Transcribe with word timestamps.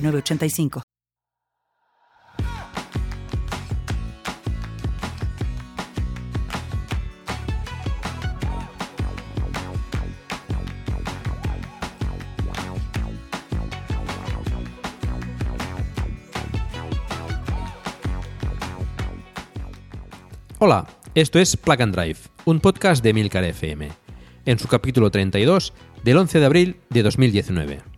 985. 0.00 0.82
Hola, 20.60 20.88
esto 21.14 21.38
es 21.38 21.56
Plug 21.56 21.80
and 21.82 21.94
Drive, 21.94 22.18
un 22.44 22.58
podcast 22.58 23.02
de 23.04 23.14
Milcar 23.14 23.44
FM, 23.44 23.90
en 24.44 24.58
su 24.58 24.66
capítulo 24.66 25.08
32 25.08 25.72
del 26.02 26.16
11 26.16 26.40
de 26.40 26.46
abril 26.46 26.80
de 26.90 27.04
2019. 27.04 27.97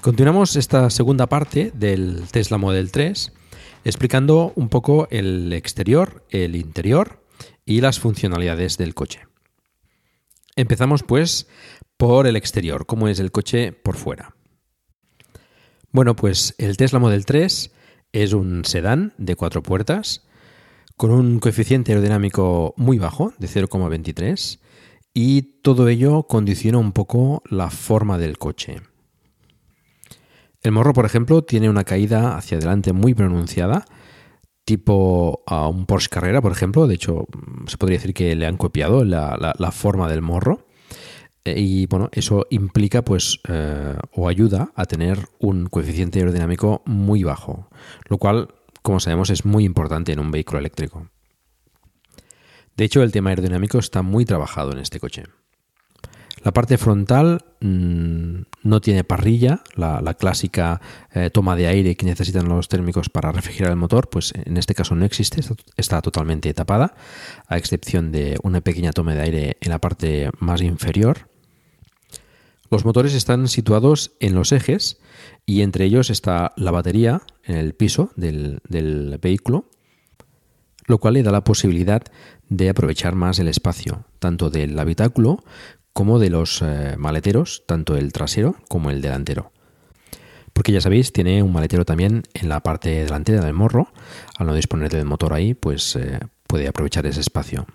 Continuamos 0.00 0.56
esta 0.56 0.88
segunda 0.88 1.26
parte 1.26 1.72
del 1.74 2.22
Tesla 2.30 2.56
Model 2.56 2.90
3 2.90 3.32
explicando 3.84 4.50
un 4.56 4.70
poco 4.70 5.06
el 5.10 5.52
exterior, 5.52 6.24
el 6.30 6.56
interior 6.56 7.22
y 7.66 7.82
las 7.82 8.00
funcionalidades 8.00 8.78
del 8.78 8.94
coche. 8.94 9.26
Empezamos 10.56 11.02
pues 11.02 11.48
por 11.98 12.26
el 12.26 12.36
exterior, 12.36 12.86
cómo 12.86 13.08
es 13.08 13.20
el 13.20 13.30
coche 13.30 13.72
por 13.72 13.98
fuera. 13.98 14.34
Bueno, 15.92 16.16
pues 16.16 16.54
el 16.56 16.78
Tesla 16.78 16.98
Model 16.98 17.26
3 17.26 17.70
es 18.12 18.32
un 18.32 18.64
sedán 18.64 19.12
de 19.18 19.36
cuatro 19.36 19.62
puertas 19.62 20.26
con 20.96 21.10
un 21.10 21.40
coeficiente 21.40 21.92
aerodinámico 21.92 22.72
muy 22.78 22.98
bajo, 22.98 23.34
de 23.38 23.48
0,23, 23.48 24.60
y 25.12 25.42
todo 25.60 25.88
ello 25.88 26.22
condiciona 26.22 26.78
un 26.78 26.92
poco 26.92 27.42
la 27.50 27.68
forma 27.68 28.16
del 28.16 28.38
coche. 28.38 28.80
El 30.62 30.72
morro, 30.72 30.92
por 30.92 31.06
ejemplo, 31.06 31.42
tiene 31.42 31.70
una 31.70 31.84
caída 31.84 32.36
hacia 32.36 32.58
adelante 32.58 32.92
muy 32.92 33.14
pronunciada, 33.14 33.86
tipo 34.64 35.42
a 35.46 35.68
un 35.68 35.86
Porsche 35.86 36.10
Carrera, 36.10 36.42
por 36.42 36.52
ejemplo. 36.52 36.86
De 36.86 36.94
hecho, 36.94 37.26
se 37.66 37.78
podría 37.78 37.98
decir 37.98 38.12
que 38.12 38.36
le 38.36 38.46
han 38.46 38.58
copiado 38.58 39.04
la, 39.04 39.72
forma 39.72 40.08
del 40.08 40.20
morro. 40.20 40.66
Eh, 41.44 41.54
y 41.56 41.86
bueno, 41.86 42.10
eso 42.12 42.46
implica 42.50 43.02
pues 43.02 43.40
eh, 43.48 43.96
o 44.12 44.28
ayuda 44.28 44.72
a 44.74 44.84
tener 44.84 45.26
un 45.38 45.66
coeficiente 45.66 46.18
aerodinámico 46.18 46.82
muy 46.84 47.22
bajo, 47.22 47.70
lo 48.08 48.18
cual, 48.18 48.48
como 48.82 49.00
sabemos, 49.00 49.30
es 49.30 49.46
muy 49.46 49.64
importante 49.64 50.12
en 50.12 50.20
un 50.20 50.30
vehículo 50.30 50.58
eléctrico. 50.58 51.08
De 52.76 52.84
hecho, 52.84 53.02
el 53.02 53.12
tema 53.12 53.30
aerodinámico 53.30 53.78
está 53.78 54.02
muy 54.02 54.26
trabajado 54.26 54.72
en 54.72 54.78
este 54.78 55.00
coche. 55.00 55.24
La 56.42 56.52
parte 56.52 56.78
frontal 56.78 57.44
mm, 57.60 58.40
no 58.62 58.80
tiene 58.80 59.04
parrilla, 59.04 59.62
la, 59.76 60.14
clásica 60.14 60.80
eh, 61.12 61.28
toma 61.30 61.54
de 61.54 61.66
aire 61.66 61.96
que 61.96 62.06
necesitan 62.06 62.48
los 62.48 62.68
térmicos 62.68 63.10
para 63.10 63.30
refrigerar 63.30 63.72
el 63.72 63.76
motor, 63.76 64.08
pues 64.08 64.32
en 64.34 64.56
este 64.56 64.74
caso 64.74 64.94
no 64.94 65.04
existe, 65.04 65.42
está, 65.76 66.00
totalmente 66.00 66.52
tapada, 66.54 66.94
a 67.46 67.58
excepción 67.58 68.10
de 68.10 68.38
una 68.42 68.62
pequeña 68.62 68.92
toma 68.92 69.14
de 69.14 69.20
aire 69.20 69.56
en 69.60 69.70
la 69.70 69.80
parte 69.80 70.30
más 70.38 70.62
inferior. 70.62 71.28
Los 72.70 72.84
motores 72.84 73.14
están 73.14 73.48
situados 73.48 74.12
en 74.20 74.34
los 74.34 74.52
ejes 74.52 74.98
y 75.44 75.60
entre 75.60 75.84
ellos 75.84 76.08
está 76.08 76.52
la 76.56 76.70
batería 76.70 77.20
en 77.44 77.56
el 77.56 77.74
piso 77.74 78.12
del, 78.16 78.60
del 78.66 79.18
vehículo, 79.20 79.66
lo 80.86 80.98
cual 80.98 81.14
le 81.14 81.22
da 81.22 81.32
la 81.32 81.44
posibilidad 81.44 82.02
de 82.48 82.70
aprovechar 82.70 83.14
más 83.14 83.38
el 83.38 83.48
espacio, 83.48 84.04
tanto 84.18 84.50
del 84.50 84.78
habitáculo 84.78 85.44
como 85.92 86.18
de 86.18 86.30
los 86.30 86.62
eh, 86.62 86.94
maleteros, 86.96 87.64
tanto 87.66 87.96
el 87.96 88.12
trasero 88.12 88.56
como 88.68 88.90
el 88.90 89.02
delantero. 89.02 89.52
Porque 90.52 90.72
ya 90.72 90.80
sabéis, 90.80 91.12
tiene 91.12 91.42
un 91.42 91.52
maletero 91.52 91.84
también 91.84 92.24
en 92.34 92.48
la 92.48 92.60
parte 92.60 92.90
delantera 93.04 93.44
del 93.44 93.54
morro. 93.54 93.92
Al 94.36 94.46
no 94.46 94.54
disponer 94.54 94.90
del 94.90 95.04
motor 95.04 95.32
ahí, 95.32 95.54
pues 95.54 95.96
eh, 95.96 96.18
puede 96.46 96.68
aprovechar 96.68 97.06
ese 97.06 97.20
espacio. 97.20 97.66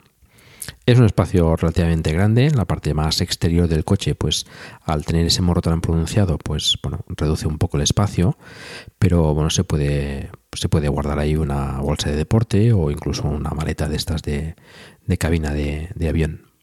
Es 0.86 0.98
un 0.98 1.06
espacio 1.06 1.56
relativamente 1.56 2.12
grande, 2.12 2.48
en 2.48 2.58
la 2.58 2.66
parte 2.66 2.94
más 2.94 3.22
exterior 3.22 3.68
del 3.68 3.84
coche, 3.84 4.16
pues 4.16 4.46
al 4.84 5.06
tener 5.06 5.26
ese 5.28 5.42
morro 5.42 5.62
tan 5.62 5.82
pronunciado, 5.82 6.38
pues 6.38 6.78
bueno, 6.82 7.00
reduce 7.08 7.48
un 7.48 7.60
poco 7.60 7.78
el 7.78 7.84
espacio, 7.84 8.38
pero 8.98 9.34
bueno, 9.34 9.52
se 9.52 9.64
puede, 9.64 10.32
se 10.54 10.70
puede 10.70 10.88
guardar 10.90 11.20
ahí 11.20 11.36
una 11.36 11.80
bolsa 11.82 12.10
de 12.10 12.16
deporte 12.16 12.74
o 12.74 12.90
incluso 12.90 13.28
una 13.28 13.52
maleta 13.52 13.88
de 13.88 13.96
estas 13.96 14.24
de, 14.24 14.56
cabina 15.20 15.54
de 15.54 16.10
avión. 16.10 16.55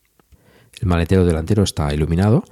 El 0.83 0.89
maletero 0.89 1.25
delantero 1.25 1.63
está 1.63 1.95
iluminado 1.95 2.43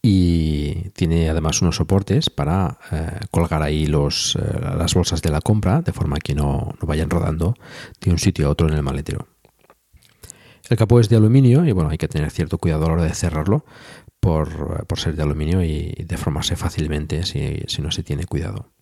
y 0.00 0.88
tiene 0.94 1.28
además 1.28 1.60
unos 1.60 1.76
soportes 1.76 2.30
para 2.30 2.78
eh, 2.90 3.20
colgar 3.30 3.62
ahí 3.62 3.86
los, 3.86 4.36
eh, 4.36 4.60
las 4.78 4.94
bolsas 4.94 5.20
de 5.20 5.30
la 5.30 5.42
compra 5.42 5.82
de 5.82 5.92
forma 5.92 6.16
que 6.16 6.34
no, 6.34 6.74
vayan 6.80 7.10
rodando 7.10 7.54
de 8.00 8.10
un 8.10 8.18
sitio 8.18 8.46
a 8.46 8.50
otro 8.50 8.68
en 8.68 8.74
el 8.74 8.82
maletero. 8.82 9.28
El 10.70 10.78
capó 10.78 10.98
es 10.98 11.10
de 11.10 11.16
aluminio 11.16 11.66
y 11.66 11.72
bueno, 11.72 11.90
hay 11.90 11.98
que 11.98 12.08
tener 12.08 12.30
cierto 12.30 12.56
cuidado 12.56 12.86
a 12.86 12.88
la 12.88 12.94
hora 12.94 13.04
de 13.04 13.14
cerrarlo 13.14 13.66
por, 14.18 14.86
ser 14.96 15.14
de 15.14 15.22
aluminio 15.22 15.62
y 15.62 15.94
deformarse 16.06 16.56
fácilmente 16.56 17.24
si 17.26 17.82
no 17.82 17.90
se 17.90 18.02
tiene 18.02 18.24
cuidado. 18.24 18.73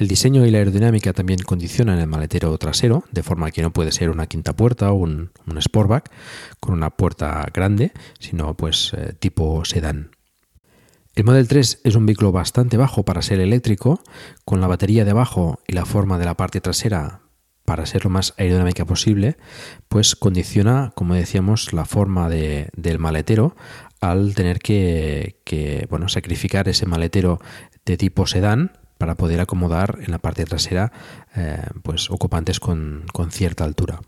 El 0.00 0.08
diseño 0.08 0.46
y 0.46 0.50
la 0.50 0.56
aerodinámica 0.56 1.12
también 1.12 1.40
condicionan 1.40 1.98
el 1.98 2.06
maletero 2.06 2.56
trasero, 2.56 3.04
de 3.12 3.22
forma 3.22 3.50
que 3.50 3.60
no 3.60 3.70
puede 3.70 3.92
ser 3.92 4.08
una 4.08 4.26
quinta 4.26 4.56
puerta 4.56 4.90
o 4.92 4.94
un, 4.94 5.30
Sportback 5.60 6.10
con 6.58 6.72
una 6.72 6.88
puerta 6.88 7.46
grande, 7.52 7.92
sino 8.18 8.56
pues 8.56 8.94
eh, 8.96 9.12
tipo 9.18 9.62
sedán. 9.66 10.12
El 11.14 11.24
Model 11.24 11.46
3 11.46 11.82
es 11.84 11.94
un 11.96 12.06
vehículo 12.06 12.32
bastante 12.32 12.78
bajo 12.78 13.04
para 13.04 13.20
ser 13.20 13.40
eléctrico, 13.40 14.02
con 14.46 14.62
la 14.62 14.68
batería 14.68 15.04
de 15.04 15.10
abajo 15.10 15.60
y 15.68 15.74
la 15.74 15.84
forma 15.84 16.18
de 16.18 16.24
la 16.24 16.34
parte 16.34 16.62
trasera 16.62 17.20
para 17.66 17.84
ser 17.84 18.04
lo 18.04 18.10
más 18.10 18.32
aerodinámica 18.38 18.86
posible, 18.86 19.36
pues 19.88 20.16
condiciona, 20.16 20.92
como 20.94 21.14
decíamos, 21.14 21.74
la 21.74 21.84
forma 21.84 22.30
del 22.30 22.98
maletero 22.98 23.54
al 24.00 24.34
tener 24.34 24.60
que, 24.60 25.42
que 25.44 25.86
bueno, 25.90 26.08
sacrificar 26.08 26.70
ese 26.70 26.86
maletero 26.86 27.38
de 27.84 27.98
tipo 27.98 28.26
sedán 28.26 28.79
para 29.00 29.14
poder 29.14 29.40
acomodar 29.40 29.96
en 30.02 30.10
la 30.10 30.18
parte 30.18 30.44
trasera 30.44 30.92
eh, 31.34 31.64
pues 31.82 32.10
ocupantes 32.10 32.60
con, 32.60 33.06
cierta 33.30 33.64
altura. 33.64 34.02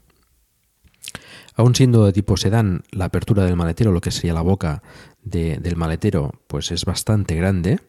Aún 1.56 1.75
siendo 1.75 2.05
de 2.05 2.12
tipo 2.12 2.37
sedán, 2.37 2.83
la 2.91 3.06
apertura 3.06 3.47
del 3.47 3.56
maletero, 3.56 3.91
lo 3.91 4.03
que 4.03 4.11
sería 4.11 4.35
la 4.35 4.43
boca 4.43 4.83
del 5.23 5.77
maletero, 5.77 6.33
pues 6.47 6.71
es 6.73 6.85
bastante 6.85 7.35
grande. 7.37 7.81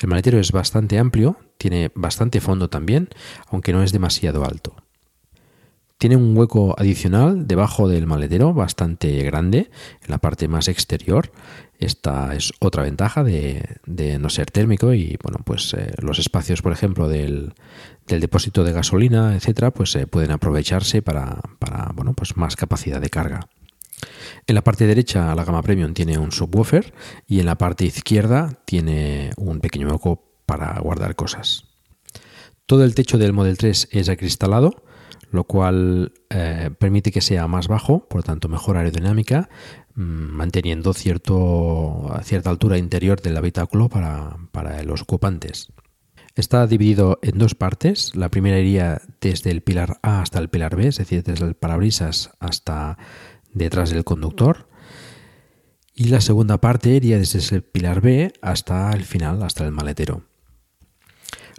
El 0.00 0.08
maletero 0.08 0.40
es 0.40 0.50
bastante 0.50 0.98
amplio, 0.98 1.36
tiene 1.58 1.92
bastante 1.94 2.40
fondo 2.40 2.68
también, 2.68 3.08
aunque 3.46 3.72
no 3.72 3.84
es 3.84 3.92
demasiado 3.92 4.44
alto. 4.44 4.74
Tiene 5.96 6.16
un 6.16 6.36
hueco 6.36 6.74
adicional 6.76 7.46
debajo 7.46 7.88
del 7.88 8.08
maletero, 8.08 8.52
bastante 8.52 9.22
grande, 9.22 9.70
en 10.02 10.10
la 10.10 10.18
parte 10.18 10.48
más 10.48 10.66
exterior. 10.66 11.30
Esta 11.78 12.34
es 12.34 12.52
otra 12.60 12.84
ventaja 12.84 13.24
de, 13.24 13.78
no 14.20 14.30
ser 14.30 14.50
térmico 14.50 14.94
y 14.94 15.18
bueno, 15.22 15.38
pues 15.44 15.74
eh, 15.74 15.92
los 16.00 16.18
espacios, 16.18 16.62
por 16.62 16.72
ejemplo, 16.72 17.08
del, 17.08 17.54
depósito 18.06 18.64
de 18.64 18.72
gasolina, 18.72 19.34
etcétera, 19.34 19.72
pues 19.72 19.94
eh, 19.96 20.06
pueden 20.06 20.30
aprovecharse 20.30 21.02
para, 21.02 21.40
bueno, 21.94 22.14
pues 22.14 22.36
más 22.36 22.56
capacidad 22.56 23.00
de 23.00 23.10
carga. 23.10 23.48
En 24.46 24.54
la 24.54 24.62
parte 24.62 24.86
derecha 24.86 25.34
la 25.34 25.44
gama 25.44 25.62
premium 25.62 25.94
tiene 25.94 26.18
un 26.18 26.30
subwoofer 26.30 26.92
y 27.26 27.40
en 27.40 27.46
la 27.46 27.56
parte 27.56 27.84
izquierda 27.84 28.60
tiene 28.64 29.30
un 29.36 29.60
pequeño 29.60 29.88
hueco 29.88 30.22
para 30.46 30.78
guardar 30.80 31.16
cosas. 31.16 31.64
Todo 32.66 32.84
el 32.84 32.94
techo 32.94 33.18
del 33.18 33.32
Model 33.32 33.58
3 33.58 33.88
es 33.90 34.08
acristalado, 34.08 34.84
lo 35.30 35.44
cual 35.44 36.12
eh, 36.30 36.70
permite 36.78 37.10
que 37.10 37.20
sea 37.20 37.48
más 37.48 37.68
bajo, 37.68 38.08
por 38.08 38.22
tanto 38.22 38.48
mejor 38.48 38.76
aerodinámica, 38.76 39.48
manteniendo 39.94 40.92
cierto, 40.92 42.10
cierta 42.22 42.50
altura 42.50 42.78
interior 42.78 43.20
del 43.20 43.36
habitáculo 43.36 43.88
para, 43.88 44.36
para 44.52 44.82
los 44.82 45.02
ocupantes. 45.02 45.72
Está 46.34 46.66
dividido 46.66 47.20
en 47.22 47.38
dos 47.38 47.54
partes. 47.54 48.14
La 48.16 48.28
primera 48.28 48.58
iría 48.58 49.02
desde 49.20 49.50
el 49.50 49.62
pilar 49.62 49.98
A 50.02 50.20
hasta 50.20 50.40
el 50.40 50.48
pilar 50.48 50.74
B, 50.74 50.88
es 50.88 50.96
decir, 50.96 51.22
desde 51.22 51.46
el 51.46 51.54
parabrisas 51.54 52.30
hasta 52.40 52.98
detrás 53.52 53.90
del 53.90 54.02
conductor. 54.02 54.68
Y 55.94 56.08
la 56.08 56.20
segunda 56.20 56.60
parte 56.60 56.90
iría 56.90 57.18
desde 57.18 57.54
el 57.54 57.62
pilar 57.62 58.00
B 58.00 58.32
hasta 58.42 58.90
el 58.92 59.04
final, 59.04 59.44
hasta 59.44 59.64
el 59.64 59.70
maletero. 59.70 60.24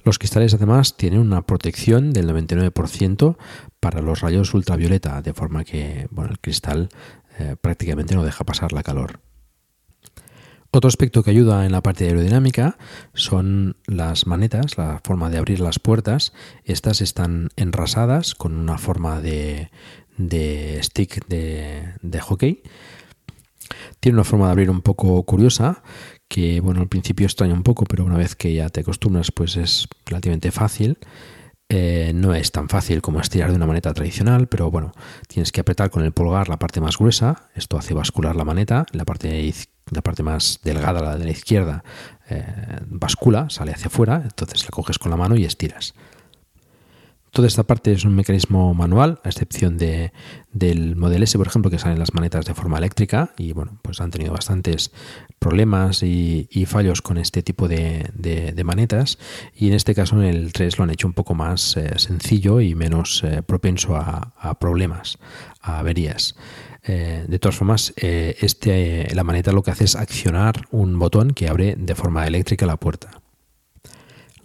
Los 0.03 0.19
cristales 0.19 0.53
además 0.53 0.97
tienen 0.97 1.19
una 1.19 1.47
protección 1.47 2.11
del 2.11 2.29
99% 2.29 3.37
para 3.79 4.01
los 4.01 4.21
rayos 4.21 4.53
ultravioleta, 4.53 5.21
de 5.21 5.33
forma 5.33 5.63
que 5.63 6.07
bueno, 6.11 6.31
el 6.31 6.39
cristal 6.39 6.89
eh, 7.39 7.55
prácticamente 7.59 8.15
no 8.15 8.23
deja 8.23 8.43
pasar 8.43 8.73
la 8.73 8.83
calor. 8.83 9.19
Otro 10.71 10.89
aspecto 10.89 11.23
que 11.23 11.31
ayuda 11.31 11.65
en 11.65 11.71
la 11.71 11.81
parte 11.81 12.05
aerodinámica 12.05 12.77
son 13.13 13.77
las 13.87 14.27
manetas, 14.27 14.77
la 14.77 14.99
forma 15.05 15.29
de 15.29 15.37
abrir 15.37 15.61
las 15.61 15.79
puertas. 15.79 16.33
Estas 16.65 16.99
están 16.99 17.47
enrasadas 17.55 18.35
con 18.35 18.57
una 18.57 18.77
forma 18.77 19.21
de, 19.21 19.71
de 20.17 20.79
stick 20.83 21.25
de, 21.27 21.93
de 22.01 22.19
hockey. 22.19 22.61
Tiene 24.01 24.17
una 24.17 24.25
forma 24.25 24.47
de 24.47 24.51
abrir 24.51 24.69
un 24.69 24.81
poco 24.81 25.23
curiosa 25.23 25.81
que, 26.27 26.59
bueno, 26.59 26.81
al 26.81 26.89
principio 26.89 27.25
extraña 27.25 27.53
un 27.53 27.63
poco, 27.63 27.85
pero 27.85 28.03
una 28.03 28.17
vez 28.17 28.35
que 28.35 28.53
ya 28.53 28.67
te 28.67 28.81
acostumbras, 28.81 29.31
pues 29.31 29.55
es 29.55 29.87
relativamente 30.05 30.51
fácil. 30.51 30.97
Eh, 31.67 32.11
no 32.13 32.35
es 32.35 32.51
tan 32.51 32.69
fácil 32.69 33.01
como 33.01 33.19
estirar 33.19 33.49
de 33.49 33.55
una 33.55 33.65
maneta 33.65 33.91
tradicional, 33.93 34.47
pero 34.47 34.69
bueno, 34.69 34.91
tienes 35.27 35.51
que 35.51 35.61
apretar 35.61 35.89
con 35.89 36.03
el 36.03 36.11
pulgar 36.11 36.47
la 36.47 36.59
parte 36.59 36.79
más 36.79 36.99
gruesa, 36.99 37.49
esto 37.55 37.77
hace 37.77 37.95
bascular 37.95 38.35
la 38.35 38.45
maneta, 38.45 38.85
la 38.91 39.03
parte, 39.03 39.51
la 39.89 40.01
parte 40.03 40.21
más 40.21 40.59
delgada, 40.63 41.01
la 41.01 41.17
de 41.17 41.25
la 41.25 41.31
izquierda, 41.31 41.83
eh, 42.29 42.45
bascula, 42.85 43.49
sale 43.49 43.71
hacia 43.71 43.87
afuera, 43.87 44.21
entonces 44.23 44.63
la 44.63 44.69
coges 44.69 44.99
con 44.99 45.09
la 45.09 45.17
mano 45.17 45.35
y 45.35 45.45
estiras. 45.45 45.95
Toda 47.35 47.49
esta 47.49 47.63
parte 47.63 47.91
es 47.91 48.05
un 48.05 48.15
mecanismo 48.15 48.73
manual, 48.73 49.19
a 49.25 49.27
excepción 49.27 49.77
de, 49.77 50.13
del 50.53 50.95
Model 50.95 51.21
S, 51.21 51.37
por 51.37 51.47
ejemplo, 51.47 51.69
que 51.69 51.77
salen 51.77 51.99
las 51.99 52.13
manetas 52.13 52.45
de 52.45 52.53
forma 52.53 52.77
eléctrica 52.77 53.33
y 53.37 53.51
bueno, 53.51 53.77
pues 53.81 53.99
han 53.99 54.09
tenido 54.09 54.31
bastantes 54.31 54.93
problemas 55.37 56.01
y, 56.01 56.47
fallos 56.65 57.01
con 57.01 57.17
este 57.17 57.43
tipo 57.43 57.67
de, 57.67 58.53
manetas 58.63 59.19
y 59.53 59.67
en 59.67 59.73
este 59.73 59.93
caso 59.93 60.15
en 60.15 60.29
el 60.29 60.53
3 60.53 60.77
lo 60.77 60.85
han 60.85 60.91
hecho 60.91 61.07
un 61.07 61.13
poco 61.13 61.35
más 61.35 61.75
eh, 61.75 61.99
sencillo 61.99 62.61
y 62.61 62.73
menos 62.73 63.21
eh, 63.25 63.43
propenso 63.43 63.97
a, 63.97 64.57
problemas, 64.57 65.17
a 65.59 65.79
averías. 65.79 66.37
Eh, 66.83 67.25
de 67.27 67.39
todas 67.39 67.57
formas, 67.57 67.91
este, 67.97 69.13
la 69.13 69.25
maneta 69.25 69.51
lo 69.51 69.61
que 69.61 69.71
hace 69.71 69.83
es 69.83 69.97
accionar 69.97 70.61
un 70.71 70.97
botón 70.97 71.31
que 71.31 71.49
abre 71.49 71.75
de 71.77 71.95
forma 71.95 72.25
eléctrica 72.27 72.65
la 72.65 72.77
puerta. 72.77 73.24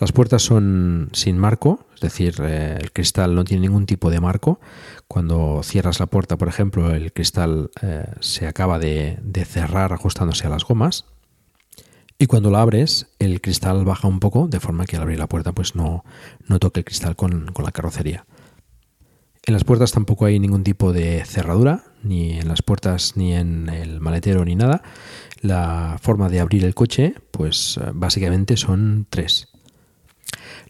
Las 0.01 0.13
puertas 0.13 0.41
son 0.41 1.11
sin 1.13 1.37
marco, 1.37 1.87
es 1.95 2.01
decir, 2.01 2.37
eh, 2.41 2.79
el 2.81 2.91
cristal 2.91 3.35
no 3.35 3.45
tiene 3.45 3.69
ningún 3.69 3.85
tipo 3.85 4.11
de 4.11 4.19
marco. 4.19 4.59
Cuando 5.07 5.61
cierras 5.63 6.01
la 6.01 6.07
puerta, 6.07 6.39
por 6.39 6.49
ejemplo, 6.49 6.91
el 6.95 7.13
cristal 7.13 7.71
eh, 7.83 8.07
se 8.21 8.47
acaba 8.47 8.79
de, 8.79 9.19
cerrar 9.47 9.93
ajustándose 9.93 10.47
a 10.47 10.51
las 10.51 10.65
gomas. 10.65 11.05
Y 12.19 12.27
cuando 12.27 12.51
la 12.51 12.63
abres, 12.63 13.09
el 13.19 13.43
cristal 13.43 13.85
baja 13.85 14.09
un 14.09 14.21
poco, 14.21 14.49
de 14.49 14.59
forma 14.59 14.87
que 14.87 14.97
al 14.97 15.03
abrir 15.03 15.19
la 15.19 15.29
puerta 15.29 15.53
pues 15.53 15.75
no, 15.75 16.03
no 16.49 16.59
toque 16.59 16.81
el 16.81 16.87
cristal 16.87 17.15
con, 17.15 17.53
con 17.53 17.67
la 17.67 17.73
carrocería. 17.73 18.25
En 19.45 19.53
las 19.53 19.65
puertas 19.65 19.93
tampoco 19.93 20.25
hay 20.25 20.39
ningún 20.39 20.65
tipo 20.65 20.95
de 20.95 21.25
cerradura, 21.27 21.85
ni 22.03 22.39
en 22.39 22.49
las 22.49 22.63
puertas, 22.63 23.19
ni 23.19 23.35
en 23.35 23.69
el 23.69 24.01
maletero, 24.01 24.47
ni 24.47 24.55
nada. 24.55 24.83
La 25.43 25.99
forma 26.01 26.31
de 26.31 26.41
abrir 26.41 26.65
el 26.65 26.75
coche, 26.75 27.15
pues 27.33 27.79
eh, 27.79 27.91
básicamente 27.93 28.57
son 28.57 29.07
tres. 29.11 29.50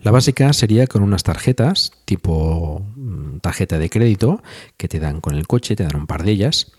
La 0.03 0.11
básica 0.11 0.53
sería 0.53 0.87
con 0.87 1.03
unas 1.03 1.23
tarjetas 1.23 1.93
tipo 2.05 2.87
mm, 2.97 3.39
tarjeta 3.39 3.79
de 3.79 3.91
crédito 3.91 4.43
que 4.77 4.89
te 4.89 4.99
dan 4.99 5.21
con 5.21 5.35
el 5.35 5.47
coche, 5.47 5.77
te 5.77 5.85
dan 5.85 5.97
un 5.97 6.07
par 6.07 6.25
de 6.25 6.33
ellas 6.33 6.73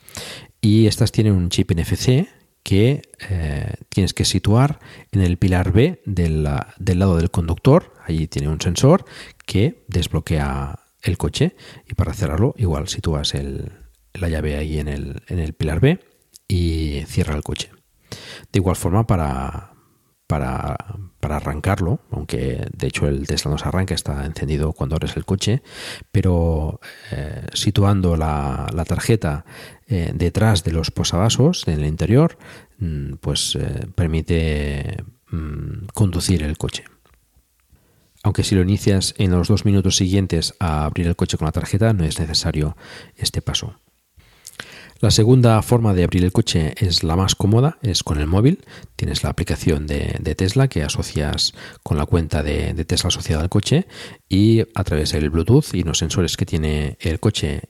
y 0.59 0.87
estas 0.87 1.11
tienen 1.11 1.33
un 1.33 1.49
chip 1.49 1.71
NFC 1.71 2.27
que 2.63 3.01
eh, 3.29 3.73
tienes 3.89 4.13
que 4.13 4.25
situar 4.25 4.79
en 5.11 5.21
el 5.21 5.37
pilar 5.37 5.71
B 5.71 6.01
del, 6.05 6.43
lado 6.43 7.17
del 7.17 7.31
conductor. 7.31 7.93
Allí 8.05 8.27
tiene 8.27 8.49
un 8.49 8.61
sensor 8.61 9.05
que 9.45 9.83
desbloquea 9.87 10.79
el 11.01 11.17
coche 11.17 11.55
y 11.89 11.95
para 11.95 12.13
cerrarlo 12.13 12.53
igual 12.57 12.87
sitúas 12.87 13.33
la 14.13 14.29
llave 14.29 14.57
ahí 14.57 14.79
en 14.79 14.87
el, 14.87 15.23
en 15.27 15.39
el 15.39 15.53
pilar 15.53 15.79
B 15.79 15.99
y 16.47 17.03
cierra 17.07 17.35
el 17.35 17.43
coche. 17.43 17.71
De 18.51 18.59
igual 18.59 18.75
forma 18.75 19.07
para, 19.07 19.70
para, 20.31 20.77
arrancarlo, 21.19 21.99
aunque 22.09 22.65
de 22.71 22.87
hecho 22.87 23.05
el 23.07 23.27
Tesla 23.27 23.51
no 23.51 23.57
se 23.57 23.67
arranca, 23.67 23.93
está 23.93 24.25
encendido 24.25 24.71
cuando 24.71 24.95
abres 24.95 25.17
el 25.17 25.25
coche, 25.25 25.61
pero 26.09 26.79
eh, 27.11 27.47
situando 27.53 28.15
la, 28.15 28.65
tarjeta 28.87 29.43
eh, 29.87 30.13
detrás 30.15 30.63
de 30.63 30.71
los 30.71 30.89
posavasos 30.89 31.67
en 31.67 31.79
el 31.79 31.85
interior, 31.85 32.37
mm, 32.79 33.15
pues 33.15 33.57
eh, 33.57 33.87
permite 33.93 35.03
mm, 35.31 35.87
conducir 35.93 36.43
el 36.43 36.57
coche. 36.57 36.85
Aunque 38.23 38.43
si 38.43 38.55
lo 38.55 38.61
inicias 38.61 39.13
en 39.17 39.31
los 39.31 39.49
dos 39.49 39.65
minutos 39.65 39.97
siguientes 39.97 40.53
a 40.59 40.85
abrir 40.85 41.07
el 41.07 41.17
coche 41.17 41.37
con 41.37 41.45
la 41.45 41.51
tarjeta, 41.51 41.91
no 41.91 42.05
es 42.05 42.19
necesario 42.19 42.77
este 43.17 43.41
paso. 43.41 43.75
La 45.01 45.09
segunda 45.09 45.59
forma 45.63 45.95
de 45.95 46.03
abrir 46.03 46.23
el 46.23 46.31
coche 46.31 46.75
es 46.77 47.03
la 47.03 47.15
más 47.15 47.33
cómoda, 47.33 47.79
es 47.81 48.03
con 48.03 48.19
el 48.19 48.27
móvil. 48.27 48.63
Tienes 48.95 49.23
la 49.23 49.31
aplicación 49.31 49.87
de, 49.87 50.35
Tesla 50.37 50.67
que 50.67 50.83
asocias 50.83 51.55
con 51.81 51.97
la 51.97 52.05
cuenta 52.05 52.43
de, 52.43 52.75
Tesla 52.85 53.07
asociada 53.07 53.41
al 53.41 53.49
coche 53.49 53.87
y 54.29 54.61
a 54.75 54.83
través 54.83 55.13
del 55.13 55.31
Bluetooth 55.31 55.73
y 55.73 55.81
los 55.81 55.97
sensores 55.97 56.37
que 56.37 56.45
tiene 56.45 56.99
el 56.99 57.19
coche 57.19 57.63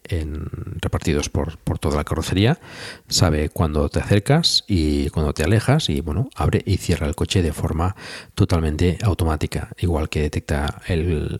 repartidos 0.81 1.30
por, 1.30 1.57
toda 1.80 1.95
la 1.95 2.04
carrocería, 2.04 2.60
sabe 3.07 3.48
cuando 3.48 3.88
te 3.88 4.00
acercas 4.00 4.66
y 4.68 5.07
cuando 5.12 5.34
te 5.34 5.45
alejas 5.45 5.89
y 5.89 6.01
bueno, 6.01 6.30
abre 6.36 6.62
y 6.66 6.75
cierra 6.75 7.07
el 7.07 7.16
coche 7.16 7.42
de 7.42 7.54
forma 7.54 7.95
totalmente 8.36 8.98
automática, 9.03 9.70
igual 9.79 10.10
que 10.10 10.20
detecta 10.20 10.82
el, 10.86 11.39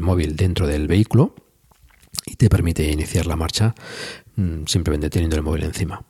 móvil 0.00 0.36
dentro 0.36 0.66
del 0.66 0.88
vehículo 0.88 1.34
y 2.24 2.36
te 2.36 2.48
permite 2.48 2.90
iniciar 2.90 3.26
la 3.26 3.36
marcha 3.36 3.74
simplemente 4.66 5.10
teniendo 5.10 5.36
el 5.36 5.42
móvil 5.42 5.64
encima. 5.64 6.04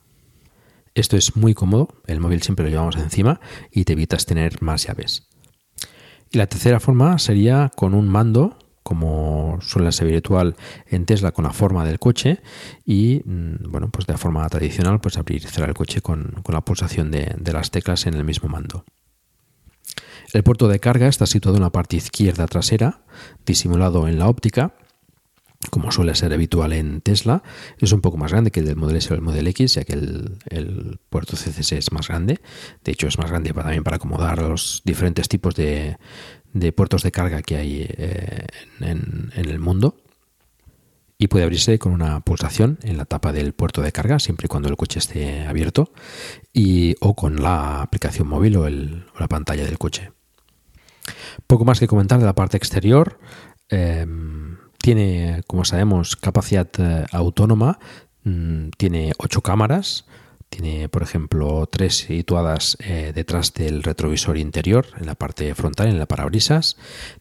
Esto 0.95 1.17
es 1.17 1.37
muy 1.37 1.55
cómodo, 1.55 1.89
el 2.07 2.21
móvil 2.21 2.43
siempre 2.43 2.65
lo 2.65 2.71
llevamos 2.71 2.97
encima 2.97 3.41
y 3.71 3.85
te 3.85 3.93
evitas 3.93 4.27
tener 4.27 4.61
más 4.63 4.85
llaves. 4.87 5.29
Y 6.33 6.39
la 6.39 6.47
tercera 6.47 6.81
forma 6.81 7.19
sería 7.19 7.71
con 7.77 7.95
un 7.95 8.09
mando, 8.09 8.59
como 8.83 9.59
suele 9.61 9.93
ser 9.93 10.09
habitual 10.09 10.57
en 10.87 11.07
Tesla 11.07 11.33
con 11.33 11.45
la 11.45 11.53
forma 11.53 11.85
del 11.85 11.99
coche 11.99 12.41
y 12.85 13.23
mm, 13.25 13.71
bueno, 13.71 13.91
pues 13.91 14.07
de 14.07 14.15
la 14.15 14.19
forma 14.19 14.49
tradicional 14.49 15.01
pues 15.01 15.17
abrir 15.17 15.43
y 15.45 15.47
cerrar 15.47 15.69
el 15.69 15.75
coche 15.75 16.01
con, 16.01 16.43
la 16.49 16.61
pulsación 16.63 17.11
de 17.11 17.53
las 17.53 17.71
teclas 17.71 18.07
en 18.07 18.15
el 18.15 18.25
mismo 18.25 18.49
mando. 18.49 18.85
El 20.33 20.45
puerto 20.45 20.69
de 20.69 20.79
carga 20.79 21.09
está 21.09 21.27
situado 21.27 21.57
en 21.57 21.63
la 21.63 21.71
parte 21.71 21.97
izquierda 21.97 22.47
trasera, 22.47 23.03
disimulado 23.45 24.07
en 24.07 24.19
la 24.19 24.29
óptica, 24.29 24.75
como 25.69 25.93
suele 25.93 26.15
ser 26.15 26.33
habitual 26.33 26.73
en 26.73 27.03
Tesla, 27.03 27.43
es 27.79 27.93
un 27.93 28.01
poco 28.01 28.17
más 28.17 28.33
grande 28.33 28.51
que 28.51 28.61
el 28.61 28.67
del 28.67 28.77
Model 28.77 28.97
S 28.97 29.13
o 29.13 29.17
el 29.17 29.21
Model 29.21 29.47
X, 29.49 29.75
ya 29.75 29.85
que 29.85 29.93
el, 29.93 30.99
puerto 31.11 31.37
CCS 31.37 31.73
es 31.73 31.93
más 31.93 32.09
grande. 32.09 32.41
De 32.83 32.93
hecho, 32.93 33.07
es 33.09 33.19
más 33.19 33.29
grande 33.29 33.53
también 33.53 33.85
para 33.85 33.97
acomodar 33.97 34.41
los 34.41 34.81
diferentes 34.85 35.29
tipos 35.29 35.55
de, 35.55 35.99
puertos 36.75 37.03
de 37.03 37.13
carga 37.13 37.43
que 37.43 37.57
hay 37.57 37.87
eh, 37.89 38.47
en, 38.81 39.33
el 39.35 39.59
mundo. 39.59 39.97
Y 41.19 41.29
puede 41.29 41.45
abrirse 41.45 41.79
con 41.79 41.93
una 41.93 42.21
pulsación 42.21 42.79
en 42.83 42.97
la 42.97 43.05
tapa 43.05 43.31
del 43.31 43.53
puerto 43.53 43.83
de 43.83 43.93
carga, 43.93 44.19
siempre 44.19 44.47
y 44.47 44.49
cuando 44.49 44.71
el 44.71 44.77
coche 44.79 44.99
esté 44.99 45.47
abierto, 45.47 45.93
y, 46.55 46.95
o 47.01 47.15
con 47.15 47.37
la 47.43 47.83
aplicación 47.83 48.27
móvil 48.27 48.57
o, 48.57 48.67
la 48.71 49.29
pantalla 49.29 49.67
del 49.67 49.77
coche. 49.77 50.13
Poco 51.47 51.67
más 51.67 51.79
que 51.79 51.87
comentar 51.87 52.19
de 52.19 52.25
la 52.25 52.35
parte 52.35 52.57
exterior. 52.57 53.19
Em, 53.69 54.60
tiene, 54.83 55.43
como 55.47 55.65
sabemos, 55.65 56.17
capacidad 56.17 56.69
eh, 56.79 57.07
autónoma, 57.13 57.79
mm, 58.25 58.71
tiene 58.77 59.13
ocho 59.19 59.43
cámaras, 59.43 60.07
tiene, 60.49 60.89
por 60.89 61.03
ejemplo, 61.03 61.69
tres 61.71 61.99
situadas 61.99 62.77
eh, 62.81 63.13
detrás 63.15 63.55
del 63.55 63.83
retrovisor 63.83 64.37
interior, 64.37 64.87
en 64.99 65.07
la 65.07 65.15
parte 65.15 65.55
frontal, 65.55 65.89
en 65.89 65.99
la 65.99 66.07
parabrisas. 66.07 66.77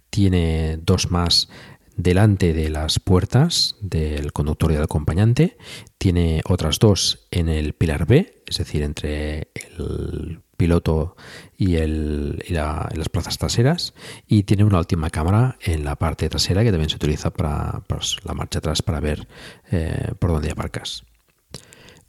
Tiene 0.10 0.80
dos 0.82 1.12
más 1.12 1.48
delante 1.96 2.54
de 2.54 2.70
las 2.70 3.00
puertas 3.00 3.76
del 3.82 4.32
conductor 4.32 4.72
y 4.72 4.76
del 4.76 4.84
acompañante, 4.84 5.58
tiene 5.98 6.42
otras 6.46 6.80
dos 6.80 7.28
en 7.30 7.50
el 7.50 7.74
pilar 7.74 8.08
B, 8.08 8.42
es 8.48 8.58
decir, 8.58 8.82
entre 8.82 9.50
el 9.78 10.40
piloto 10.60 11.16
y, 11.58 11.78
el, 11.78 12.44
las 12.50 13.10
plazas 13.10 13.38
traseras 13.38 13.94
y 14.28 14.44
tiene 14.44 14.66
una 14.66 14.78
última 14.78 15.10
cámara 15.10 15.58
en 15.62 15.86
la 15.86 15.96
parte 15.96 16.30
trasera 16.30 16.64
que 16.64 16.70
también 16.70 16.90
se 16.90 16.98
utiliza 16.98 17.32
para, 17.32 17.82
la 18.26 18.34
marcha 18.34 18.60
atrás 18.60 18.82
para 18.82 19.00
ver 19.00 19.28
eh, 19.72 20.12
por 20.20 20.32
dónde 20.32 20.52
aparcas. 20.52 21.06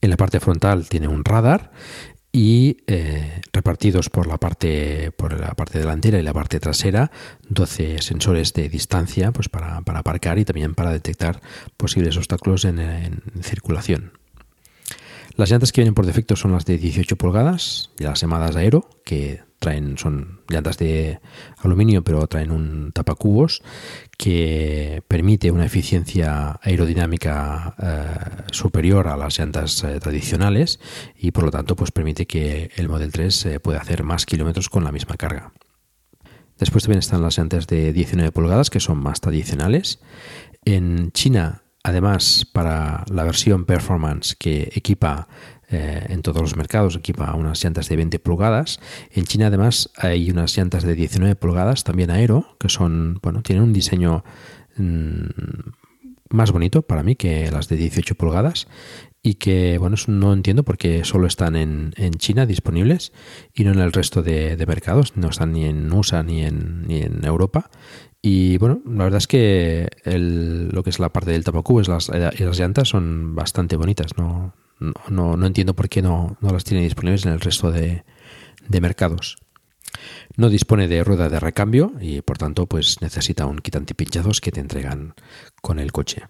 En 0.03 0.11
la 0.11 0.17
parte 0.17 0.41
frontal 0.41 0.89
tiene 0.89 1.07
un 1.07 1.25
radar 1.25 1.71
y 2.33 2.79
eh, 2.87 3.41
repartidos 3.53 4.09
por 4.09 4.27
la 4.27 4.39
parte 4.39 5.11
por 5.13 5.39
la 5.39 5.55
parte 5.55 5.79
delantera 5.79 6.19
y 6.19 6.23
la 6.23 6.33
parte 6.33 6.61
trasera 6.61 7.11
12 7.49 8.03
sensores 8.03 8.53
de 8.53 8.69
distancia 8.69 9.33
pues 9.33 9.49
para, 9.49 9.77
aparcar 9.77 10.39
y 10.39 10.45
también 10.45 10.75
para 10.75 10.93
detectar 10.93 11.41
posibles 11.77 12.17
obstáculos 12.17 12.65
en 12.65 13.23
circulación. 13.43 14.20
Las 15.41 15.49
llantas 15.49 15.73
que 15.73 15.81
vienen 15.81 15.95
por 15.95 16.05
defecto 16.05 16.37
son 16.37 16.53
las 16.53 16.67
de 16.67 16.77
18 16.77 17.17
pulgadas, 17.17 17.93
las 17.97 18.21
llamadas 18.21 18.57
Aero, 18.57 18.91
que 19.07 19.41
traen, 19.59 19.97
son 19.97 20.43
llantas 20.51 20.77
de 20.77 21.19
aluminio, 21.57 22.05
pero 22.05 22.27
traen 22.27 22.51
un 22.51 22.93
tapacubos 22.93 23.63
que 24.19 25.03
permite 25.09 25.51
una 25.51 25.65
eficiencia 25.65 26.61
aerodinámica 26.63 27.75
eh, 27.83 28.43
superior 28.53 29.09
a 29.09 29.17
las 29.17 29.39
llantas 29.39 29.83
eh, 29.83 29.99
tradicionales 29.99 30.79
y 31.17 31.31
por 31.31 31.45
lo 31.45 31.51
tanto 31.51 31.75
pues 31.75 31.91
permite 31.91 32.27
que 32.27 32.71
el 32.77 32.91
Model 32.91 33.11
3 33.11 33.47
eh, 33.47 33.61
pueda 33.61 33.81
hacer 33.81 34.05
más 34.05 34.27
kilómetros 34.27 34.69
con 34.69 34.85
la 34.85 34.93
misma 34.93 35.17
carga. 35.17 35.55
Después 36.59 36.85
también 36.85 36.99
están 36.99 37.23
las 37.23 37.39
llantas 37.39 37.67
de 37.67 37.95
19 37.95 38.31
pulgadas 38.31 38.69
que 38.69 38.79
son 38.79 38.99
más 38.99 39.23
tradicionales. 39.23 40.01
En 40.67 41.13
China 41.13 41.63
Además, 41.83 42.47
para 42.53 43.05
la 43.11 43.25
versión 43.25 43.65
Performance 43.65 44.37
que 44.37 44.71
equipa 44.75 45.29
eh, 45.69 46.07
en 46.09 46.21
todos 46.23 46.43
los 46.43 46.57
mercados, 46.57 46.97
equipa 46.97 47.33
unas 47.35 47.63
llantas 47.63 47.89
de 47.89 47.97
20 47.97 48.19
pulgadas. 48.19 48.81
En 49.13 49.25
China, 49.25 49.47
además, 49.47 49.91
hay 49.97 50.31
unas 50.31 50.57
llantas 50.57 50.83
de 50.83 50.95
19 50.95 51.37
pulgadas, 51.37 51.85
también 51.85 52.11
aero, 52.11 52.57
que 52.59 52.69
son, 52.69 53.19
bueno, 53.23 53.43
tienen 53.43 53.65
un 53.65 53.73
diseño 53.73 54.25
mm, 54.77 55.25
más 56.31 56.53
bonito 56.53 56.83
para 56.83 57.03
mí 57.03 57.17
que 57.17 57.51
las 57.51 57.69
de 57.69 57.77
18 57.77 58.15
pulgadas 58.15 58.69
y 59.23 59.35
que, 59.35 59.79
bueno, 59.79 59.97
no 60.07 60.33
entiendo 60.33 60.65
por 60.65 60.77
qué 60.77 61.05
solo 61.05 61.27
están 61.27 61.57
en, 61.57 61.93
China 62.19 62.47
disponibles 62.47 63.13
y 63.55 63.65
no 63.65 63.73
en 63.73 63.81
el 63.81 63.93
resto 63.93 64.23
de, 64.23 64.57
de, 64.57 64.67
mercados, 64.67 65.17
no 65.17 65.29
están 65.29 65.53
ni 65.53 65.67
en 65.67 65.93
USA 65.93 66.23
ni 66.23 66.43
en, 66.43 66.87
ni 66.87 67.03
en 67.03 67.25
Europa 67.25 67.71
y 68.23 68.59
bueno, 68.59 68.83
la 68.85 69.05
verdad 69.05 69.19
es 69.19 69.27
que 69.27 69.89
lo 70.05 70.83
que 70.83 70.91
es 70.91 70.99
la 70.99 71.11
parte 71.11 71.31
del 71.31 71.45
tapacubos 71.45 71.89
las, 71.89 72.11
y 72.11 72.45
las 72.45 72.59
llantas 72.59 72.89
son 72.89 73.35
bastante 73.35 73.77
bonitas. 73.77 74.17
No, 74.19 74.55
no, 75.09 75.37
no, 75.37 75.47
entiendo 75.47 75.75
por 75.75 75.89
qué 75.89 76.03
no, 76.03 76.37
no, 76.41 76.51
las 76.51 76.65
tiene 76.65 76.83
disponibles 76.83 77.25
en 77.25 77.33
el 77.33 77.41
resto 77.41 77.71
de, 77.71 78.05
de, 78.69 78.81
mercados. 78.81 79.39
No 80.37 80.51
dispone 80.51 80.87
de 80.87 81.03
rueda 81.03 81.29
de 81.29 81.41
recambio 81.41 81.93
y 82.01 82.21
por 82.21 82.39
tanto 82.39 82.67
pues 82.67 83.01
necesita 83.01 83.47
un 83.47 83.59
kit 83.59 83.77
antipinchazos 83.77 84.41
que 84.41 84.53
te 84.53 84.61
entregan 84.61 85.15
con 85.63 85.79
el 85.79 85.91
coche. 85.91 86.23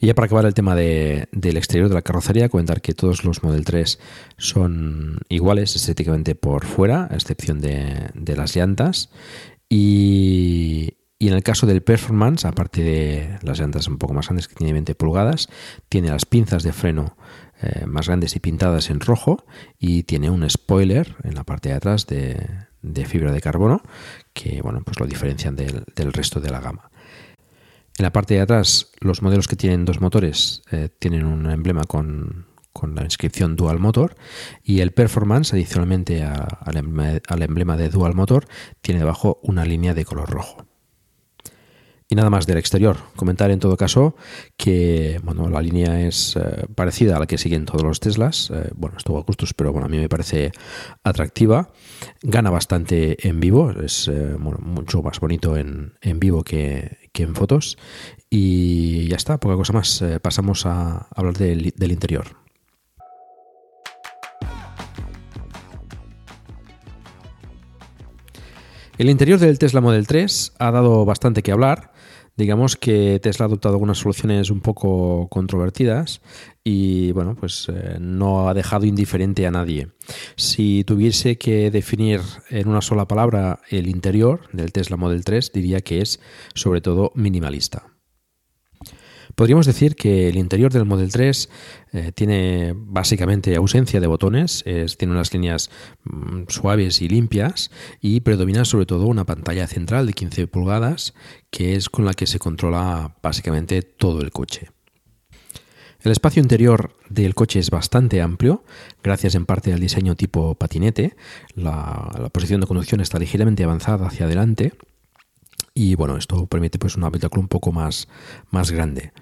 Y 0.00 0.06
ya 0.06 0.14
para 0.14 0.26
acabar 0.26 0.46
el 0.46 0.54
tema 0.54 0.74
de, 0.74 1.28
del 1.32 1.56
exterior 1.58 1.88
de 1.88 1.94
la 1.94 2.02
carrocería, 2.02 2.48
comentar 2.48 2.80
que 2.80 2.94
todos 2.94 3.24
los 3.24 3.42
Model 3.42 3.64
3 3.64 3.98
son 4.38 5.18
iguales 5.28 5.76
estéticamente 5.76 6.34
por 6.34 6.64
fuera, 6.64 7.06
a 7.10 7.14
excepción 7.14 7.60
de, 7.60 8.08
de 8.14 8.36
las 8.36 8.56
llantas. 8.56 9.10
Y, 9.72 10.96
en 11.20 11.32
el 11.32 11.44
caso 11.44 11.66
del 11.66 11.82
Performance, 11.82 12.44
aparte 12.44 12.82
de 12.82 13.38
las 13.42 13.60
llantas 13.60 13.86
un 13.86 13.98
poco 13.98 14.12
más 14.12 14.26
grandes 14.26 14.48
que 14.48 14.56
tiene 14.56 14.72
20 14.72 14.94
pulgadas, 14.96 15.48
tiene 15.88 16.08
las 16.08 16.26
pinzas 16.26 16.64
de 16.64 16.72
freno 16.72 17.16
eh, 17.62 17.86
más 17.86 18.08
grandes 18.08 18.34
y 18.34 18.40
pintadas 18.40 18.90
en 18.90 19.00
rojo 19.00 19.44
y 19.78 20.02
tiene 20.02 20.28
un 20.28 20.48
spoiler 20.50 21.14
en 21.22 21.36
la 21.36 21.44
parte 21.44 21.68
de 21.68 21.76
atrás 21.76 22.06
de, 22.06 22.66
fibra 23.06 23.32
de 23.32 23.40
carbono 23.40 23.82
que 24.32 24.60
bueno, 24.62 24.82
pues 24.82 24.98
lo 24.98 25.06
diferencian 25.06 25.54
del, 25.54 25.84
resto 26.12 26.40
de 26.40 26.50
la 26.50 26.60
gama. 26.60 26.90
En 27.96 28.02
la 28.02 28.12
parte 28.12 28.34
de 28.34 28.40
atrás, 28.40 28.90
los 29.00 29.22
modelos 29.22 29.46
que 29.46 29.56
tienen 29.56 29.84
dos 29.84 30.00
motores 30.00 30.62
eh, 30.72 30.88
tienen 30.98 31.26
un 31.26 31.50
emblema 31.50 31.84
con, 31.84 32.46
con 32.72 32.94
la 32.94 33.04
inscripción 33.04 33.56
Dual 33.56 33.78
Motor 33.78 34.16
y 34.62 34.80
el 34.80 34.92
Performance, 34.92 35.52
adicionalmente 35.52 36.22
al 36.22 37.42
emblema 37.42 37.76
de 37.76 37.88
Dual 37.88 38.14
Motor, 38.14 38.46
tiene 38.80 39.00
debajo 39.00 39.40
una 39.42 39.64
línea 39.64 39.94
de 39.94 40.04
color 40.04 40.30
rojo. 40.30 40.66
Y 42.12 42.16
nada 42.16 42.28
más 42.28 42.44
del 42.44 42.58
exterior. 42.58 42.96
Comentar 43.14 43.52
en 43.52 43.60
todo 43.60 43.76
caso 43.76 44.16
que 44.56 45.20
bueno, 45.22 45.48
la 45.48 45.62
línea 45.62 46.00
es 46.04 46.34
eh, 46.34 46.66
parecida 46.74 47.16
a 47.16 47.20
la 47.20 47.26
que 47.28 47.38
siguen 47.38 47.66
todos 47.66 47.84
los 47.84 48.00
Teslas. 48.00 48.50
Eh, 48.52 48.68
bueno, 48.74 48.96
esto 48.98 49.16
a 49.16 49.22
gustos, 49.22 49.54
pero 49.54 49.70
bueno, 49.70 49.86
a 49.86 49.88
mí 49.88 49.96
me 49.96 50.08
parece 50.08 50.50
atractiva. 51.04 51.70
Gana 52.20 52.50
bastante 52.50 53.28
en 53.28 53.38
vivo, 53.38 53.70
es 53.70 54.08
eh, 54.08 54.36
mucho 54.36 55.04
más 55.04 55.20
bonito 55.20 55.56
en, 55.56 55.92
vivo 56.16 56.42
que, 56.42 56.98
en 57.14 57.34
fotos. 57.36 57.78
Y 58.28 59.06
ya 59.06 59.14
está, 59.14 59.38
poca 59.38 59.54
cosa 59.54 59.72
más. 59.72 60.02
pasamos 60.20 60.66
a 60.66 61.06
hablar 61.14 61.38
del 61.38 61.92
interior. 61.92 62.39
El 69.00 69.08
interior 69.08 69.38
del 69.38 69.58
Tesla 69.58 69.80
Model 69.80 70.06
3 70.06 70.56
ha 70.58 70.70
dado 70.70 71.06
bastante 71.06 71.42
que 71.42 71.52
hablar. 71.52 71.90
Digamos 72.36 72.76
que 72.76 73.18
Tesla 73.22 73.44
ha 73.44 73.48
adoptado 73.48 73.76
algunas 73.76 73.96
soluciones 73.96 74.50
un 74.50 74.60
poco 74.60 75.26
controvertidas 75.30 76.20
y 76.64 77.10
bueno, 77.12 77.34
pues 77.34 77.70
eh, 77.70 77.96
no 77.98 78.46
ha 78.46 78.52
dejado 78.52 78.84
indiferente 78.84 79.46
a 79.46 79.50
nadie. 79.50 79.88
Si 80.36 80.84
tuviese 80.84 81.38
que 81.38 81.70
definir 81.70 82.20
en 82.50 82.68
una 82.68 82.82
sola 82.82 83.08
palabra 83.08 83.60
el 83.70 83.88
interior 83.88 84.42
del 84.52 84.70
Tesla 84.70 84.98
Model 84.98 85.24
3, 85.24 85.50
diría 85.50 85.80
que 85.80 86.02
es 86.02 86.20
sobre 86.52 86.82
todo 86.82 87.10
minimalista. 87.14 87.86
Podríamos 89.40 89.64
decir 89.64 89.96
que 89.96 90.28
el 90.28 90.36
interior 90.36 90.70
del 90.70 90.84
Model 90.84 91.10
3 91.10 91.48
eh, 91.94 92.12
tiene 92.14 92.74
básicamente 92.76 93.56
ausencia 93.56 93.98
de 93.98 94.06
botones, 94.06 94.62
tiene 94.98 95.14
unas 95.14 95.32
líneas 95.32 95.70
mm, 96.04 96.42
suaves 96.48 97.00
y 97.00 97.08
limpias 97.08 97.70
y 98.02 98.20
predomina 98.20 98.66
sobre 98.66 98.84
todo 98.84 99.06
una 99.06 99.24
pantalla 99.24 99.66
central 99.66 100.06
de 100.06 100.12
15 100.12 100.46
pulgadas 100.46 101.14
que 101.50 101.74
es 101.74 101.88
con 101.88 102.04
la 102.04 102.12
que 102.12 102.26
se 102.26 102.38
controla 102.38 103.16
básicamente 103.22 103.80
todo 103.80 104.20
el 104.20 104.30
coche. 104.30 104.72
El 106.02 106.12
espacio 106.12 106.42
interior 106.42 106.94
del 107.08 107.34
coche 107.34 107.60
es 107.60 107.70
bastante 107.70 108.20
amplio, 108.20 108.62
gracias 109.02 109.34
en 109.36 109.46
parte 109.46 109.72
al 109.72 109.80
diseño 109.80 110.16
tipo 110.16 110.54
patinete. 110.54 111.16
La, 111.54 112.28
posición 112.30 112.60
de 112.60 112.66
conducción 112.66 113.00
está 113.00 113.18
ligeramente 113.18 113.64
avanzada 113.64 114.06
hacia 114.06 114.26
adelante 114.26 114.74
y 115.72 115.94
bueno, 115.94 116.18
esto 116.18 116.46
permite 116.46 116.78
pues 116.78 116.96
un 116.96 117.04
habitáculo 117.04 117.40
un 117.40 117.48
poco 117.48 117.72
más, 117.72 118.06
más 118.50 118.70
grande. 118.70 119.14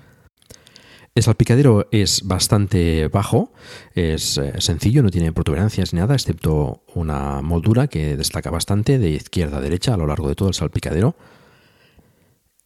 El 1.19 1.25
salpicadero 1.25 1.89
es 1.91 2.23
bastante 2.23 3.09
bajo, 3.09 3.53
es 3.97 4.39
eh, 4.39 4.53
sencillo, 4.61 5.03
no 5.03 5.11
tiene 5.11 5.33
protuberancias 5.33 5.93
ni 5.93 5.99
nada, 5.99 6.15
excepto 6.15 6.85
una 6.95 7.43
moldura 7.43 7.89
que 7.89 8.17
destaca 8.17 8.51
bastante 8.51 9.01
de 9.01 9.11
izquierda 9.11 9.59
a 9.59 9.61
derecha 9.61 9.95
a 9.95 9.97
lo 9.97 10.07
largo 10.07 10.29
de 10.29 10.37
todo 10.37 10.47
el 10.47 10.55
salpicadero. 10.55 11.17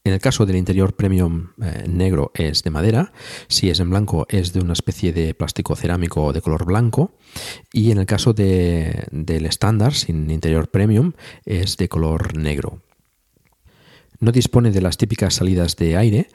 En 0.04 0.12
el 0.12 0.20
caso 0.20 0.44
del 0.44 0.56
interior 0.56 0.94
premium 0.94 1.52
eh, 1.62 1.86
negro 1.88 2.30
es 2.34 2.62
de 2.62 2.68
madera, 2.68 3.14
si 3.48 3.70
es 3.70 3.80
en 3.80 3.88
blanco 3.88 4.26
es 4.28 4.52
de 4.52 4.60
una 4.60 4.74
especie 4.74 5.14
de 5.14 5.32
plástico 5.32 5.74
cerámico 5.74 6.34
de 6.34 6.42
color 6.42 6.66
blanco 6.66 7.14
y 7.72 7.90
en 7.90 8.00
el 8.00 8.04
caso 8.04 8.34
del 8.34 9.46
estándar 9.46 9.94
sin 9.94 10.30
interior 10.30 10.68
premium 10.68 11.12
es 11.46 11.78
de 11.78 11.88
color 11.88 12.36
negro. 12.36 12.82
No 14.22 14.30
dispone 14.30 14.70
de 14.70 14.80
las 14.80 14.98
típicas 14.98 15.34
salidas 15.34 15.74
de 15.74 15.96
aire, 15.96 16.28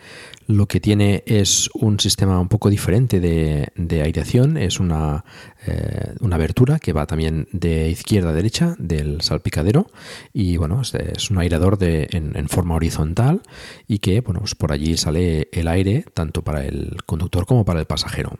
lo 0.46 0.66
que 0.66 0.82
tiene 0.82 1.24
es 1.26 1.70
un 1.74 2.02
sistema 2.02 2.38
un 2.38 2.50
poco 2.50 2.70
diferente 2.70 3.22
de, 3.22 4.02
aireación, 4.02 4.58
es 4.58 4.82
una, 4.82 5.24
eh, 5.66 6.14
una, 6.20 6.36
abertura 6.36 6.80
que 6.80 6.92
va 6.92 7.08
también 7.08 7.48
de 7.54 7.90
izquierda 7.90 8.32
a 8.32 8.34
derecha 8.34 8.76
del 8.78 9.22
salpicadero 9.22 9.88
y 10.34 10.58
bueno, 10.58 10.82
es, 10.82 11.32
un 11.32 11.38
aireador 11.38 11.78
de, 11.78 12.10
en, 12.12 12.50
forma 12.50 12.76
horizontal 12.76 13.42
y 13.88 14.00
que 14.00 14.20
bueno, 14.20 14.42
pues 14.42 14.54
por 14.54 14.74
allí 14.74 14.98
sale 14.98 15.48
el 15.54 15.70
aire 15.70 16.04
tanto 16.14 16.44
para 16.44 16.66
el 16.66 16.98
conductor 17.06 17.46
como 17.46 17.64
para 17.64 17.80
el 17.80 17.86
pasajero. 17.86 18.38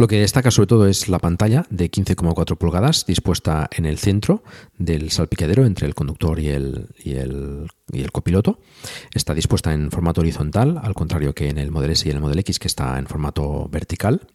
Lo 0.00 0.08
que 0.08 0.18
destaca 0.18 0.50
sobre 0.50 0.66
todo 0.66 0.86
es 0.86 1.10
la 1.10 1.18
pantalla 1.18 1.66
de 1.68 1.90
15,4 1.90 2.56
pulgadas 2.56 3.04
dispuesta 3.04 3.68
en 3.70 3.84
el 3.84 3.98
centro 3.98 4.42
del 4.78 5.10
salpicadero 5.10 5.66
entre 5.66 5.86
el 5.86 5.94
conductor 5.94 6.40
y 6.40 6.48
el, 6.48 7.68
copiloto. 8.10 8.60
Está 9.12 9.34
dispuesta 9.34 9.74
en 9.74 9.90
formato 9.90 10.22
horizontal, 10.22 10.80
al 10.82 10.94
contrario 10.94 11.34
que 11.34 11.50
en 11.50 11.58
el 11.58 11.70
Model 11.70 11.90
S 11.90 12.08
y 12.08 12.12
el 12.12 12.18
Model 12.18 12.38
X 12.38 12.58
que 12.58 12.66
está 12.66 12.98
en 12.98 13.08
formato 13.08 13.68
vertical. 13.68 14.26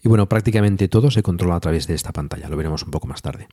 Y 0.00 0.08
bueno, 0.08 0.28
prácticamente 0.28 0.86
todo 0.86 1.10
se 1.10 1.24
controla 1.24 1.56
a 1.56 1.60
través 1.60 1.88
de 1.88 1.94
esta 1.94 2.12
pantalla, 2.12 2.48
lo 2.48 2.56
veremos 2.56 2.84
un 2.84 2.92
poco 2.92 3.08
más 3.08 3.20
tarde. 3.20 3.48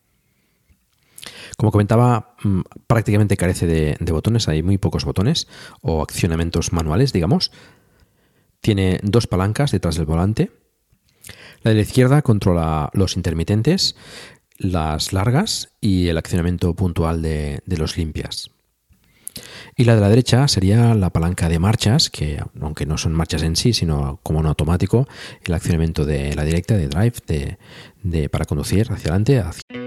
Como 1.57 1.71
comentaba, 1.71 2.35
mm, 2.43 2.61
prácticamente 2.85 3.35
carece 3.35 3.65
de 3.65 4.11
botones, 4.11 4.47
hay 4.47 4.61
muy 4.61 4.77
pocos 4.77 5.05
botones 5.05 5.47
o 5.81 6.03
accionamientos 6.03 6.71
manuales, 6.71 7.13
digamos. 7.13 7.51
Tiene 8.61 8.99
dos 9.01 9.25
palancas 9.25 9.71
detrás 9.71 9.95
del 9.95 10.05
volante. 10.05 10.51
La 11.67 11.71
de 11.71 11.75
la 11.75 11.81
izquierda 11.81 12.21
controla 12.21 12.89
los 12.93 13.17
intermitentes, 13.17 13.97
las 14.57 15.11
largas 15.11 15.73
y 15.81 16.07
el 16.07 16.17
accionamiento 16.17 16.73
puntual 16.73 17.21
de, 17.21 17.61
los 17.65 17.97
limpias. 17.97 18.51
Y 19.75 19.83
la 19.83 19.95
de 19.95 19.99
la 19.99 20.07
derecha 20.07 20.47
sería 20.47 20.93
la 20.95 21.09
palanca 21.09 21.49
de 21.49 21.59
marchas, 21.59 22.09
que 22.09 22.41
aunque 22.61 22.85
no 22.85 22.97
son 22.97 23.13
marchas 23.13 23.43
en 23.43 23.57
sí, 23.57 23.73
sino 23.73 24.21
como 24.23 24.39
un 24.39 24.45
automático, 24.45 25.09
el 25.43 25.53
accionamiento 25.55 26.05
de 26.05 26.35
la 26.35 26.45
directa, 26.45 26.77
de 26.77 26.87
drive, 26.87 27.15
de, 27.27 27.57
de 28.01 28.29
para 28.29 28.45
conducir 28.45 28.89
hacia 28.89 29.09
adelante. 29.09 29.39
Hacia... 29.39 29.86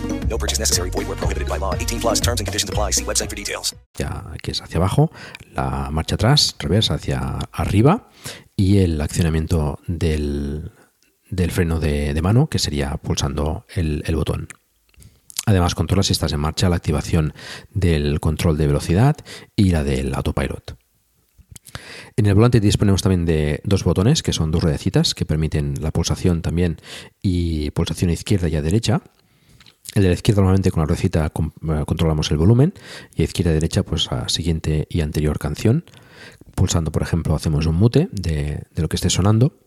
No 0.31 0.37
purchase 0.37 0.59
necessary. 0.59 0.89
Void 0.89 1.07
where 1.07 1.17
prohibited 1.17 1.49
by 1.49 1.59
law. 1.59 1.75
18 1.75 1.99
plus 1.99 2.21
terms 2.21 2.39
and 2.39 2.47
conditions 2.47 2.69
apply. 2.69 2.91
See 2.93 3.03
website 3.03 3.29
for 3.29 3.35
details. 3.35 3.75
Ya, 3.97 4.23
que 4.41 4.51
es 4.51 4.61
hacia 4.61 4.77
abajo, 4.77 5.11
la 5.53 5.89
marcha 5.91 6.15
atrás, 6.15 6.55
reversa 6.57 6.93
hacia 6.93 7.37
arriba 7.51 8.09
y 8.55 8.77
el 8.77 9.01
accionamiento 9.01 9.79
del, 9.87 10.71
del 11.29 11.51
freno 11.51 11.81
de, 11.81 12.17
mano, 12.21 12.47
que 12.47 12.59
sería 12.59 12.95
pulsando 12.97 13.65
el, 13.75 14.03
botón. 14.15 14.47
Además, 15.45 15.75
controla 15.75 16.03
si 16.03 16.13
estás 16.13 16.31
en 16.31 16.39
marcha 16.39 16.69
la 16.69 16.77
activación 16.77 17.33
del 17.69 18.21
control 18.21 18.57
de 18.57 18.67
velocidad 18.67 19.17
y 19.55 19.71
la 19.71 19.83
del 19.83 20.15
autopilot. 20.15 20.77
En 22.15 22.25
el 22.25 22.35
volante 22.35 22.59
disponemos 22.59 23.01
también 23.01 23.25
de 23.25 23.61
dos 23.65 23.83
botones, 23.83 24.23
que 24.23 24.33
son 24.33 24.51
dos 24.51 24.63
ruedecitas, 24.63 25.13
que 25.13 25.25
permiten 25.25 25.75
la 25.81 25.91
pulsación 25.91 26.41
también 26.41 26.77
y 27.21 27.71
pulsación 27.71 28.11
izquierda 28.11 28.47
y 28.47 28.55
a 28.55 28.61
derecha. 28.61 29.01
El 29.93 30.03
de 30.03 30.09
la 30.09 30.13
izquierda 30.13 30.41
normalmente 30.41 30.71
con 30.71 30.81
la 30.81 30.85
ruedecita 30.85 31.25
eh, 31.25 31.83
controlamos 31.85 32.31
el 32.31 32.37
volumen 32.37 32.73
y 33.15 33.21
a 33.21 33.25
izquierda 33.25 33.51
y 33.51 33.55
derecha 33.55 33.83
pues 33.83 34.09
a 34.11 34.29
siguiente 34.29 34.87
y 34.89 35.01
anterior 35.01 35.37
canción. 35.37 35.83
Pulsando, 36.55 36.91
por 36.91 37.01
ejemplo, 37.01 37.35
hacemos 37.35 37.65
un 37.65 37.75
mute 37.75 38.07
de, 38.11 38.63
lo 38.75 38.87
que 38.87 38.95
esté 38.95 39.09
sonando 39.09 39.57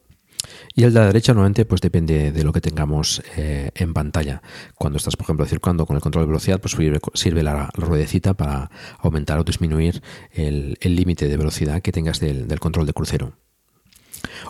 y 0.74 0.84
el 0.84 0.92
de 0.94 1.00
la 1.00 1.06
derecha 1.06 1.32
normalmente 1.32 1.64
pues 1.66 1.80
depende 1.80 2.32
de 2.32 2.44
lo 2.44 2.52
que 2.52 2.60
tengamos 2.60 3.22
eh, 3.36 3.70
en 3.74 3.92
pantalla. 3.92 4.42
Cuando 4.74 4.96
estás, 4.96 5.16
por 5.16 5.24
ejemplo, 5.24 5.44
circulando 5.46 5.84
con 5.84 5.96
el 5.96 6.02
control 6.02 6.24
de 6.24 6.28
velocidad, 6.28 6.60
pues 6.60 6.72
sirve, 6.72 7.00
sirve 7.14 7.42
la, 7.42 7.70
ruedecita 7.74 8.34
para 8.34 8.70
aumentar 9.00 9.38
o 9.38 9.44
disminuir 9.44 10.02
el 10.32 10.76
límite 10.82 11.28
de 11.28 11.36
velocidad 11.36 11.82
que 11.82 11.92
tengas 11.92 12.20
del, 12.20 12.60
control 12.60 12.86
de 12.86 12.92
crucero. 12.94 13.43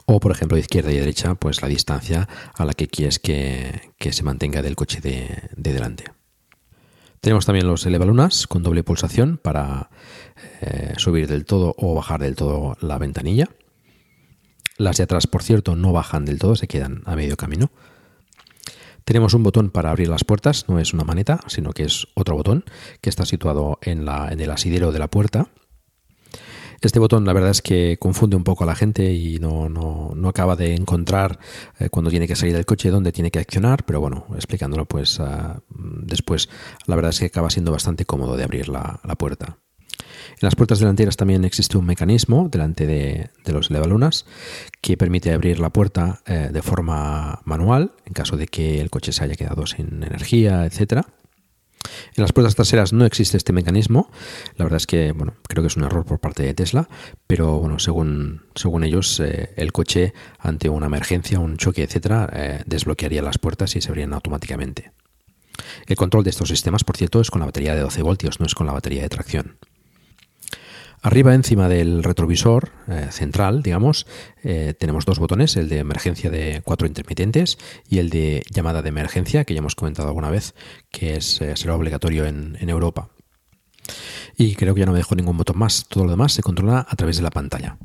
O, 0.06 0.20
por 0.20 0.32
ejemplo, 0.32 0.58
izquierda 0.58 0.92
y 0.92 0.98
derecha, 0.98 1.34
pues 1.34 1.62
la 1.62 1.68
distancia 1.68 2.28
a 2.54 2.64
la 2.64 2.74
que 2.74 2.88
quieres 2.88 3.18
que, 3.18 3.92
que 3.98 4.12
se 4.12 4.22
mantenga 4.22 4.62
del 4.62 4.76
coche 4.76 5.00
de, 5.00 5.50
de 5.56 5.72
delante. 5.72 6.04
Tenemos 7.20 7.46
también 7.46 7.66
los 7.66 7.86
elevalunas 7.86 8.46
con 8.46 8.62
doble 8.62 8.84
pulsación 8.84 9.38
para 9.38 9.88
eh, 10.60 10.92
subir 10.98 11.26
del 11.26 11.46
todo 11.46 11.74
o 11.78 11.94
bajar 11.94 12.20
del 12.20 12.36
todo 12.36 12.76
la 12.82 12.98
ventanilla. 12.98 13.48
Las 14.76 14.98
de 14.98 15.04
atrás, 15.04 15.26
por 15.26 15.42
cierto, 15.42 15.74
no 15.74 15.92
bajan 15.92 16.26
del 16.26 16.38
todo, 16.38 16.54
se 16.54 16.68
quedan 16.68 17.02
a 17.06 17.16
medio 17.16 17.36
camino. 17.36 17.70
Tenemos 19.06 19.32
un 19.32 19.42
botón 19.42 19.70
para 19.70 19.90
abrir 19.90 20.08
las 20.08 20.24
puertas, 20.24 20.68
no 20.68 20.78
es 20.78 20.92
una 20.92 21.04
maneta, 21.04 21.40
sino 21.46 21.72
que 21.72 21.84
es 21.84 22.08
otro 22.14 22.36
botón 22.36 22.64
que 23.00 23.08
está 23.08 23.24
situado 23.24 23.78
en, 23.82 24.04
la, 24.04 24.28
en 24.30 24.40
el 24.40 24.50
asidero 24.50 24.92
de 24.92 24.98
la 24.98 25.08
puerta. 25.08 25.48
Este 26.84 26.98
botón 26.98 27.24
la 27.24 27.32
verdad 27.32 27.50
es 27.50 27.62
que 27.62 27.96
confunde 27.98 28.36
un 28.36 28.44
poco 28.44 28.64
a 28.64 28.66
la 28.66 28.74
gente 28.74 29.10
y 29.10 29.38
no, 29.38 29.70
no, 29.70 30.12
no 30.14 30.28
acaba 30.28 30.54
de 30.54 30.74
encontrar 30.74 31.38
eh, 31.78 31.88
cuando 31.88 32.10
tiene 32.10 32.28
que 32.28 32.36
salir 32.36 32.54
del 32.54 32.66
coche 32.66 32.90
dónde 32.90 33.10
tiene 33.10 33.30
que 33.30 33.38
accionar, 33.38 33.86
pero 33.86 34.00
bueno, 34.00 34.26
explicándolo 34.34 34.84
pues 34.84 35.18
uh, 35.18 35.62
después, 36.02 36.50
la 36.86 36.94
verdad 36.94 37.08
es 37.10 37.20
que 37.20 37.26
acaba 37.26 37.48
siendo 37.48 37.72
bastante 37.72 38.04
cómodo 38.04 38.36
de 38.36 38.44
abrir 38.44 38.68
la, 38.68 39.00
la 39.02 39.14
puerta. 39.14 39.56
En 40.32 40.42
las 40.42 40.56
puertas 40.56 40.78
delanteras 40.78 41.16
también 41.16 41.44
existe 41.46 41.78
un 41.78 41.86
mecanismo 41.86 42.50
delante 42.50 42.86
de, 42.86 43.30
de 43.46 43.52
los 43.54 43.70
elevalunas 43.70 44.26
que 44.82 44.98
permite 44.98 45.32
abrir 45.32 45.60
la 45.60 45.70
puerta 45.70 46.20
eh, 46.26 46.50
de 46.52 46.60
forma 46.60 47.40
manual 47.46 47.92
en 48.04 48.12
caso 48.12 48.36
de 48.36 48.46
que 48.46 48.82
el 48.82 48.90
coche 48.90 49.12
se 49.12 49.24
haya 49.24 49.36
quedado 49.36 49.66
sin 49.66 50.02
energía, 50.02 50.66
etcétera. 50.66 51.06
En 52.16 52.22
las 52.22 52.32
puertas 52.32 52.54
traseras 52.54 52.92
no 52.92 53.04
existe 53.04 53.36
este 53.36 53.52
mecanismo. 53.52 54.10
La 54.56 54.64
verdad 54.64 54.78
es 54.78 54.86
que, 54.86 55.12
bueno, 55.12 55.34
creo 55.48 55.62
que 55.62 55.68
es 55.68 55.76
un 55.76 55.84
error 55.84 56.04
por 56.04 56.20
parte 56.20 56.42
de 56.42 56.54
Tesla, 56.54 56.88
pero 57.26 57.58
bueno, 57.58 57.78
según, 57.78 58.42
según 58.54 58.84
ellos, 58.84 59.20
eh, 59.20 59.52
el 59.56 59.72
coche 59.72 60.14
ante 60.38 60.68
una 60.68 60.86
emergencia, 60.86 61.38
un 61.38 61.56
choque, 61.56 61.82
etcétera, 61.82 62.28
eh, 62.32 62.62
desbloquearía 62.66 63.22
las 63.22 63.38
puertas 63.38 63.76
y 63.76 63.80
se 63.80 63.88
abrían 63.88 64.12
automáticamente. 64.12 64.92
El 65.86 65.96
control 65.96 66.24
de 66.24 66.30
estos 66.30 66.48
sistemas, 66.48 66.84
por 66.84 66.96
cierto, 66.96 67.20
es 67.20 67.30
con 67.30 67.40
la 67.40 67.46
batería 67.46 67.74
de 67.74 67.80
12 67.80 68.02
voltios, 68.02 68.40
no 68.40 68.46
es 68.46 68.54
con 68.54 68.66
la 68.66 68.72
batería 68.72 69.02
de 69.02 69.08
tracción. 69.08 69.58
Arriba, 71.04 71.34
encima 71.34 71.68
del 71.68 72.02
retrovisor 72.02 72.70
eh, 72.88 73.08
central, 73.10 73.62
digamos, 73.62 74.06
eh, 74.42 74.72
tenemos 74.72 75.04
dos 75.04 75.18
botones, 75.18 75.54
el 75.58 75.68
de 75.68 75.80
emergencia 75.80 76.30
de 76.30 76.62
cuatro 76.64 76.86
intermitentes 76.86 77.58
y 77.86 77.98
el 77.98 78.08
de 78.08 78.42
llamada 78.50 78.80
de 78.80 78.88
emergencia, 78.88 79.44
que 79.44 79.52
ya 79.52 79.58
hemos 79.58 79.74
comentado 79.74 80.08
alguna 80.08 80.30
vez, 80.30 80.54
que 80.90 81.16
es, 81.16 81.42
eh, 81.42 81.56
será 81.56 81.74
obligatorio 81.74 82.24
en, 82.24 82.56
en, 82.58 82.70
Europa. 82.70 83.10
Y 84.38 84.54
creo 84.54 84.72
que 84.72 84.80
ya 84.80 84.86
no 84.86 84.92
me 84.92 84.98
dejo 84.98 85.14
ningún 85.14 85.36
botón 85.36 85.58
más, 85.58 85.84
todo 85.88 86.04
lo 86.04 86.10
demás 86.10 86.32
se 86.32 86.42
controla 86.42 86.86
a 86.88 86.96
través 86.96 87.18
de 87.18 87.22
la 87.22 87.30
pantalla. 87.30 87.76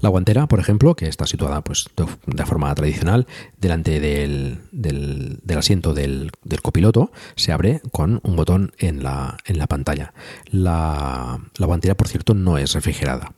La 0.00 0.08
guantera, 0.08 0.46
por 0.46 0.60
ejemplo, 0.60 0.94
que 0.94 1.06
está 1.06 1.26
situada 1.26 1.62
pues, 1.62 1.86
de 2.26 2.46
forma 2.46 2.74
tradicional 2.74 3.26
delante 3.58 4.00
del, 4.00 4.60
del, 4.72 5.40
asiento 5.56 5.94
del, 5.94 6.30
del, 6.42 6.62
copiloto, 6.62 7.12
se 7.36 7.52
abre 7.52 7.82
con 7.92 8.20
un 8.22 8.36
botón 8.36 8.72
en 8.78 9.02
la, 9.02 9.36
en 9.44 9.58
la 9.58 9.66
pantalla. 9.66 10.14
La, 10.50 11.40
la 11.56 11.66
guantera, 11.66 11.96
por 11.96 12.08
cierto, 12.08 12.34
no 12.34 12.58
es 12.58 12.72
refrigerada. 12.72 13.32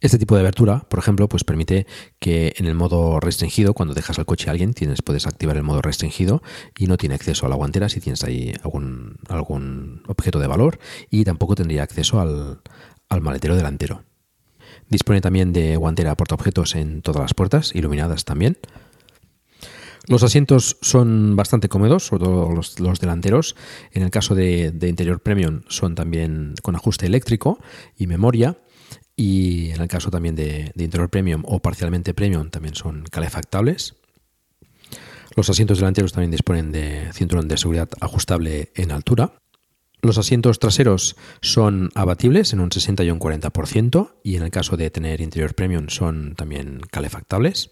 Este 0.00 0.18
tipo 0.18 0.34
de 0.34 0.40
abertura, 0.40 0.80
por 0.88 0.98
ejemplo, 0.98 1.28
pues 1.28 1.44
permite 1.44 1.86
que 2.18 2.54
en 2.56 2.66
el 2.66 2.74
modo 2.74 3.20
restringido, 3.20 3.74
cuando 3.74 3.92
dejas 3.92 4.18
el 4.18 4.24
coche 4.24 4.48
a 4.48 4.52
alguien, 4.52 4.72
tienes, 4.72 5.02
puedes 5.02 5.26
activar 5.26 5.58
el 5.58 5.62
modo 5.62 5.82
restringido 5.82 6.42
y 6.78 6.86
no 6.86 6.96
tiene 6.96 7.16
acceso 7.16 7.44
a 7.44 7.50
la 7.50 7.56
guantera 7.56 7.90
si 7.90 8.00
tienes 8.00 8.24
ahí 8.24 8.54
algún, 8.62 9.18
algún 9.28 10.02
objeto 10.06 10.38
de 10.38 10.46
valor 10.46 10.78
y 11.10 11.24
tampoco 11.24 11.54
tendría 11.54 11.82
acceso 11.82 12.18
al, 12.18 12.60
al 13.10 13.20
maletero 13.20 13.56
delantero. 13.56 14.02
Dispone 14.90 15.20
también 15.20 15.52
de 15.52 15.76
guantera 15.76 16.16
portaobjetos 16.16 16.74
en 16.74 17.00
todas 17.00 17.22
las 17.22 17.32
puertas, 17.32 17.74
iluminadas 17.74 18.24
también. 18.24 18.58
Los 20.06 20.24
asientos 20.24 20.76
son 20.80 21.36
bastante 21.36 21.68
cómodos, 21.68 22.06
sobre 22.06 22.24
todo 22.24 22.50
los, 22.52 23.00
delanteros. 23.00 23.54
En 23.92 24.02
el 24.02 24.10
caso 24.10 24.34
de, 24.34 24.72
de, 24.72 24.88
interior 24.88 25.20
premium 25.20 25.62
son 25.68 25.94
también 25.94 26.54
con 26.62 26.74
ajuste 26.74 27.06
eléctrico 27.06 27.60
y 27.96 28.08
memoria. 28.08 28.58
Y 29.14 29.70
en 29.70 29.80
el 29.80 29.88
caso 29.88 30.10
también 30.10 30.34
de, 30.34 30.72
de 30.74 30.84
interior 30.84 31.08
premium 31.08 31.42
o 31.46 31.60
parcialmente 31.60 32.12
premium 32.12 32.50
también 32.50 32.74
son 32.74 33.04
calefactables. 33.04 33.94
Los 35.36 35.48
asientos 35.48 35.78
delanteros 35.78 36.12
también 36.12 36.32
disponen 36.32 36.72
de 36.72 37.12
cinturón 37.12 37.46
de 37.46 37.56
seguridad 37.56 37.88
ajustable 38.00 38.72
en 38.74 38.90
altura. 38.90 39.34
Los 40.02 40.16
asientos 40.16 40.58
traseros 40.58 41.16
son 41.42 41.90
abatibles 41.94 42.52
en 42.52 42.60
un 42.60 42.72
60 42.72 43.04
y 43.04 43.10
un 43.10 43.20
40% 43.20 44.14
y 44.24 44.36
en 44.36 44.42
el 44.42 44.50
caso 44.50 44.76
de 44.76 44.90
tener 44.90 45.20
interior 45.20 45.54
premium 45.54 45.88
son 45.88 46.34
también 46.36 46.80
calefactables. 46.90 47.70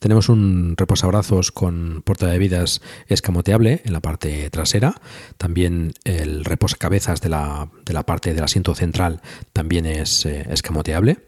Tenemos 0.00 0.28
un 0.28 0.74
reposabrazos 0.76 1.52
con 1.52 2.02
puerta 2.04 2.26
de 2.26 2.32
bebidas 2.32 2.82
escamoteable 3.06 3.82
en 3.84 3.92
la 3.92 4.00
parte 4.00 4.50
trasera. 4.50 5.00
También 5.38 5.92
el 6.02 6.44
reposacabezas 6.44 7.20
de 7.20 7.28
la, 7.28 7.70
de 7.84 7.92
la 7.92 8.02
parte 8.02 8.34
del 8.34 8.42
asiento 8.42 8.74
central 8.74 9.22
también 9.52 9.86
es 9.86 10.26
eh, 10.26 10.44
escamoteable. 10.50 11.18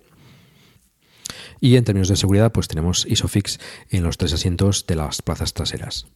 Y 1.61 1.77
en 1.77 1.85
términos 1.85 2.09
de 2.09 2.17
seguridad, 2.17 2.51
pues 2.51 2.67
tenemos 2.67 3.07
ISOFIX 3.09 3.61
en 3.91 4.03
los 4.03 4.19
tres 4.19 4.33
asientos 4.33 4.89
de 4.89 4.97
las 4.97 5.23
plazas 5.23 5.55
traseras. 5.55 6.09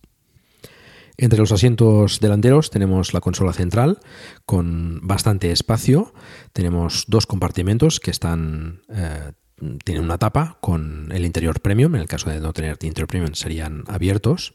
Entre 1.20 1.40
los 1.40 1.50
asientos 1.50 2.20
delanteros 2.20 2.70
tenemos 2.70 3.12
la 3.12 3.20
consola 3.20 3.52
central 3.52 3.98
con 4.46 5.00
bastante 5.02 5.50
espacio. 5.50 6.14
Tenemos 6.52 7.04
dos 7.09 7.26
compartimentos 7.26 7.98
que 7.98 8.12
están 8.12 8.83
eh, 8.88 9.33
tienen 9.85 10.04
una 10.04 10.18
tapa 10.18 10.59
con 10.61 11.11
el 11.11 11.24
interior 11.24 11.61
premium. 11.61 11.96
En 11.96 12.02
el 12.02 12.09
caso 12.09 12.31
de 12.31 12.40
no 12.40 12.52
tener 12.52 12.78
interior 12.83 13.09
premium 13.09 13.35
serían 13.35 13.83
abiertos. 13.88 14.54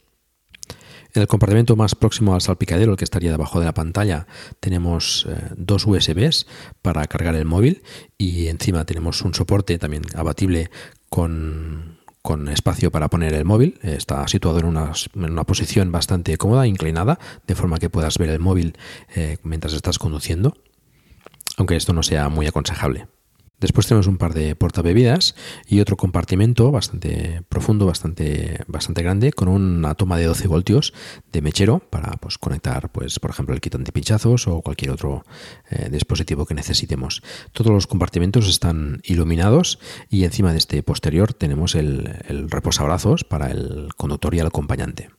En 1.13 1.21
el 1.21 1.27
compartimento 1.27 1.75
más 1.75 1.95
próximo 1.95 2.33
al 2.33 2.41
salpicadero, 2.41 2.91
el 2.91 2.97
que 2.97 3.03
estaría 3.03 3.29
debajo 3.29 3.59
de 3.59 3.65
la 3.65 3.73
pantalla, 3.73 4.25
tenemos 4.59 5.27
eh, 5.29 5.51
dos 5.55 5.85
USBs 5.85 6.47
para 6.81 7.05
cargar 7.05 7.35
el 7.35 7.45
móvil 7.45 7.83
y 8.17 8.47
encima 8.47 8.85
tenemos 8.85 9.21
un 9.21 9.35
soporte 9.35 9.77
también 9.77 10.03
abatible 10.15 10.71
con, 11.09 11.99
espacio 12.47 12.89
para 12.89 13.09
poner 13.09 13.33
el 13.33 13.45
móvil. 13.45 13.79
Está 13.83 14.27
situado 14.27 14.59
en 14.59 14.65
una, 14.65 14.93
en 15.15 15.31
una, 15.31 15.43
posición 15.43 15.91
bastante 15.91 16.37
cómoda, 16.37 16.67
inclinada, 16.67 17.19
de 17.47 17.55
forma 17.55 17.79
que 17.79 17.89
puedas 17.89 18.17
ver 18.17 18.29
el 18.29 18.39
móvil 18.39 18.77
eh, 19.15 19.37
mientras 19.43 19.73
estás 19.73 19.99
conduciendo, 19.99 20.55
aunque 21.57 21.75
esto 21.75 21.93
no 21.93 22.01
sea 22.01 22.29
muy 22.29 22.47
aconsejable. 22.47 23.07
Después 23.59 23.87
tenemos 23.87 24.07
un 24.07 24.17
par 24.17 24.33
de 24.33 24.55
portabebidas 24.55 25.35
y 25.67 25.79
otro 25.79 25.95
compartimento 25.95 26.69
bastante 26.71 27.43
profundo, 27.47 27.85
bastante, 27.85 28.59
bastante 28.67 29.03
grande, 29.03 29.31
con 29.31 29.47
una 29.47 29.95
toma 29.95 30.17
de 30.17 30.25
12 30.25 30.47
voltios 30.49 30.93
de 31.31 31.41
mechero 31.41 31.79
para 31.79 32.17
pues, 32.17 32.37
conectar, 32.37 32.91
pues, 32.91 33.19
por 33.19 33.31
ejemplo, 33.31 33.55
el 33.55 33.61
kit 33.61 33.75
antipinchazos 33.75 34.47
o 34.47 34.61
cualquier 34.61 34.91
otro 34.91 35.23
eh, 35.69 35.87
dispositivo 35.89 36.45
que 36.45 36.55
necesitemos. 36.55 37.23
Todos 37.53 37.71
los 37.71 37.87
compartimentos 37.87 38.49
están 38.49 39.01
iluminados 39.05 39.79
y 40.09 40.25
encima 40.25 40.51
de 40.51 40.57
este 40.57 40.83
posterior 40.83 41.33
tenemos 41.33 41.75
el, 41.75 42.19
el 42.27 42.49
reposabrazos 42.49 43.23
para 43.23 43.49
el 43.49 43.89
conductor 43.95 44.35
y 44.35 44.39
el 44.39 44.47
acompañante. 44.47 45.09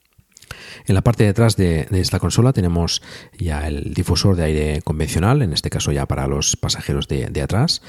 En 0.86 0.94
la 0.94 1.02
parte 1.02 1.24
de 1.24 1.30
atrás 1.30 1.56
de, 1.56 1.86
esta 1.92 2.18
consola 2.18 2.52
tenemos 2.52 3.02
ya 3.38 3.66
el 3.66 3.94
difusor 3.94 4.36
de 4.36 4.44
aire 4.44 4.82
convencional, 4.82 5.42
en 5.42 5.52
este 5.52 5.70
caso 5.70 5.92
ya 5.92 6.06
para 6.06 6.26
los 6.26 6.56
pasajeros 6.56 7.08
de, 7.08 7.42
atrás, 7.42 7.82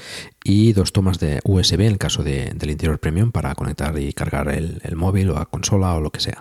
y 0.44 0.72
dos 0.72 0.92
tomas 0.92 1.18
de 1.18 1.40
USB 1.44 1.80
en 1.80 1.92
el 1.92 1.98
caso 1.98 2.22
del 2.22 2.70
interior 2.70 2.98
premium 2.98 3.32
para 3.32 3.54
conectar 3.54 3.98
y 3.98 4.12
cargar 4.12 4.48
el 4.48 4.96
móvil 4.96 5.30
o 5.30 5.34
la 5.34 5.46
consola 5.46 5.94
o 5.94 6.00
lo 6.00 6.10
que 6.10 6.20
sea. 6.20 6.40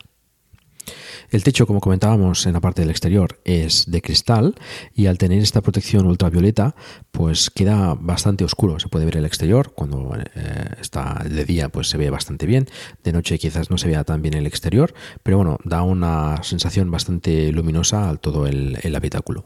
El 1.36 1.44
techo, 1.44 1.68
como 1.68 1.82
comentábamos 1.82 2.46
en 2.46 2.54
la 2.54 2.62
parte 2.62 2.82
del 2.82 2.90
exterior, 2.90 3.42
es 3.44 3.92
de 3.92 4.02
cristal 4.02 4.56
y 4.94 5.08
al 5.08 5.18
tener 5.18 5.40
esta 5.40 5.60
protección 5.60 6.06
ultravioleta, 6.06 6.78
pues 7.12 7.50
queda 7.50 7.94
bastante 7.94 8.46
oscuro. 8.46 8.80
Se 8.80 8.88
puede 8.88 9.04
ver 9.04 9.18
el 9.18 9.26
exterior. 9.26 9.74
Cuando 9.74 10.16
eh, 10.16 10.70
está 10.80 11.26
de 11.30 11.44
día, 11.44 11.68
pues 11.68 11.90
se 11.90 11.98
ve 11.98 12.10
bastante 12.10 12.46
bien. 12.46 12.70
De 13.04 13.12
noche 13.12 13.38
quizás 13.38 13.70
no 13.70 13.78
se 13.78 13.90
vea 13.90 14.06
tan 14.06 14.22
bien 14.22 14.34
el 14.36 14.48
exterior, 14.48 14.94
pero 15.24 15.36
bueno, 15.36 15.58
da 15.66 15.84
una 15.84 16.42
sensación 16.42 16.90
bastante 16.90 17.52
luminosa 17.52 18.08
al 18.08 18.22
todo 18.22 18.48
el, 18.48 18.96
habitáculo. 18.96 19.44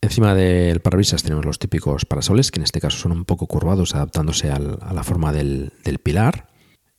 Encima 0.00 0.34
del 0.34 0.80
parabrisas 0.80 1.22
tenemos 1.22 1.44
los 1.44 1.60
típicos 1.60 2.04
parasoles, 2.04 2.50
que 2.50 2.58
en 2.58 2.64
este 2.64 2.80
caso 2.80 2.98
son 2.98 3.12
un 3.12 3.24
poco 3.26 3.46
curvados, 3.46 3.94
adaptándose 3.94 4.50
a 4.50 4.58
la 4.58 5.04
forma 5.04 5.32
del 5.32 5.70
pilar. 6.02 6.51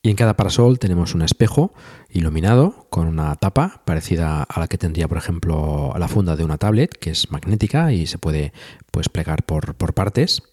Y 0.05 0.09
en 0.09 0.17
cada 0.17 0.35
parasol 0.35 0.79
tenemos 0.79 1.15
un 1.15 1.21
espejo 1.21 1.73
iluminado 2.09 2.87
con 2.89 3.07
una 3.07 3.33
tapa 3.37 3.83
parecida 3.85 4.43
a 4.43 4.59
la 4.59 4.67
que 4.67 4.77
tendría, 4.77 5.07
por 5.07 5.17
ejemplo, 5.17 5.93
la 5.97 6.09
funda 6.09 6.35
de 6.35 6.43
una 6.43 6.57
tablet, 6.57 6.91
que 6.91 7.11
es 7.11 7.31
magnética 7.31 7.93
y 7.93 8.05
se 8.05 8.17
puede 8.17 8.51
pues, 8.91 9.07
plegar 9.07 9.43
por, 9.43 9.93
partes. 9.93 10.43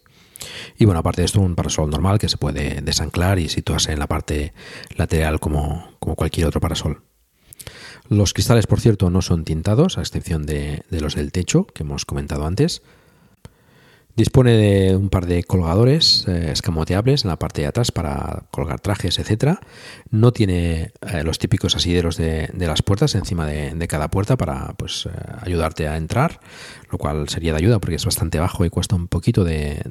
Y 0.77 0.85
bueno, 0.85 1.01
aparte 1.01 1.21
de 1.21 1.25
esto, 1.25 1.41
un 1.41 1.55
parasol 1.55 1.89
normal 1.89 2.17
que 2.17 2.29
se 2.29 2.37
puede 2.37 2.79
desanclar 2.81 3.39
y 3.39 3.49
situarse 3.49 3.91
en 3.91 3.99
la 3.99 4.07
parte 4.07 4.53
lateral 4.95 5.41
como, 5.41 5.97
como 5.99 6.15
cualquier 6.15 6.47
otro 6.47 6.61
parasol. 6.61 7.01
Los 8.07 8.31
cristales, 8.31 8.67
por 8.67 8.79
cierto, 8.79 9.09
no 9.09 9.21
son 9.21 9.43
tintados, 9.43 9.97
a 9.97 10.01
excepción 10.01 10.45
de 10.45 10.85
los 10.91 11.15
del 11.15 11.33
techo 11.33 11.67
que 11.67 11.83
hemos 11.83 12.05
comentado 12.05 12.45
antes. 12.45 12.83
Dispone 14.15 14.51
de 14.51 14.95
un 14.95 15.09
par 15.09 15.25
de 15.25 15.43
colgadores 15.43 16.25
eh, 16.27 16.49
escamoteables 16.51 17.23
en 17.23 17.29
la 17.29 17.39
parte 17.39 17.61
de 17.61 17.67
atrás 17.67 17.91
para 17.91 18.43
colgar 18.51 18.79
trajes, 18.81 19.19
etc. 19.19 19.59
No 20.09 20.33
tiene 20.33 20.91
eh, 21.01 21.23
los 21.23 21.39
típicos 21.39 21.75
asideros 21.75 22.17
de, 22.17 22.49
las 22.53 22.81
puertas 22.81 23.15
encima 23.15 23.45
de, 23.47 23.87
cada 23.87 24.09
puerta 24.09 24.37
para 24.37 24.73
pues, 24.73 25.05
eh, 25.05 25.11
ayudarte 25.41 25.87
a 25.87 25.97
entrar, 25.97 26.39
lo 26.91 26.97
cual 26.97 27.29
sería 27.29 27.53
de 27.53 27.59
ayuda 27.59 27.79
porque 27.79 27.95
es 27.95 28.05
bastante 28.05 28.39
bajo 28.39 28.65
y 28.65 28.69
cuesta 28.69 28.95
un 28.95 29.07
poquito 29.07 29.43
de 29.43 29.81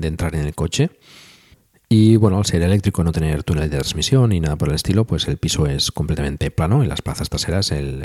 entrar 0.00 0.34
en 0.34 0.46
el 0.46 0.54
coche. 0.54 0.90
Y 1.88 2.16
bueno, 2.16 2.38
al 2.38 2.46
ser 2.46 2.62
eléctrico, 2.62 3.04
no 3.04 3.12
tener 3.12 3.44
túnel 3.44 3.68
de 3.68 3.76
transmisión 3.76 4.30
ni 4.30 4.40
nada 4.40 4.56
por 4.56 4.68
el 4.68 4.74
estilo, 4.74 5.04
pues 5.04 5.28
el 5.28 5.36
piso 5.36 5.66
es 5.66 5.92
completamente 5.92 6.50
plano. 6.50 6.82
En 6.82 6.88
las 6.88 7.02
plazas 7.02 7.28
traseras, 7.28 7.72
el, 7.72 8.02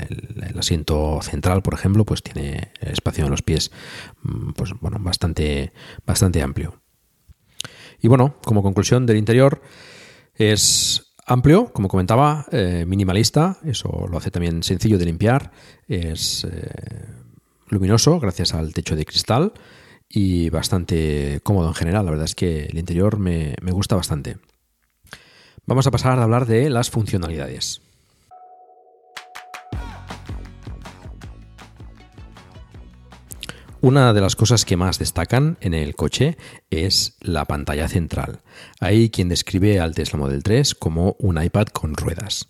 asiento 0.58 1.20
central, 1.22 1.62
por 1.62 1.74
ejemplo, 1.74 2.04
pues 2.04 2.22
tiene 2.22 2.72
espacio 2.80 3.24
en 3.24 3.30
los 3.30 3.42
pies, 3.42 3.70
mm, 4.22 4.50
pues 4.52 4.72
bueno, 4.80 4.98
bastante, 5.00 5.72
bastante 6.06 6.42
amplio. 6.42 6.82
Y 8.02 8.08
bueno, 8.08 8.36
como 8.44 8.62
conclusión 8.62 9.06
del 9.06 9.16
interior, 9.16 9.62
es 10.34 11.14
amplio, 11.26 11.72
como 11.72 11.88
comentaba, 11.88 12.46
eh, 12.50 12.84
minimalista, 12.86 13.58
eso 13.64 14.06
lo 14.10 14.18
hace 14.18 14.30
también 14.30 14.62
sencillo 14.62 14.98
de 14.98 15.04
limpiar, 15.06 15.52
es 15.88 16.44
eh, 16.44 17.06
luminoso 17.68 18.18
gracias 18.20 18.54
al 18.54 18.72
techo 18.72 18.96
de 18.96 19.04
cristal 19.04 19.52
y 20.12 20.50
bastante 20.50 21.40
cómodo 21.44 21.68
en 21.68 21.74
general. 21.74 22.04
La 22.04 22.10
verdad 22.10 22.26
es 22.26 22.34
que 22.34 22.66
el 22.66 22.76
interior 22.76 23.18
me, 23.18 23.54
gusta 23.62 23.94
bastante. 23.96 24.38
Vamos 25.66 25.86
a 25.86 25.92
pasar 25.92 26.18
a 26.18 26.24
hablar 26.24 26.46
de 26.46 26.68
las 26.68 26.90
funcionalidades. 26.90 27.80
Una 33.82 34.12
de 34.12 34.20
las 34.20 34.36
cosas 34.36 34.66
que 34.66 34.76
más 34.76 34.98
destacan 34.98 35.56
en 35.62 35.72
el 35.72 35.94
coche 35.94 36.36
es 36.68 37.16
la 37.20 37.46
pantalla 37.46 37.88
central. 37.88 38.40
Hay 38.78 39.08
quien 39.08 39.30
describe 39.30 39.80
al 39.80 39.94
Tesla 39.94 40.18
Model 40.18 40.42
3 40.42 40.74
como 40.74 41.16
un 41.18 41.42
iPad 41.42 41.68
con 41.68 41.94
ruedas. 41.94 42.48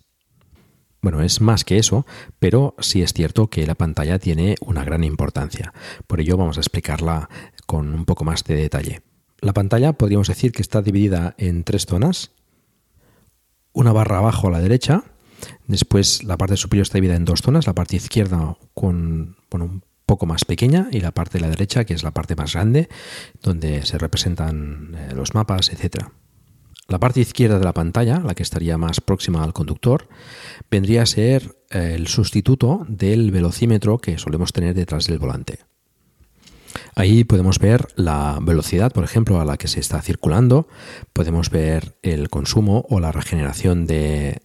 Bueno, 1.01 1.21
es 1.21 1.41
más 1.41 1.63
que 1.63 1.77
eso, 1.77 2.05
pero 2.39 2.75
sí 2.79 3.01
es 3.01 3.13
cierto 3.13 3.49
que 3.49 3.65
la 3.65 3.75
pantalla 3.75 4.19
tiene 4.19 4.55
una 4.61 4.83
gran 4.83 5.03
importancia. 5.03 5.73
Por 6.05 6.21
ello 6.21 6.37
vamos 6.37 6.57
a 6.57 6.61
explicarla 6.61 7.29
con 7.65 7.93
un 7.93 8.05
poco 8.05 8.23
más 8.23 8.43
de 8.43 8.55
detalle. 8.55 9.01
La 9.39 9.53
pantalla 9.53 9.93
podríamos 9.93 10.27
decir 10.27 10.51
que 10.51 10.61
está 10.61 10.83
dividida 10.83 11.33
en 11.39 11.63
tres 11.63 11.87
zonas. 11.87 12.31
Una 13.73 13.91
barra 13.93 14.19
abajo 14.19 14.47
a 14.47 14.51
la 14.51 14.59
derecha, 14.59 15.03
después 15.65 16.23
la 16.23 16.37
parte 16.37 16.57
superior 16.57 16.83
está 16.83 16.97
dividida 16.97 17.15
en 17.15 17.25
dos 17.25 17.41
zonas, 17.41 17.65
la 17.65 17.73
parte 17.73 17.95
izquierda 17.95 18.57
con 18.75 19.35
un 19.51 19.83
poco 20.05 20.25
más 20.25 20.43
pequeña 20.43 20.89
y 20.91 20.99
la 20.99 21.13
parte 21.13 21.37
de 21.37 21.45
la 21.45 21.49
derecha 21.49 21.85
que 21.85 21.93
es 21.93 22.03
la 22.03 22.11
parte 22.11 22.35
más 22.35 22.53
grande, 22.53 22.89
donde 23.41 23.85
se 23.85 23.97
representan 23.97 24.93
eh, 24.93 25.15
los 25.15 25.33
mapas, 25.33 25.69
etcétera. 25.69 26.11
La 26.91 26.99
parte 26.99 27.21
izquierda 27.21 27.57
de 27.57 27.63
la 27.63 27.73
pantalla, 27.73 28.19
la 28.19 28.35
que 28.35 28.43
estaría 28.43 28.77
más 28.77 28.99
próxima 28.99 29.45
al 29.45 29.53
conductor, 29.53 30.09
vendría 30.69 31.03
a 31.03 31.05
ser 31.05 31.55
eh, 31.69 31.93
el 31.95 32.07
sustituto 32.07 32.85
del 32.89 33.31
velocímetro 33.31 33.99
que 33.99 34.17
solemos 34.17 34.51
tener 34.51 34.75
detrás 34.75 35.07
del 35.07 35.17
volante. 35.17 35.59
Ahí 36.93 37.23
podemos 37.23 37.59
ver 37.59 37.87
la 37.95 38.39
velocidad, 38.41 38.91
por 38.91 39.05
ejemplo, 39.05 39.39
a 39.39 39.45
la 39.45 39.55
que 39.55 39.69
se 39.69 39.79
está 39.79 40.01
circulando, 40.01 40.67
podemos 41.13 41.49
ver 41.49 41.95
el 42.01 42.29
consumo 42.29 42.85
o 42.89 42.99
la 42.99 43.13
regeneración 43.13 43.87
del, 43.87 44.41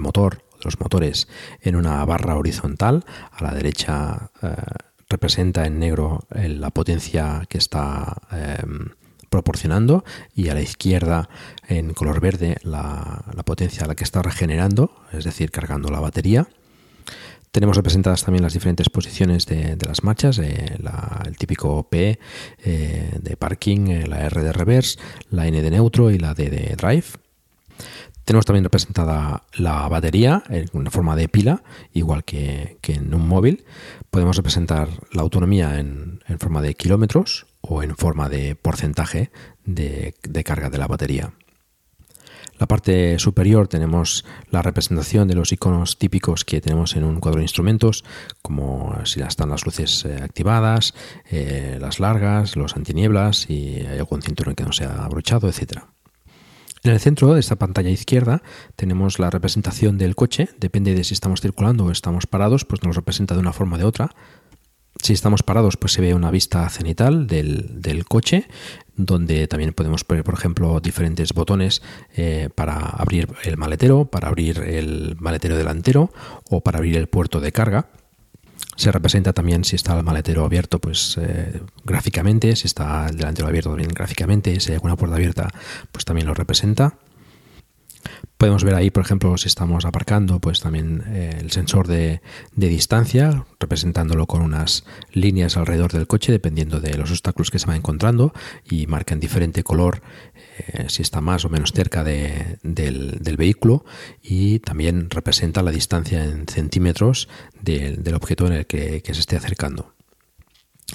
motor, 0.00 0.42
de 0.58 0.64
los 0.64 0.78
motores, 0.78 1.28
en 1.62 1.76
una 1.76 2.04
barra 2.04 2.36
horizontal. 2.36 3.06
A 3.32 3.42
la 3.42 3.54
derecha 3.54 4.32
eh, 4.42 4.48
representa 5.08 5.64
en 5.64 5.78
negro 5.78 6.26
eh, 6.34 6.50
la 6.50 6.68
potencia 6.68 7.46
que 7.48 7.56
está 7.56 8.20
proporcionando 9.28 10.04
y 10.34 10.48
a 10.48 10.54
la 10.54 10.62
izquierda 10.62 11.28
en 11.68 11.94
color 11.94 12.20
verde 12.20 12.56
la, 12.62 13.24
potencia 13.44 13.84
a 13.84 13.88
la 13.88 13.94
que 13.94 14.04
está 14.04 14.22
regenerando, 14.22 14.92
es 15.12 15.24
decir, 15.24 15.50
cargando 15.50 15.90
la 15.90 16.00
batería. 16.00 16.48
Tenemos 17.50 17.76
representadas 17.76 18.24
también 18.24 18.42
las 18.42 18.52
diferentes 18.52 18.90
posiciones 18.90 19.46
de, 19.46 19.76
las 19.86 20.04
marchas, 20.04 20.38
eh, 20.38 20.76
el 21.24 21.36
típico 21.38 21.88
P 21.88 22.18
eh, 22.62 23.10
de 23.20 23.36
parking, 23.36 23.88
eh, 23.88 24.06
la 24.06 24.26
R 24.26 24.42
de 24.42 24.52
reverse, 24.52 24.98
la 25.30 25.46
N 25.46 25.60
de 25.62 25.70
neutro 25.70 26.10
y 26.10 26.18
la 26.18 26.34
D 26.34 26.50
de 26.50 26.76
drive. 26.76 27.06
Tenemos 28.28 28.44
también 28.44 28.64
representada 28.64 29.44
la 29.54 29.88
batería 29.88 30.42
en 30.50 30.68
una 30.74 30.90
forma 30.90 31.16
de 31.16 31.30
pila, 31.30 31.62
igual 31.94 32.24
que, 32.24 32.76
en 32.82 33.14
un 33.14 33.26
móvil. 33.26 33.64
Podemos 34.10 34.36
representar 34.36 34.90
la 35.12 35.22
autonomía 35.22 35.78
en, 35.78 36.20
forma 36.38 36.60
de 36.60 36.74
kilómetros 36.74 37.46
o 37.68 37.82
en 37.82 37.96
forma 37.96 38.28
de 38.28 38.56
porcentaje 38.56 39.30
de, 39.64 40.14
carga 40.44 40.70
de 40.70 40.78
la 40.78 40.86
batería. 40.86 41.32
La 42.58 42.66
parte 42.66 43.20
superior 43.20 43.68
tenemos 43.68 44.24
la 44.50 44.62
representación 44.62 45.28
de 45.28 45.36
los 45.36 45.52
iconos 45.52 45.96
típicos 45.96 46.44
que 46.44 46.60
tenemos 46.60 46.96
en 46.96 47.04
un 47.04 47.20
cuadro 47.20 47.38
de 47.38 47.44
instrumentos, 47.44 48.04
como 48.42 48.96
si 49.04 49.20
están 49.20 49.50
las 49.50 49.64
luces 49.64 50.04
eh, 50.04 50.18
activadas, 50.20 50.92
eh, 51.30 51.78
las 51.80 52.00
largas, 52.00 52.56
los 52.56 52.74
antinieblas 52.74 53.48
y 53.48 53.86
hay 53.86 53.98
algún 53.98 54.22
cinturón 54.22 54.56
que 54.56 54.64
no 54.64 54.72
sea 54.72 55.04
abrochado, 55.04 55.48
etc. 55.48 55.84
En 56.82 56.92
el 56.92 57.00
centro 57.00 57.34
de 57.34 57.40
esta 57.40 57.56
pantalla 57.56 57.90
izquierda 57.90 58.42
tenemos 58.74 59.20
la 59.20 59.30
representación 59.30 59.98
del 59.98 60.16
coche, 60.16 60.48
depende 60.58 60.94
de 60.94 61.04
si 61.04 61.14
estamos 61.14 61.40
circulando 61.40 61.84
o 61.84 61.90
estamos 61.92 62.26
parados, 62.26 62.64
pues 62.64 62.82
nos 62.82 62.96
representa 62.96 63.34
de 63.34 63.40
una 63.40 63.52
forma 63.52 63.76
o 63.76 63.78
de 63.78 63.84
otra. 63.84 64.10
Si 65.02 65.12
estamos 65.12 65.42
parados, 65.42 65.76
pues 65.76 65.92
se 65.92 66.00
ve 66.00 66.14
una 66.14 66.30
vista 66.30 66.68
cenital 66.68 67.26
del, 67.26 67.80
del 67.80 68.04
coche 68.04 68.48
donde 68.98 69.46
también 69.46 69.72
podemos 69.72 70.04
poner, 70.04 70.24
por 70.24 70.34
ejemplo, 70.34 70.80
diferentes 70.80 71.32
botones 71.32 71.82
eh, 72.16 72.50
para 72.54 72.74
abrir 72.80 73.28
el 73.44 73.56
maletero, 73.56 74.04
para 74.06 74.28
abrir 74.28 74.58
el 74.58 75.16
maletero 75.20 75.56
delantero 75.56 76.12
o 76.50 76.60
para 76.60 76.78
abrir 76.78 76.96
el 76.96 77.06
puerto 77.06 77.40
de 77.40 77.52
carga. 77.52 77.86
Se 78.76 78.92
representa 78.92 79.32
también 79.32 79.64
si 79.64 79.76
está 79.76 79.96
el 79.96 80.04
maletero 80.04 80.44
abierto, 80.44 80.80
pues 80.80 81.16
eh, 81.20 81.62
gráficamente, 81.84 82.54
si 82.56 82.66
está 82.66 83.06
el 83.08 83.16
delantero 83.16 83.48
abierto 83.48 83.70
también 83.70 83.90
gráficamente, 83.90 84.58
si 84.60 84.70
hay 84.70 84.74
alguna 84.74 84.96
puerta 84.96 85.16
abierta, 85.16 85.48
pues 85.92 86.04
también 86.04 86.26
lo 86.26 86.34
representa. 86.34 86.98
Podemos 88.36 88.62
ver 88.62 88.74
ahí, 88.74 88.90
por 88.90 89.04
ejemplo, 89.04 89.36
si 89.36 89.48
estamos 89.48 89.84
aparcando, 89.84 90.38
pues 90.38 90.60
también 90.60 91.02
eh, 91.08 91.38
el 91.40 91.50
sensor 91.50 91.88
de, 91.88 92.20
distancia, 92.54 93.44
representándolo 93.58 94.26
con 94.26 94.42
unas 94.42 94.84
líneas 95.12 95.56
alrededor 95.56 95.92
del 95.92 96.06
coche, 96.06 96.30
dependiendo 96.30 96.80
de 96.80 96.96
los 96.96 97.10
obstáculos 97.10 97.50
que 97.50 97.58
se 97.58 97.66
va 97.66 97.74
encontrando, 97.74 98.32
y 98.64 98.86
marca 98.86 99.14
en 99.14 99.20
diferente 99.20 99.64
color 99.64 100.02
eh, 100.58 100.84
si 100.88 101.02
está 101.02 101.20
más 101.20 101.44
o 101.44 101.48
menos 101.48 101.72
cerca 101.72 102.04
del, 102.04 102.58
vehículo, 103.36 103.84
y 104.22 104.60
también 104.60 105.10
representa 105.10 105.62
la 105.62 105.72
distancia 105.72 106.24
en 106.24 106.46
centímetros 106.46 107.28
del, 107.60 108.14
objeto 108.14 108.46
en 108.46 108.52
el 108.52 108.66
que 108.66 109.02
se 109.04 109.20
esté 109.20 109.36
acercando. 109.36 109.97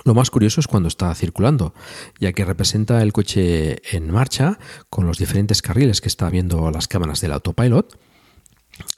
Lo 0.06 0.14
más 0.14 0.32
curioso 0.32 0.60
es 0.60 0.68
cuando 0.68 0.88
está 0.90 1.14
circulando, 1.14 1.74
ya 2.20 2.34
que 2.34 2.46
representa 2.46 3.02
el 3.02 3.14
coche 3.14 3.82
en 3.96 4.10
marcha 4.10 4.58
con 4.90 5.06
los 5.06 5.18
diferentes 5.18 5.62
carriles 5.62 6.02
que 6.02 6.10
está 6.10 6.30
viendo 6.30 6.72
las 6.72 6.88
cámaras 6.88 7.22
del 7.22 7.32
autopilot. 7.32 7.98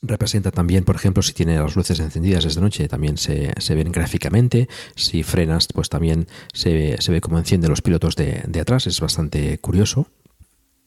Representa 0.01 0.51
también, 0.51 0.85
por 0.85 0.95
ejemplo, 0.95 1.21
si 1.21 1.33
tiene 1.33 1.59
las 1.59 1.75
luces 1.75 1.99
encendidas 1.99 2.45
desde 2.45 2.61
noche, 2.61 2.87
también 2.87 3.17
se, 3.17 3.53
ven 3.69 3.91
gráficamente. 3.91 4.69
Si 4.95 5.21
frenas, 5.23 5.67
pues 5.73 5.89
también 5.89 6.27
se 6.53 6.95
se 6.99 7.11
ve 7.11 7.19
cómo 7.19 7.37
encienden 7.37 7.69
los 7.69 7.81
pilotos 7.81 8.15
de, 8.15 8.43
de 8.47 8.59
atrás. 8.61 8.87
Es 8.87 9.01
bastante 9.01 9.57
curioso. 9.57 10.07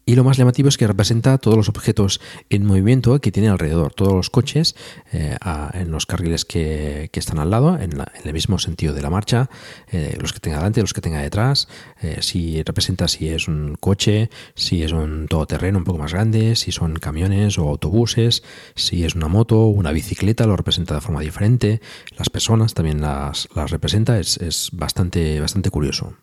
Y 0.08 0.16
lo 0.16 0.24
más 0.24 0.38
llamativo 0.38 0.70
es 0.70 0.78
que 0.78 0.86
representa 0.86 1.36
todos 1.36 1.58
los 1.58 1.68
objetos 1.68 2.22
en 2.48 2.64
movimiento 2.64 3.20
que 3.20 3.30
tiene 3.30 3.50
alrededor, 3.50 3.92
todos 3.92 4.14
los 4.14 4.30
coches 4.30 4.74
eh, 5.12 5.36
en 5.74 5.90
los 5.90 6.06
carriles 6.06 6.46
que, 6.46 7.10
están 7.12 7.38
al 7.38 7.50
lado, 7.50 7.78
en, 7.78 7.92
el 8.24 8.32
mismo 8.32 8.58
sentido 8.58 8.94
de 8.94 9.02
la 9.02 9.10
marcha, 9.10 9.50
eh, 9.92 10.16
los 10.18 10.32
que 10.32 10.40
tenga 10.40 10.56
delante, 10.56 10.80
los 10.80 10.94
que 10.94 11.02
tenga 11.02 11.20
detrás, 11.20 11.68
eh, 12.00 12.20
si 12.22 12.62
representa 12.62 13.06
si 13.06 13.28
es 13.28 13.48
un 13.48 13.76
coche, 13.78 14.30
si 14.54 14.82
es 14.82 14.92
un 14.92 15.28
todoterreno 15.28 15.76
un 15.76 15.84
poco 15.84 15.98
más 15.98 16.14
grande, 16.14 16.56
si 16.56 16.72
son 16.72 16.94
camiones 16.94 17.58
o 17.58 17.68
autobuses, 17.68 18.42
si 18.76 19.04
es 19.04 19.14
una 19.14 19.28
moto, 19.28 19.66
una 19.66 19.92
bicicleta, 19.92 20.46
lo 20.46 20.56
representa 20.56 20.94
de 20.94 21.02
forma 21.02 21.20
diferente, 21.20 21.82
las 22.16 22.30
personas 22.30 22.72
también 22.72 23.02
las, 23.02 23.46
las 23.54 23.70
representa, 23.70 24.18
es, 24.18 24.38
es 24.38 24.70
bastante, 24.72 25.38
bastante 25.38 25.68
curioso. 25.68 26.14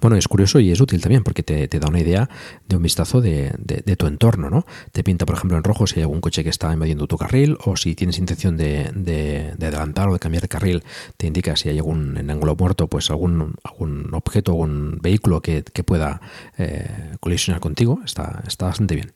Bueno, 0.00 0.16
es 0.16 0.28
curioso 0.28 0.60
y 0.60 0.70
es 0.70 0.80
útil 0.80 1.00
también 1.00 1.24
porque 1.24 1.42
te, 1.42 1.68
da 1.68 1.88
una 1.88 2.00
idea 2.00 2.28
de 2.68 2.76
un 2.76 2.82
vistazo 2.82 3.20
de, 3.20 3.52
tu 3.98 4.06
entorno, 4.06 4.50
¿no? 4.50 4.66
Te 4.92 5.02
pinta, 5.04 5.26
por 5.26 5.36
ejemplo, 5.36 5.56
en 5.56 5.64
rojo 5.64 5.86
si 5.86 5.96
hay 5.96 6.02
algún 6.02 6.20
coche 6.20 6.44
que 6.44 6.50
está 6.50 6.72
invadiendo 6.72 7.06
tu 7.06 7.16
carril 7.16 7.56
o 7.64 7.76
si 7.76 7.94
tienes 7.94 8.18
intención 8.18 8.56
de, 8.56 9.54
adelantar 9.60 10.08
o 10.08 10.12
de 10.12 10.18
cambiar 10.18 10.42
de 10.42 10.48
carril, 10.48 10.84
te 11.16 11.26
indica 11.26 11.56
si 11.56 11.68
hay 11.68 11.78
algún 11.78 12.16
en 12.16 12.30
ángulo 12.30 12.56
muerto, 12.56 12.88
pues 12.88 13.10
algún, 13.10 13.54
algún 13.64 14.12
objeto, 14.12 14.52
algún 14.52 14.98
vehículo 15.00 15.40
que, 15.40 15.62
pueda 15.86 16.20
eh, 16.58 17.12
colisionar 17.20 17.60
contigo. 17.60 18.00
Está, 18.04 18.42
está 18.46 18.66
bastante 18.66 18.96
bien. 18.96 19.12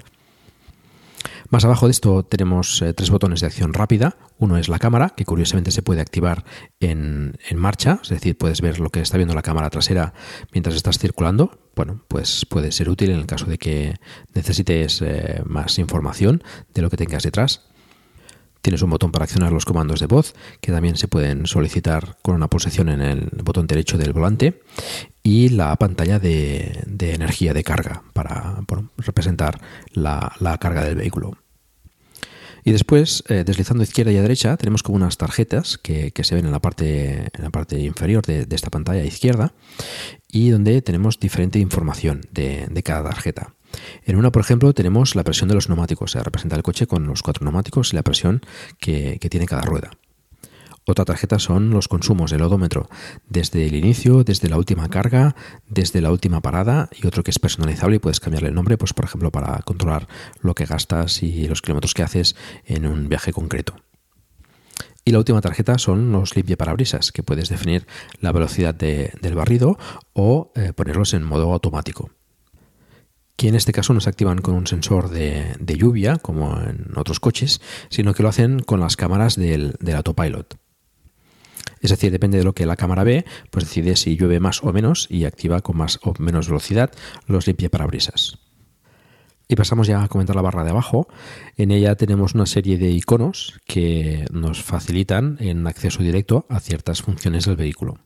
Más 1.50 1.64
abajo 1.64 1.86
de 1.86 1.90
esto 1.90 2.22
tenemos 2.22 2.80
eh, 2.80 2.94
tres 2.94 3.10
botones 3.10 3.40
de 3.40 3.48
acción 3.48 3.74
rápida. 3.74 4.16
Uno 4.38 4.56
es 4.56 4.68
la 4.68 4.78
cámara, 4.78 5.10
que 5.16 5.24
curiosamente 5.24 5.72
se 5.72 5.82
puede 5.82 6.00
activar 6.00 6.44
en, 6.78 7.36
marcha, 7.56 7.98
es 8.04 8.08
decir, 8.08 8.38
puedes 8.38 8.60
ver 8.60 8.78
lo 8.78 8.90
que 8.90 9.00
está 9.00 9.16
viendo 9.16 9.34
la 9.34 9.42
cámara 9.42 9.68
trasera 9.68 10.14
mientras 10.52 10.76
estás 10.76 10.98
circulando. 10.98 11.58
Bueno, 11.74 12.04
pues 12.06 12.46
puede 12.46 12.70
ser 12.70 12.88
útil 12.88 13.10
en 13.10 13.18
el 13.18 13.26
caso 13.26 13.46
de 13.46 13.58
que 13.58 13.96
necesites 14.32 15.02
eh, 15.02 15.42
más 15.44 15.80
información 15.80 16.44
de 16.72 16.82
lo 16.82 16.90
que 16.90 16.96
tengas 16.96 17.24
detrás. 17.24 17.69
Tienes 18.62 18.82
un 18.82 18.90
botón 18.90 19.10
para 19.10 19.24
accionar 19.24 19.52
los 19.52 19.64
comandos 19.64 20.00
de 20.00 20.06
voz, 20.06 20.34
que 20.60 20.72
también 20.72 20.96
se 20.96 21.08
pueden 21.08 21.46
solicitar 21.46 22.18
con 22.22 22.34
una 22.34 22.48
posición 22.48 22.88
en 22.88 23.00
el 23.00 23.30
botón 23.42 23.66
derecho 23.66 23.96
del 23.96 24.12
volante, 24.12 24.60
y 25.22 25.50
la 25.50 25.74
pantalla 25.76 26.18
de, 26.18 26.84
energía 26.98 27.54
de 27.54 27.64
carga 27.64 28.02
para 28.12 28.62
representar 28.98 29.60
la, 29.92 30.58
carga 30.60 30.84
del 30.84 30.96
vehículo. 30.96 31.38
Y 32.62 32.72
después, 32.72 33.24
eh, 33.28 33.44
deslizando 33.46 33.82
izquierda 33.82 34.12
y 34.12 34.18
a 34.18 34.22
derecha, 34.22 34.56
tenemos 34.58 34.82
como 34.82 34.96
unas 34.96 35.16
tarjetas 35.16 35.78
que, 35.78 36.12
se 36.22 36.34
ven 36.34 36.44
en 36.44 36.52
la 36.52 36.60
parte, 36.60 37.30
inferior 37.78 38.26
de, 38.26 38.46
esta 38.50 38.68
pantalla 38.68 39.02
izquierda 39.02 39.54
y 40.28 40.50
donde 40.50 40.82
tenemos 40.82 41.18
diferente 41.18 41.58
información 41.58 42.20
de 42.30 42.82
cada 42.84 43.08
tarjeta. 43.08 43.54
En 44.04 44.16
una, 44.16 44.32
por 44.32 44.42
ejemplo, 44.42 44.72
tenemos 44.72 45.14
la 45.14 45.24
presión 45.24 45.48
de 45.48 45.54
los 45.54 45.68
neumáticos. 45.68 46.12
Se 46.12 46.22
representa 46.22 46.56
el 46.56 46.62
coche 46.62 46.86
con 46.86 47.06
los 47.06 47.22
cuatro 47.22 47.44
neumáticos 47.44 47.92
y 47.92 47.96
la 47.96 48.02
presión 48.02 48.40
que, 48.78 49.18
tiene 49.30 49.46
cada 49.46 49.62
rueda. 49.62 49.90
Otra 50.86 51.04
tarjeta 51.04 51.38
son 51.38 51.70
los 51.70 51.86
consumos 51.86 52.32
del 52.32 52.42
odómetro, 52.42 52.88
desde 53.28 53.66
el 53.66 53.76
inicio, 53.76 54.24
desde 54.24 54.48
la 54.48 54.56
última 54.56 54.88
carga, 54.88 55.36
desde 55.68 56.00
la 56.00 56.10
última 56.10 56.40
parada 56.40 56.88
y 57.00 57.06
otro 57.06 57.22
que 57.22 57.30
es 57.30 57.38
personalizable 57.38 57.96
y 57.96 57.98
puedes 58.00 58.18
cambiarle 58.18 58.48
el 58.48 58.54
nombre, 58.54 58.76
pues 58.76 58.92
por 58.92 59.04
ejemplo 59.04 59.30
para 59.30 59.58
controlar 59.62 60.08
lo 60.40 60.54
que 60.54 60.64
gastas 60.64 61.22
y 61.22 61.46
los 61.46 61.62
kilómetros 61.62 61.94
que 61.94 62.02
haces 62.02 62.34
en 62.64 62.86
un 62.86 63.08
viaje 63.08 63.32
concreto. 63.32 63.76
Y 65.04 65.12
la 65.12 65.18
última 65.18 65.40
tarjeta 65.40 65.78
son 65.78 66.10
los 66.10 66.32
parabrisas, 66.58 67.12
que 67.12 67.22
puedes 67.22 67.50
definir 67.50 67.86
la 68.20 68.32
velocidad 68.32 68.74
del 68.74 69.34
barrido 69.34 69.78
o 70.12 70.50
eh, 70.56 70.72
ponerlos 70.72 71.14
en 71.14 71.22
modo 71.22 71.52
automático 71.52 72.10
que 73.40 73.48
en 73.48 73.54
este 73.54 73.72
caso 73.72 73.94
no 73.94 74.00
se 74.00 74.10
activan 74.10 74.42
con 74.42 74.52
un 74.52 74.66
sensor 74.66 75.08
de, 75.08 75.56
lluvia, 75.58 76.18
como 76.18 76.60
en 76.60 76.92
otros 76.94 77.20
coches, 77.20 77.62
sino 77.88 78.12
que 78.12 78.22
lo 78.22 78.28
hacen 78.28 78.60
con 78.60 78.80
las 78.80 78.96
cámaras 78.98 79.34
del, 79.34 79.78
autopilot. 79.96 80.58
Es 81.80 81.88
decir, 81.88 82.12
depende 82.12 82.36
de 82.36 82.44
lo 82.44 82.52
que 82.52 82.66
la 82.66 82.76
cámara 82.76 83.02
ve, 83.02 83.24
pues 83.50 83.64
decide 83.64 83.96
si 83.96 84.18
llueve 84.18 84.40
más 84.40 84.62
o 84.62 84.70
menos 84.74 85.06
y 85.08 85.24
activa 85.24 85.62
con 85.62 85.78
más 85.78 85.98
o 86.02 86.12
menos 86.18 86.48
velocidad 86.48 86.90
los 87.28 87.46
limpiaparabrisas. 87.46 88.40
Y 89.48 89.56
pasamos 89.56 89.86
ya 89.86 90.02
a 90.02 90.08
comentar 90.08 90.36
la 90.36 90.42
barra 90.42 90.62
de 90.62 90.72
abajo. 90.72 91.08
En 91.56 91.70
ella 91.70 91.96
tenemos 91.96 92.34
una 92.34 92.44
serie 92.44 92.76
de 92.76 92.90
iconos 92.90 93.58
que 93.64 94.26
nos 94.30 94.62
facilitan 94.62 95.38
en 95.40 95.66
acceso 95.66 96.02
directo 96.02 96.44
a 96.50 96.60
ciertas 96.60 97.00
funciones 97.00 97.46
del 97.46 97.56
vehículo. 97.56 98.00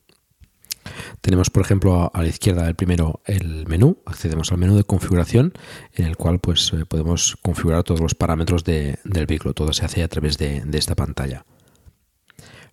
Tenemos, 1.21 1.49
por 1.49 1.63
ejemplo, 1.63 2.11
a 2.13 2.21
la 2.21 2.27
izquierda 2.27 2.65
del 2.65 2.75
primero 2.75 3.21
el 3.25 3.67
menú. 3.67 3.97
Accedemos 4.05 4.51
al 4.51 4.57
menú 4.57 4.75
de 4.75 4.83
configuración 4.83 5.53
en 5.93 6.05
el 6.05 6.17
cual 6.17 6.39
pues, 6.39 6.71
eh, 6.73 6.85
podemos 6.85 7.37
configurar 7.41 7.83
todos 7.83 8.01
los 8.01 8.15
parámetros 8.15 8.63
del 8.63 9.25
vehículo. 9.27 9.53
Todo 9.53 9.73
se 9.73 9.85
hace 9.85 10.03
a 10.03 10.07
través 10.07 10.37
de, 10.37 10.63
esta 10.73 10.95
pantalla. 10.95 11.45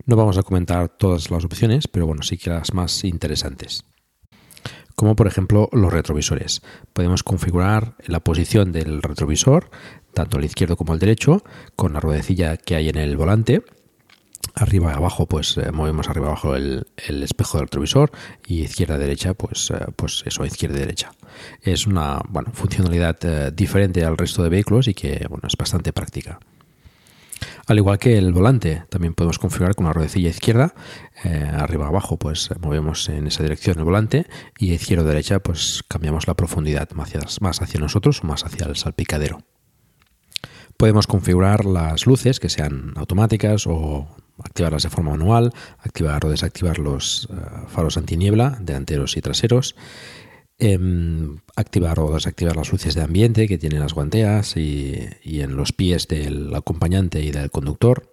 No 0.05 0.15
vamos 0.15 0.37
a 0.37 0.43
comentar 0.43 0.89
todas 0.89 1.31
las 1.31 1.45
opciones, 1.45 1.87
pero 1.87 2.05
bueno, 2.05 2.23
sí 2.23 2.37
que 2.37 2.49
las 2.49 2.73
más 2.73 3.03
interesantes. 3.03 3.85
Como 4.95 5.15
por 5.15 5.27
ejemplo 5.27 5.69
los 5.71 5.91
retrovisores. 5.91 6.61
Podemos 6.91 7.23
configurar 7.23 7.95
la 8.05 8.19
posición 8.19 8.71
del 8.71 9.01
retrovisor, 9.01 9.71
tanto 10.13 10.37
al 10.37 10.45
izquierdo 10.45 10.75
como 10.75 10.93
al 10.93 10.99
derecho, 10.99 11.43
con 11.75 11.93
la 11.93 11.99
ruedecilla 11.99 12.57
que 12.57 12.75
hay 12.75 12.89
en 12.89 12.97
el 12.97 13.17
volante 13.17 13.63
arriba 14.53 14.91
y 14.91 14.95
abajo 14.95 15.27
pues 15.27 15.57
eh, 15.57 15.71
movemos 15.71 16.07
arriba 16.09 16.27
y 16.27 16.29
abajo 16.29 16.55
el, 16.55 16.85
espejo 17.07 17.57
del 17.57 17.67
retrovisor 17.67 18.11
y 18.47 18.61
izquierda 18.61 18.97
derecha 18.97 19.33
pues 19.33 19.71
eh, 19.71 19.85
pues 19.95 20.23
eso 20.25 20.45
izquierda 20.45 20.77
y 20.77 20.81
derecha. 20.81 21.11
Es 21.61 21.87
una 21.87 22.21
bueno, 22.29 22.51
funcionalidad 22.53 23.17
eh, 23.23 23.51
diferente 23.51 24.03
al 24.03 24.17
resto 24.17 24.43
de 24.43 24.49
vehículos 24.49 24.87
y 24.87 24.93
que 24.93 25.25
bueno 25.29 25.47
es 25.47 25.55
bastante 25.57 25.93
práctica. 25.93 26.39
Al 27.65 27.77
igual 27.77 27.97
que 27.97 28.17
el 28.17 28.31
volante 28.31 28.83
también 28.89 29.13
podemos 29.13 29.39
configurar 29.39 29.75
con 29.75 29.85
la 29.85 29.93
ruedecilla 29.93 30.29
izquierda 30.29 30.73
arriba 31.23 31.87
abajo 31.87 32.17
pues 32.17 32.49
movemos 32.59 33.09
en 33.09 33.27
esa 33.27 33.43
dirección 33.43 33.79
el 33.79 33.85
volante 33.85 34.27
y 34.59 34.73
izquierda 34.73 35.03
derecha 35.03 35.39
pues 35.39 35.83
cambiamos 35.87 36.27
la 36.27 36.35
profundidad 36.35 36.89
más 36.91 37.09
hacia, 37.09 37.21
más 37.41 37.61
hacia 37.61 37.79
nosotros 37.79 38.21
o 38.23 38.27
más 38.27 38.45
hacia 38.45 38.65
el 38.65 38.75
salpicadero. 38.75 39.39
Podemos 40.77 41.07
configurar 41.07 41.65
las 41.65 42.05
luces 42.05 42.39
que 42.39 42.49
sean 42.49 42.93
automáticas 42.95 43.67
o 43.67 44.07
activarlas 44.39 44.83
de 44.83 44.89
forma 44.89 45.11
manual, 45.11 45.53
activar 45.79 46.25
o 46.25 46.29
desactivar 46.29 46.79
los 46.79 47.25
uh, 47.25 47.67
faros 47.67 47.97
antiniebla, 47.97 48.57
delanteros 48.61 49.17
y 49.17 49.21
traseros. 49.21 49.75
Em, 50.59 51.39
activar 51.55 51.99
o 51.99 52.13
desactivar 52.13 52.55
las 52.55 52.71
luces 52.71 52.93
de 52.93 53.01
ambiente 53.01 53.47
que 53.47 53.57
tienen 53.57 53.79
las 53.79 53.93
guanteas 53.93 54.55
y, 54.55 55.09
en 55.23 55.55
los 55.55 55.73
pies 55.73 56.07
del 56.07 56.53
acompañante 56.55 57.21
y 57.21 57.31
del 57.31 57.51
conductor. 57.51 58.09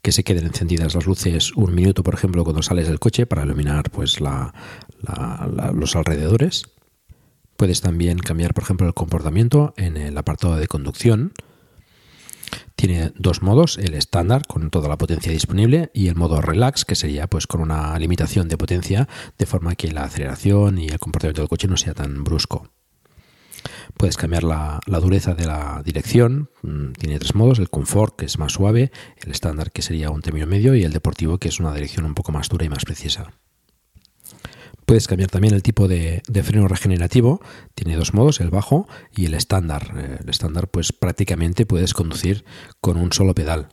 Que 0.00 0.12
se 0.12 0.22
queden 0.22 0.46
encendidas 0.46 0.94
las 0.94 1.06
luces 1.06 1.52
un 1.56 1.74
minuto, 1.74 2.04
por 2.04 2.14
ejemplo, 2.14 2.44
cuando 2.44 2.62
sales 2.62 2.86
del 2.86 3.00
coche 3.00 3.26
para 3.26 3.44
iluminar 3.44 3.90
pues, 3.90 4.20
los 4.20 5.96
alrededores. 5.96 6.62
Puedes 7.56 7.80
también 7.80 8.18
cambiar, 8.18 8.54
por 8.54 8.62
ejemplo, 8.62 8.86
el 8.86 8.94
comportamiento 8.94 9.74
en 9.76 9.96
el 9.96 10.16
apartado 10.16 10.56
de 10.56 10.68
conducción 10.68 11.32
tiene 12.76 13.12
dos 13.16 13.42
modos, 13.42 13.78
el 13.78 13.94
estándar 13.94 14.46
con 14.46 14.70
toda 14.70 14.88
la 14.88 14.98
potencia 14.98 15.32
disponible 15.32 15.90
y 15.94 16.08
el 16.08 16.16
modo 16.16 16.40
relax 16.40 16.84
que 16.84 16.94
sería 16.94 17.26
pues 17.26 17.46
con 17.46 17.60
una 17.60 17.98
limitación 17.98 18.48
de 18.48 18.56
potencia 18.56 19.08
de 19.38 19.46
forma 19.46 19.74
que 19.74 19.90
la 19.90 20.04
aceleración 20.04 20.78
y 20.78 20.88
el 20.88 20.98
comportamiento 20.98 21.42
del 21.42 21.48
coche 21.48 21.68
no 21.68 21.76
sea 21.76 21.94
tan 21.94 22.24
brusco. 22.24 22.70
Puedes 23.96 24.16
cambiar 24.16 24.44
la, 24.44 24.80
la, 24.86 25.00
dureza 25.00 25.34
de 25.34 25.46
la 25.46 25.82
dirección. 25.84 26.50
Mm, 26.62 26.92
tiene 26.92 27.18
tres 27.18 27.34
modos: 27.34 27.58
el 27.58 27.70
confort, 27.70 28.14
que 28.16 28.26
es 28.26 28.38
más 28.38 28.52
suave, 28.52 28.92
el 29.16 29.32
estándar, 29.32 29.72
que 29.72 29.82
sería 29.82 30.10
un 30.10 30.22
término 30.22 30.46
medio, 30.46 30.74
y 30.74 30.84
el 30.84 30.92
deportivo, 30.92 31.38
que 31.38 31.48
es 31.48 31.58
una 31.58 31.74
dirección 31.74 32.04
un 32.04 32.14
poco 32.14 32.30
más 32.30 32.48
dura 32.48 32.64
y 32.64 32.68
más 32.68 32.84
precisa. 32.84 33.32
Puedes 34.88 35.06
cambiar 35.06 35.28
también 35.28 35.52
el 35.52 35.62
tipo 35.62 35.86
de, 35.86 36.22
freno 36.42 36.66
regenerativo. 36.66 37.42
Tiene 37.74 37.94
dos 37.94 38.14
modos, 38.14 38.40
el 38.40 38.48
bajo 38.48 38.88
y 39.14 39.26
el 39.26 39.34
estándar. 39.34 39.92
Eh, 39.94 40.16
el 40.22 40.30
estándar, 40.30 40.68
pues 40.68 40.94
prácticamente 40.94 41.66
puedes 41.66 41.92
conducir 41.92 42.46
con 42.80 42.96
un 42.96 43.12
solo 43.12 43.34
pedal. 43.34 43.68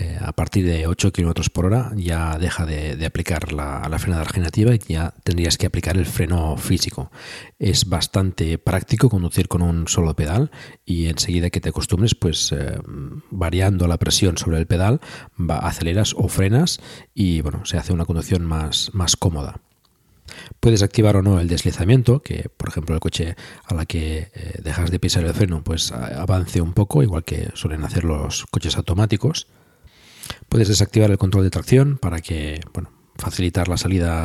Eh, 0.00 0.18
a 0.20 0.32
partir 0.32 0.66
de 0.66 0.88
8 0.88 1.12
km 1.12 1.50
por 1.50 1.66
hora 1.66 1.92
ya 1.94 2.36
deja 2.40 2.66
de, 2.66 3.06
aplicar 3.06 3.52
la, 3.52 3.96
frenada 4.00 4.24
regenerativa 4.24 4.74
y 4.74 4.80
ya 4.88 5.14
tendrías 5.22 5.56
que 5.56 5.66
aplicar 5.66 5.96
el 5.96 6.04
freno 6.04 6.56
físico. 6.56 7.12
Es 7.60 7.88
bastante 7.88 8.58
práctico 8.58 9.08
conducir 9.08 9.46
con 9.46 9.62
un 9.62 9.86
solo 9.86 10.16
pedal 10.16 10.50
y 10.84 11.06
enseguida 11.06 11.50
que 11.50 11.60
te 11.60 11.68
acostumbres, 11.68 12.16
pues 12.16 12.50
eh, 12.50 12.76
variando 13.30 13.86
la 13.86 13.98
presión 13.98 14.36
sobre 14.36 14.58
el 14.58 14.66
pedal, 14.66 15.00
aceleras 15.48 16.12
o 16.18 16.26
frenas 16.26 16.80
y 17.14 17.40
bueno, 17.40 17.64
se 17.66 17.76
hace 17.76 17.92
una 17.92 18.04
conducción 18.04 18.44
más 18.44 18.90
cómoda. 19.16 19.60
Puedes 20.60 20.82
activar 20.82 21.16
o 21.16 21.22
no 21.22 21.40
el 21.40 21.48
deslizamiento, 21.48 22.22
que 22.22 22.48
por 22.56 22.68
ejemplo 22.68 22.94
el 22.94 23.00
coche 23.00 23.36
a 23.64 23.74
la 23.74 23.86
que 23.86 24.30
eh, 24.34 24.60
dejas 24.62 24.90
de 24.90 24.98
pisar 24.98 25.24
el 25.24 25.34
freno 25.34 25.62
pues 25.62 25.92
avance 25.92 26.60
un 26.60 26.72
poco, 26.72 27.02
igual 27.02 27.24
que 27.24 27.50
suelen 27.54 27.84
hacer 27.84 28.04
los 28.04 28.46
coches 28.46 28.76
automáticos. 28.76 29.48
Puedes 30.48 30.68
desactivar 30.68 31.10
el 31.10 31.18
control 31.18 31.44
de 31.44 31.50
tracción 31.50 31.98
para 31.98 32.20
que, 32.20 32.60
bueno, 32.72 32.90
facilitar 33.16 33.68
la 33.68 33.76
salida. 33.76 34.24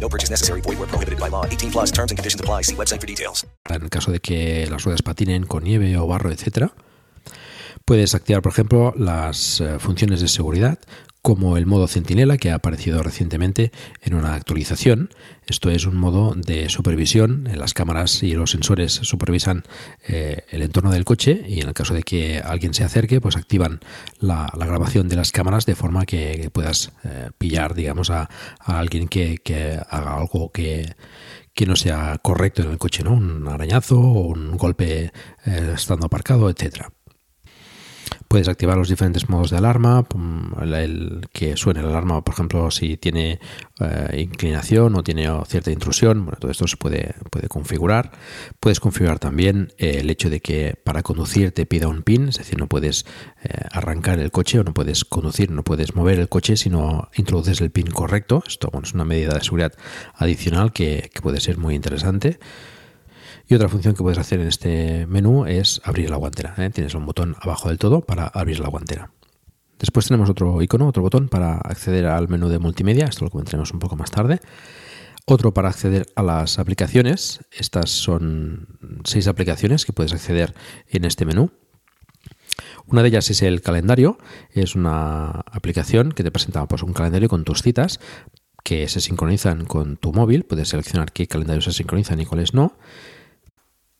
No 0.00 0.08
purchase 0.08 0.30
necessary. 0.30 0.62
Void 0.62 0.78
where 0.78 0.88
prohibited 0.88 1.18
by 1.20 1.28
law. 1.28 1.44
18 1.44 1.70
plus 1.70 1.92
terms 1.92 2.10
and 2.10 2.18
conditions 2.18 2.40
apply. 2.40 2.62
See 2.62 2.74
website 2.74 3.00
for 3.00 3.06
details. 3.06 3.46
En 3.68 3.88
caso 3.88 4.10
de 4.10 4.20
que 4.20 4.66
las 4.70 4.84
ruedas 4.84 5.02
patinen 5.02 5.44
con 5.44 5.64
nieve 5.64 5.96
o 5.98 6.06
barro, 6.06 6.30
etcétera. 6.30 6.72
Puedes 7.84 8.14
activar, 8.14 8.42
por 8.42 8.52
ejemplo, 8.52 8.92
las 8.96 9.60
uh, 9.60 9.78
funciones 9.78 10.20
de 10.20 10.28
seguridad 10.28 10.78
como 11.28 11.58
el 11.58 11.66
modo 11.66 11.88
centinela 11.88 12.38
que 12.38 12.50
ha 12.50 12.54
aparecido 12.54 13.02
recientemente 13.02 13.70
en 14.00 14.14
una 14.14 14.32
actualización. 14.32 15.10
Esto 15.46 15.68
es 15.68 15.84
un 15.84 15.94
modo 15.94 16.32
de 16.34 16.70
supervisión. 16.70 17.46
Las 17.54 17.74
cámaras 17.74 18.22
y 18.22 18.32
los 18.32 18.52
sensores 18.52 18.92
supervisan 18.92 19.64
eh, 20.06 20.44
el 20.48 20.62
entorno 20.62 20.90
del 20.90 21.04
coche 21.04 21.44
y 21.46 21.60
en 21.60 21.68
el 21.68 21.74
caso 21.74 21.92
de 21.92 22.02
que 22.02 22.38
alguien 22.38 22.72
se 22.72 22.82
acerque, 22.82 23.20
pues 23.20 23.36
activan 23.36 23.80
la, 24.20 24.50
grabación 24.54 25.10
de 25.10 25.16
las 25.16 25.30
cámaras 25.30 25.66
de 25.66 25.74
forma 25.74 26.06
que, 26.06 26.48
puedas 26.50 26.92
eh, 27.04 27.28
pillar, 27.36 27.74
digamos, 27.74 28.08
a, 28.08 28.30
alguien 28.60 29.06
que, 29.06 29.38
haga 29.90 30.16
algo 30.16 30.50
que, 30.50 30.94
no 31.66 31.76
sea 31.76 32.16
correcto 32.22 32.62
en 32.62 32.70
el 32.70 32.78
coche, 32.78 33.04
¿no? 33.04 33.12
Un 33.12 33.46
arañazo 33.48 33.98
un 33.98 34.56
golpe 34.56 35.12
eh, 35.44 35.72
estando 35.74 36.06
aparcado, 36.06 36.48
etcétera. 36.48 36.90
Puedes 38.28 38.48
activar 38.48 38.76
los 38.76 38.90
diferentes 38.90 39.30
modos 39.30 39.50
de 39.50 39.56
alarma, 39.56 40.06
el, 40.60 41.26
que 41.32 41.56
suene 41.56 41.80
la 41.80 41.88
alarma, 41.88 42.22
por 42.22 42.34
ejemplo, 42.34 42.70
si 42.70 42.98
tiene 42.98 43.40
eh, 43.80 44.20
inclinación 44.20 44.94
o 44.96 45.02
tiene 45.02 45.26
cierta 45.46 45.70
intrusión. 45.70 46.26
Bueno, 46.26 46.38
todo 46.38 46.50
esto 46.50 46.68
se 46.68 46.76
puede, 46.76 47.14
puede 47.30 47.48
configurar. 47.48 48.12
Puedes 48.60 48.80
configurar 48.80 49.18
también 49.18 49.72
eh, 49.78 49.96
el 50.00 50.10
hecho 50.10 50.28
de 50.28 50.40
que 50.40 50.78
para 50.84 51.02
conducir 51.02 51.52
te 51.52 51.64
pida 51.64 51.88
un 51.88 52.02
PIN, 52.02 52.28
es 52.28 52.36
decir, 52.36 52.58
no 52.58 52.66
puedes 52.66 53.06
eh, 53.42 53.64
arrancar 53.72 54.18
el 54.18 54.30
coche 54.30 54.58
o 54.58 54.64
no 54.64 54.74
puedes 54.74 55.06
conducir, 55.06 55.50
no 55.50 55.64
puedes 55.64 55.94
mover 55.94 56.18
el 56.18 56.28
coche 56.28 56.58
si 56.58 56.68
no 56.68 57.08
introduces 57.16 57.62
el 57.62 57.70
PIN 57.70 57.86
correcto. 57.86 58.44
Esto 58.46 58.68
bueno, 58.70 58.86
es 58.86 58.92
una 58.92 59.06
medida 59.06 59.32
de 59.32 59.42
seguridad 59.42 59.72
adicional 60.16 60.74
que, 60.74 61.10
que 61.14 61.22
puede 61.22 61.40
ser 61.40 61.56
muy 61.56 61.74
interesante. 61.74 62.38
Y 63.48 63.54
otra 63.54 63.70
función 63.70 63.94
que 63.94 64.02
puedes 64.02 64.18
hacer 64.18 64.40
en 64.40 64.46
este 64.46 65.06
menú 65.06 65.46
es 65.46 65.80
abrir 65.82 66.10
la 66.10 66.16
guantera. 66.16 66.54
¿eh? 66.58 66.68
Tienes 66.68 66.94
un 66.94 67.06
botón 67.06 67.34
abajo 67.40 67.70
del 67.70 67.78
todo 67.78 68.02
para 68.02 68.26
abrir 68.26 68.60
la 68.60 68.68
guantera. 68.68 69.10
Después 69.78 70.06
tenemos 70.06 70.28
otro 70.28 70.60
icono, 70.60 70.86
otro 70.86 71.02
botón 71.02 71.28
para 71.28 71.56
acceder 71.56 72.06
al 72.06 72.28
menú 72.28 72.50
de 72.50 72.58
multimedia. 72.58 73.06
Esto 73.06 73.24
lo 73.24 73.30
comentaremos 73.30 73.72
un 73.72 73.78
poco 73.78 73.96
más 73.96 74.10
tarde. 74.10 74.40
Otro 75.24 75.54
para 75.54 75.70
acceder 75.70 76.06
a 76.14 76.22
las 76.22 76.58
aplicaciones. 76.58 77.40
Estas 77.50 77.88
son 77.88 78.78
seis 79.04 79.26
aplicaciones 79.28 79.86
que 79.86 79.94
puedes 79.94 80.12
acceder 80.12 80.54
en 80.88 81.06
este 81.06 81.24
menú. 81.24 81.50
Una 82.86 83.02
de 83.02 83.08
ellas 83.08 83.30
es 83.30 83.40
el 83.40 83.62
calendario. 83.62 84.18
Es 84.52 84.74
una 84.74 85.28
aplicación 85.46 86.12
que 86.12 86.22
te 86.22 86.30
presenta 86.30 86.66
pues, 86.66 86.82
un 86.82 86.92
calendario 86.92 87.30
con 87.30 87.44
tus 87.44 87.62
citas 87.62 87.98
que 88.62 88.88
se 88.88 89.00
sincronizan 89.00 89.64
con 89.64 89.96
tu 89.96 90.12
móvil. 90.12 90.44
Puedes 90.44 90.68
seleccionar 90.68 91.12
qué 91.12 91.26
calendarios 91.26 91.64
se 91.64 91.72
sincronizan 91.72 92.20
y 92.20 92.26
cuáles 92.26 92.52
no. 92.52 92.76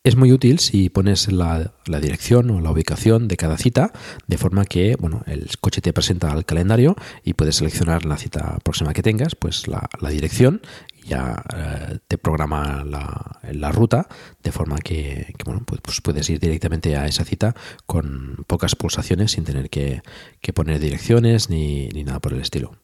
Es 0.08 0.16
muy 0.16 0.32
útil 0.32 0.58
si 0.58 0.88
pones 0.88 1.30
la, 1.30 1.70
dirección 1.84 2.50
o 2.50 2.62
la 2.62 2.70
ubicación 2.70 3.28
de 3.28 3.36
cada 3.36 3.58
cita, 3.58 3.92
de 4.26 4.38
forma 4.38 4.64
que 4.64 4.96
bueno, 4.96 5.22
el 5.26 5.50
coche 5.60 5.82
te 5.82 5.92
presenta 5.92 6.32
al 6.32 6.46
calendario 6.46 6.96
y 7.24 7.34
puedes 7.34 7.56
seleccionar 7.56 8.06
la 8.06 8.16
cita 8.16 8.56
próxima 8.64 8.94
que 8.94 9.02
tengas, 9.02 9.34
pues 9.34 9.68
la, 9.68 9.86
dirección, 10.08 10.62
ya 11.04 11.44
eh, 11.54 11.98
te 12.08 12.16
programa 12.16 12.86
la, 12.86 13.70
ruta, 13.70 14.08
de 14.42 14.50
forma 14.50 14.78
que, 14.78 15.34
bueno, 15.44 15.60
pues, 15.66 15.82
pues, 15.82 16.00
puedes 16.00 16.30
ir 16.30 16.40
directamente 16.40 16.96
a 16.96 17.06
esa 17.06 17.26
cita 17.26 17.54
con 17.84 18.46
pocas 18.46 18.76
pulsaciones 18.76 19.32
sin 19.32 19.44
tener 19.44 19.68
que, 19.68 20.00
poner 20.54 20.78
direcciones 20.78 21.50
ni 21.50 21.90
nada 22.02 22.18
por 22.18 22.32
el 22.32 22.40
estilo. 22.40 22.78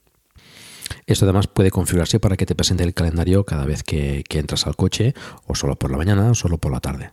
Esto 1.07 1.25
además 1.25 1.47
puede 1.47 1.71
configurarse 1.71 2.21
para 2.21 2.37
que 2.37 2.47
te 2.47 2.55
presente 2.55 2.85
el 2.85 2.95
calendario 2.95 3.45
cada 3.45 3.65
vez 3.65 3.83
que, 3.83 4.25
entras 4.31 4.67
al 4.67 4.77
coche, 4.77 5.15
o 5.47 5.55
solo 5.55 5.77
por 5.77 5.91
la 5.91 5.99
mañana 5.99 6.31
o 6.31 6.35
solo 6.35 6.59
por 6.59 6.73
la 6.73 6.81
tarde. 6.81 7.11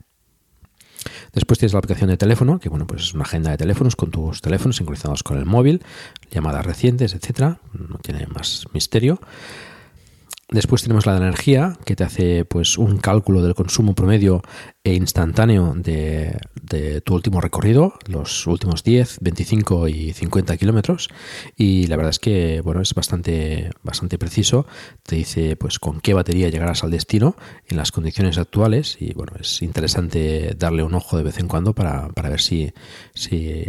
Después 1.34 1.57
tienes 1.57 1.73
la 1.73 1.79
aplicación 1.79 2.10
de 2.10 2.17
teléfono, 2.17 2.60
que 2.60 2.69
bueno, 2.69 2.86
pues 2.86 3.03
es 3.03 3.13
una 3.13 3.23
agenda 3.23 3.51
de 3.51 3.57
teléfonos 3.57 3.95
con 3.95 4.12
tus 4.12 4.41
teléfonos 4.41 4.75
sincronizados 4.75 5.23
con 5.23 5.38
el 5.38 5.45
móvil, 5.45 5.81
llamadas 6.29 6.65
recientes, 6.65 7.13
etcétera. 7.13 7.60
No 7.74 7.97
tiene 7.99 8.28
más 8.28 8.65
misterio. 8.74 9.19
Después 10.54 10.82
tenemos 10.84 11.06
la 11.06 11.14
de 11.14 11.20
energía, 11.20 11.78
que 11.86 11.95
te 11.95 12.04
hace 12.04 12.43
pues 12.43 12.78
un 12.78 12.97
cálculo 12.97 13.41
del 13.41 13.56
consumo 13.56 13.95
promedio 13.95 14.41
e 14.84 14.93
instantáneo 14.95 15.74
de, 15.78 16.41
tu 17.06 17.16
último 17.16 17.39
recorrido, 17.39 17.93
los 18.08 18.45
últimos 18.47 18.84
10, 18.84 19.20
25 19.22 19.88
y 19.88 20.12
50 20.12 20.58
kilómetros. 20.58 21.08
Y 21.56 21.88
la 21.88 21.95
verdad 21.95 22.10
es 22.10 22.20
que 22.20 22.60
bueno, 22.60 22.82
es 22.82 22.93
bastante, 22.93 23.70
bastante 23.82 24.18
preciso. 24.18 24.66
Te 25.04 25.16
dice 25.16 25.56
pues 25.56 25.80
con 25.80 26.02
qué 26.02 26.14
batería 26.14 26.49
llegarás 26.49 26.84
al 26.84 26.91
destino 26.91 27.38
en 27.70 27.78
las 27.78 27.93
condiciones 27.93 28.38
actuales. 28.38 28.97
Y 28.99 29.14
bueno, 29.14 29.32
es 29.39 29.62
interesante 29.62 30.54
darle 30.60 30.84
un 30.84 30.95
ojo 30.95 31.16
de 31.16 31.24
vez 31.24 31.39
en 31.39 31.47
cuando 31.47 31.74
para, 31.74 32.10
ver 32.10 32.41
si, 32.41 32.74
si 33.14 33.64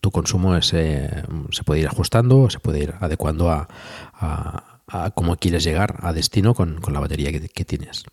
tu 0.00 0.12
consumo 0.12 0.54
es, 0.54 0.74
eh, 0.74 1.24
se 1.50 1.64
puede 1.64 1.80
ir 1.80 1.88
ajustando 1.88 2.42
o 2.42 2.50
se 2.50 2.60
puede 2.60 2.84
ir 2.84 2.94
adecuando 3.00 3.50
a 3.50 4.73
cómo 5.14 5.36
quieres 5.36 5.64
llegar 5.64 5.98
a 6.02 6.12
destino 6.12 6.54
con, 6.54 6.80
la 6.90 7.00
batería 7.00 7.32
que, 7.32 7.64
tienes. 7.64 8.04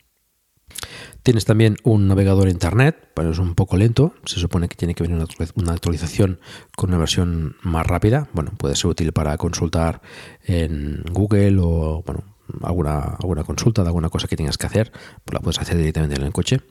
Tienes 1.23 1.45
también 1.45 1.77
un 1.83 2.07
navegador 2.07 2.49
internet, 2.49 3.11
pero 3.13 3.31
es 3.31 3.39
un 3.39 3.55
poco 3.55 3.77
lento. 3.77 4.13
Se 4.25 4.39
supone 4.39 4.67
que 4.67 4.75
tiene 4.75 4.95
que 4.95 5.03
venir 5.03 5.23
una 5.55 5.73
actualización 5.73 6.39
con 6.75 6.89
una 6.89 6.97
versión 6.97 7.55
más 7.61 7.85
rápida. 7.85 8.29
Bueno, 8.33 8.51
puede 8.57 8.75
ser 8.75 8.87
útil 8.89 9.11
para 9.13 9.37
consultar 9.37 10.01
en 10.43 11.03
Google 11.11 11.57
o 11.61 12.03
bueno, 12.05 12.23
alguna, 12.61 12.99
alguna 13.21 13.43
consulta 13.43 13.83
de 13.83 13.89
alguna 13.89 14.09
cosa 14.09 14.27
que 14.27 14.37
tengas 14.37 14.57
que 14.57 14.65
hacer. 14.65 14.91
Pues 15.23 15.33
la 15.33 15.39
puedes 15.39 15.59
hacer 15.59 15.77
directamente 15.77 16.15
en 16.15 16.25
el 16.25 16.31
coche. 16.31 16.61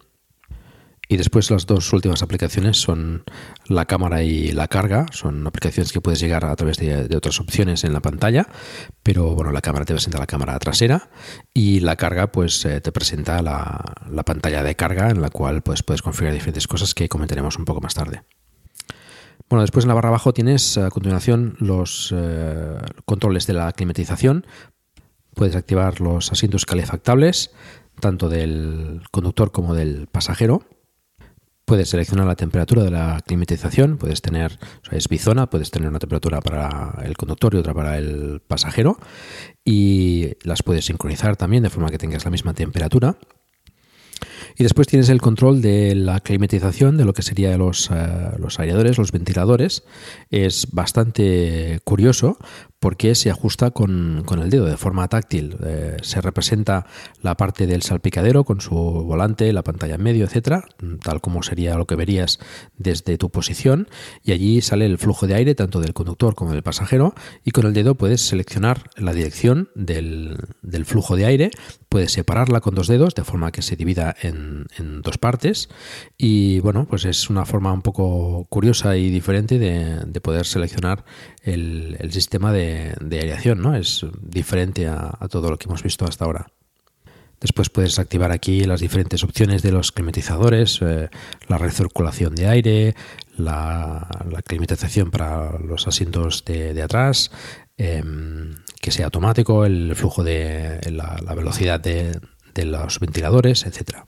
Y 1.11 1.17
después 1.17 1.51
las 1.51 1.67
dos 1.67 1.93
últimas 1.93 2.23
aplicaciones 2.23 2.81
son 2.81 3.25
la 3.67 3.87
cámara 3.87 4.23
y 4.23 4.53
la 4.53 4.69
carga. 4.69 5.07
Son 5.11 5.45
aplicaciones 5.45 5.93
que 5.93 6.01
puedes 6.01 6.21
llegar 6.21 6.45
a 6.45 6.55
través 6.55 6.77
de, 6.77 7.17
otras 7.17 7.41
opciones 7.41 7.83
en 7.83 7.93
la 7.93 7.99
pantalla, 7.99 8.47
pero 9.03 9.35
bueno, 9.35 9.51
la 9.51 9.61
cámara 9.61 9.85
te 9.85 9.93
presenta 9.93 10.21
la 10.21 10.29
cámara 10.29 10.57
trasera 10.61 11.11
y 11.53 11.81
la 11.81 11.97
carga 11.97 12.31
pues 12.31 12.65
eh, 12.65 12.81
te 12.81 12.93
presenta 12.93 13.43
la, 13.43 14.23
pantalla 14.25 14.63
de 14.63 14.77
carga 14.77 15.11
en 15.11 15.21
la 15.21 15.31
cual 15.31 15.63
pues, 15.63 15.83
puedes 15.83 16.01
configurar 16.01 16.33
diferentes 16.33 16.69
cosas 16.69 16.95
que 16.95 17.09
comentaremos 17.09 17.59
un 17.59 17.65
poco 17.65 17.81
más 17.81 17.95
tarde. 17.95 18.23
Bueno, 19.49 19.63
después 19.63 19.87
en 19.87 19.89
la 19.89 19.95
barra 19.95 20.11
abajo 20.11 20.33
tienes 20.33 20.79
a 20.79 20.91
continuación 20.91 21.57
los 21.59 22.15
eh, 22.17 22.79
controles 23.05 23.49
de 23.49 23.55
la 23.55 23.73
climatización. 23.73 24.47
Puedes 25.35 25.57
activar 25.57 26.01
los 26.01 26.31
asientos 26.31 26.67
calefactables, 26.67 27.51
tanto 27.99 28.29
del 28.29 29.03
conductor 29.11 29.51
como 29.51 29.75
del 29.75 30.07
pasajero 30.07 30.63
puedes 31.71 31.89
seleccionar 31.89 32.27
la 32.27 32.35
temperatura 32.35 32.83
de 32.83 32.91
la 32.91 33.23
climatización, 33.25 33.97
puedes 33.97 34.21
tener, 34.23 34.59
es 34.91 35.07
bizona, 35.07 35.49
puedes 35.49 35.71
tener 35.71 35.89
una 35.89 36.01
temperatura 36.01 36.41
para 36.41 37.01
el 37.05 37.17
conductor 37.17 37.55
y 37.55 37.59
otra 37.59 37.73
para 37.73 37.97
el 37.97 38.43
pasajero 38.45 38.99
y 39.65 40.33
las 40.43 40.65
puedes 40.65 40.87
sincronizar 40.87 41.37
también 41.37 41.63
de 41.63 41.71
forma 41.71 41.91
que 41.91 41.97
tengas 41.97 42.25
la 42.25 42.33
misma 42.33 42.55
temperatura. 42.55 43.19
Y 44.59 44.65
después 44.65 44.89
tienes 44.89 45.11
el 45.11 45.21
control 45.21 45.63
de 45.63 45.95
la 45.95 46.19
climatización, 46.19 46.97
de 46.97 47.05
lo 47.05 47.13
que 47.13 47.23
serían 47.23 47.61
los, 47.61 47.89
eh, 47.93 48.33
los 48.39 48.59
aireadores, 48.59 48.99
los 48.99 49.13
ventiladores. 49.13 49.85
Es 50.29 50.73
bastante 50.73 51.79
curioso 51.85 52.37
porque 52.81 53.15
se 53.15 53.31
ajusta 53.31 53.71
con, 53.73 54.25
el 54.43 54.51
dedo 54.51 54.65
de 54.65 54.79
forma 54.79 55.07
táctil. 55.07 55.57
Eh, 55.63 55.99
se 56.01 56.23
representa 56.23 56.87
la 57.21 57.37
parte 57.37 57.67
del 57.67 57.83
salpicadero 57.83 58.45
con 58.45 58.63
su 58.63 58.75
volante, 58.75 59.53
la 59.53 59.63
pantalla 59.63 59.97
en 59.97 60.03
medio, 60.03 60.25
etcétera, 60.25 60.65
tal 61.03 61.21
como 61.21 61.43
sería 61.43 61.77
lo 61.77 61.87
que 61.87 61.95
verías 61.95 62.41
desde 62.79 63.19
tu 63.19 63.29
posición. 63.29 63.89
Y 64.25 64.33
allí 64.33 64.63
sale 64.63 64.87
el 64.87 64.97
flujo 64.97 65.27
de 65.27 65.35
aire 65.35 65.55
tanto 65.55 65.81
del 65.81 65.93
conductor 65.93 66.35
como 66.35 66.53
del 66.53 66.63
pasajero. 66.63 67.15
Y 67.45 67.51
con 67.51 67.67
el 67.67 67.75
dedo 67.75 67.97
puedes 67.97 68.23
seleccionar 68.23 68.89
la 68.97 69.13
dirección 69.13 69.69
del, 69.75 70.39
del 70.63 70.87
flujo 70.87 71.17
de 71.17 71.27
aire. 71.27 71.51
Puedes 71.91 72.13
separarla 72.13 72.63
con 72.63 72.75
dos 72.75 72.89
dedos 72.89 73.15
de 73.15 73.25
forma 73.25 73.53
que 73.53 73.61
se 73.61 73.77
divida 73.77 74.17
en, 74.23 74.69
en, 74.79 75.03
dos 75.03 75.19
partes. 75.19 75.69
Y 76.17 76.61
bueno, 76.61 76.87
pues 76.89 77.05
es 77.05 77.29
una 77.29 77.45
forma 77.45 77.75
un 77.75 77.83
poco 77.83 78.47
curiosa 78.49 78.97
y 78.97 79.11
diferente 79.11 79.59
de, 79.59 80.01
de 80.07 80.21
poder 80.23 80.47
seleccionar 80.47 81.05
el, 81.43 81.99
el 82.01 82.11
sistema 82.13 82.53
de 82.53 82.70
de, 83.01 83.55
¿no? 83.57 83.77
Es 83.77 84.07
diferente 84.21 84.87
a, 84.89 85.13
todo 85.31 85.51
lo 85.51 85.59
que 85.59 85.67
hemos 85.67 85.83
visto 85.83 86.05
hasta 86.05 86.25
ahora. 86.25 86.47
Después 87.41 87.71
puedes 87.71 87.99
activar 87.99 88.33
aquí 88.33 88.65
las 88.65 88.81
diferentes 88.81 89.25
opciones 89.25 89.63
de 89.63 89.73
los 89.73 89.93
climatizadores, 89.93 90.81
eh, 90.83 91.09
la 91.49 91.57
recirculación 91.57 92.35
de 92.35 92.49
aire, 92.49 92.95
la, 93.39 94.07
climatización 94.47 95.11
para 95.11 95.59
los 95.59 95.89
asientos 95.89 96.45
de, 96.45 96.83
atrás, 96.83 97.31
em, 97.79 98.55
que 98.81 98.91
sea 98.91 99.07
automático, 99.07 99.65
el 99.65 99.95
flujo 99.97 100.23
de 100.23 100.81
la, 100.91 101.17
velocidad 101.35 101.81
de, 101.81 102.21
de 102.55 102.65
los 102.67 103.01
ventiladores, 103.01 103.65
etcétera. 103.65 104.07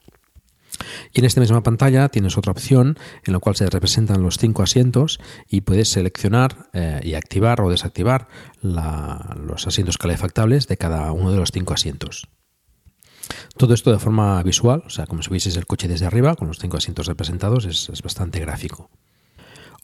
Y 1.12 1.20
en 1.20 1.26
esta 1.26 1.40
misma 1.40 1.62
pantalla 1.62 2.08
tienes 2.08 2.38
otra 2.38 2.52
opción 2.52 2.98
en 3.24 3.32
la 3.32 3.38
cual 3.38 3.54
se 3.56 3.68
representan 3.68 4.22
los 4.22 4.38
cinco 4.38 4.62
asientos 4.62 5.20
y 5.48 5.60
puedes 5.60 5.88
seleccionar 5.88 6.70
eh, 6.72 7.00
y 7.02 7.14
activar 7.14 7.60
o 7.60 7.70
desactivar 7.70 8.28
los 8.62 9.66
asientos 9.66 9.98
calefactables 9.98 10.68
de 10.68 10.76
cada 10.76 11.12
uno 11.12 11.30
de 11.30 11.36
los 11.36 11.50
cinco 11.52 11.74
asientos. 11.74 12.28
Todo 13.56 13.74
esto 13.74 13.92
de 13.92 13.98
forma 13.98 14.42
visual, 14.42 14.82
o 14.86 14.90
sea, 14.90 15.06
como 15.06 15.22
si 15.22 15.30
vieses 15.30 15.56
el 15.56 15.66
coche 15.66 15.88
desde 15.88 16.06
arriba, 16.06 16.34
con 16.34 16.48
los 16.48 16.58
cinco 16.58 16.76
asientos 16.76 17.06
representados, 17.06 17.66
es 17.66 18.02
bastante 18.02 18.40
gráfico. 18.40 18.90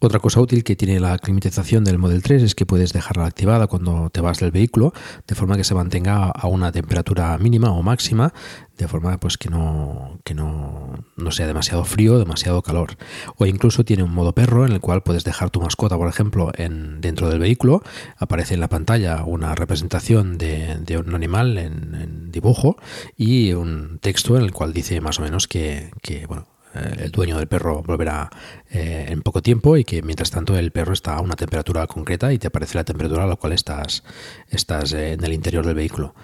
Otra 0.00 0.20
cosa 0.20 0.40
útil 0.40 0.62
que 0.62 0.76
tiene 0.76 1.00
la 1.00 1.18
climatización 1.18 1.82
del 1.82 1.98
Model 1.98 2.22
3 2.22 2.44
es 2.44 2.54
que 2.54 2.64
puedes 2.64 2.92
dejarla 2.92 3.26
activada 3.26 3.66
cuando 3.66 4.10
te 4.10 4.20
vas 4.20 4.38
del 4.38 4.52
vehículo, 4.52 4.92
de 5.26 5.34
forma 5.34 5.56
que 5.56 5.64
se 5.64 5.74
mantenga 5.74 6.26
a 6.30 6.46
una 6.46 6.70
temperatura 6.70 7.36
mínima 7.38 7.72
o 7.72 7.82
máxima, 7.82 8.32
de 8.76 8.86
forma 8.86 9.18
pues 9.18 9.38
que 9.38 9.50
no, 9.50 10.20
que 10.22 10.34
no, 10.34 11.04
no 11.16 11.32
sea 11.32 11.48
demasiado 11.48 11.84
frío 11.84 12.20
demasiado 12.20 12.62
calor. 12.62 12.96
O 13.38 13.46
incluso 13.46 13.84
tiene 13.84 14.04
un 14.04 14.14
modo 14.14 14.32
perro 14.34 14.64
en 14.64 14.72
el 14.72 14.80
cual 14.80 15.02
puedes 15.02 15.24
dejar 15.24 15.50
tu 15.50 15.60
mascota, 15.60 15.96
por 15.96 16.08
ejemplo, 16.08 16.52
en, 16.54 17.00
dentro 17.00 17.28
del 17.28 17.40
vehículo. 17.40 17.82
Aparece 18.18 18.54
en 18.54 18.60
la 18.60 18.68
pantalla 18.68 19.24
una 19.24 19.56
representación 19.56 20.38
de, 20.38 21.02
un 21.04 21.12
animal 21.16 21.58
en, 21.58 22.30
dibujo 22.30 22.76
y 23.16 23.52
un 23.52 23.98
texto 24.00 24.36
en 24.36 24.44
el 24.44 24.52
cual 24.52 24.72
dice 24.72 25.00
más 25.00 25.18
o 25.18 25.22
menos 25.22 25.48
que, 25.48 25.90
que 26.02 26.26
bueno, 26.26 26.46
el 26.74 27.10
dueño 27.10 27.38
del 27.38 27.48
perro 27.48 27.82
volverá 27.82 28.30
eh, 28.70 29.06
en 29.08 29.22
poco 29.22 29.42
tiempo 29.42 29.76
y 29.76 29.84
que 29.84 30.02
mientras 30.02 30.30
tanto 30.30 30.56
el 30.56 30.70
perro 30.70 30.92
está 30.92 31.14
a 31.14 31.20
una 31.20 31.34
temperatura 31.34 31.86
concreta 31.86 32.32
y 32.32 32.38
te 32.38 32.48
aparece 32.48 32.76
la 32.76 32.84
temperatura 32.84 33.24
a 33.24 33.26
la 33.26 33.36
cual 33.36 33.52
estás, 33.52 34.04
estás 34.48 34.92
eh, 34.92 35.12
en 35.12 35.24
el 35.24 35.32
interior 35.32 35.64
del 35.64 35.74
vehículo. 35.74 36.14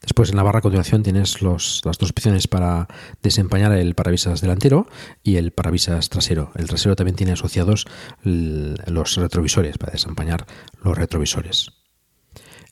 Después 0.00 0.30
en 0.30 0.36
la 0.36 0.42
barra 0.42 0.58
a 0.58 0.62
continuación 0.62 1.02
tienes 1.02 1.42
las 1.42 1.80
dos 1.82 2.10
opciones 2.10 2.48
para 2.48 2.88
desempañar 3.22 3.72
el 3.72 3.94
parabrisas 3.94 4.40
delantero 4.40 4.86
y 5.22 5.36
el 5.36 5.52
parabrisas 5.52 6.08
trasero. 6.08 6.50
El 6.56 6.66
trasero 6.66 6.96
también 6.96 7.16
tiene 7.16 7.32
asociados 7.32 7.86
los 8.22 9.16
retrovisores 9.16 9.78
para 9.78 9.92
desempañar 9.92 10.46
los 10.82 10.98
retrovisores. 10.98 11.70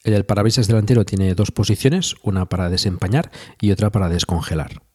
El 0.03 0.25
parabrisas 0.25 0.67
delantero 0.67 1.05
tiene 1.05 1.35
dos 1.35 1.51
posiciones, 1.53 2.15
una 2.23 2.47
para 2.47 2.69
desempañar 2.69 3.31
y 3.61 3.71
otra 3.71 3.91
para 3.91 4.09
descongelar. 4.09 4.90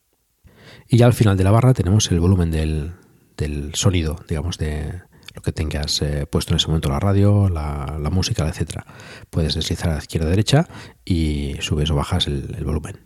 Y 0.88 0.98
ya 0.98 1.06
al 1.06 1.14
final 1.14 1.38
de 1.38 1.44
la 1.44 1.52
barra 1.52 1.74
tenemos 1.74 2.12
el 2.12 2.20
volumen 2.20 2.52
del, 2.52 2.94
del 3.38 3.74
sonido, 3.76 4.18
digamos, 4.28 4.58
de 4.58 5.02
lo 5.36 5.42
que 5.42 5.52
tengas 5.52 6.02
eh, 6.02 6.26
puesto 6.26 6.54
en 6.54 6.58
ese 6.58 6.68
momento, 6.68 6.90
la 6.90 7.00
radio, 7.00 7.50
la, 7.50 8.10
música, 8.12 8.48
etcétera. 8.48 8.86
Puedes 9.30 9.56
deslizar 9.56 9.92
a 9.92 9.98
izquierda 9.98 10.28
a 10.28 10.30
derecha 10.30 10.68
y 11.04 11.56
subes 11.60 11.92
o 11.92 11.96
bajas 11.96 12.28
el, 12.28 12.64
volumen. 12.64 13.00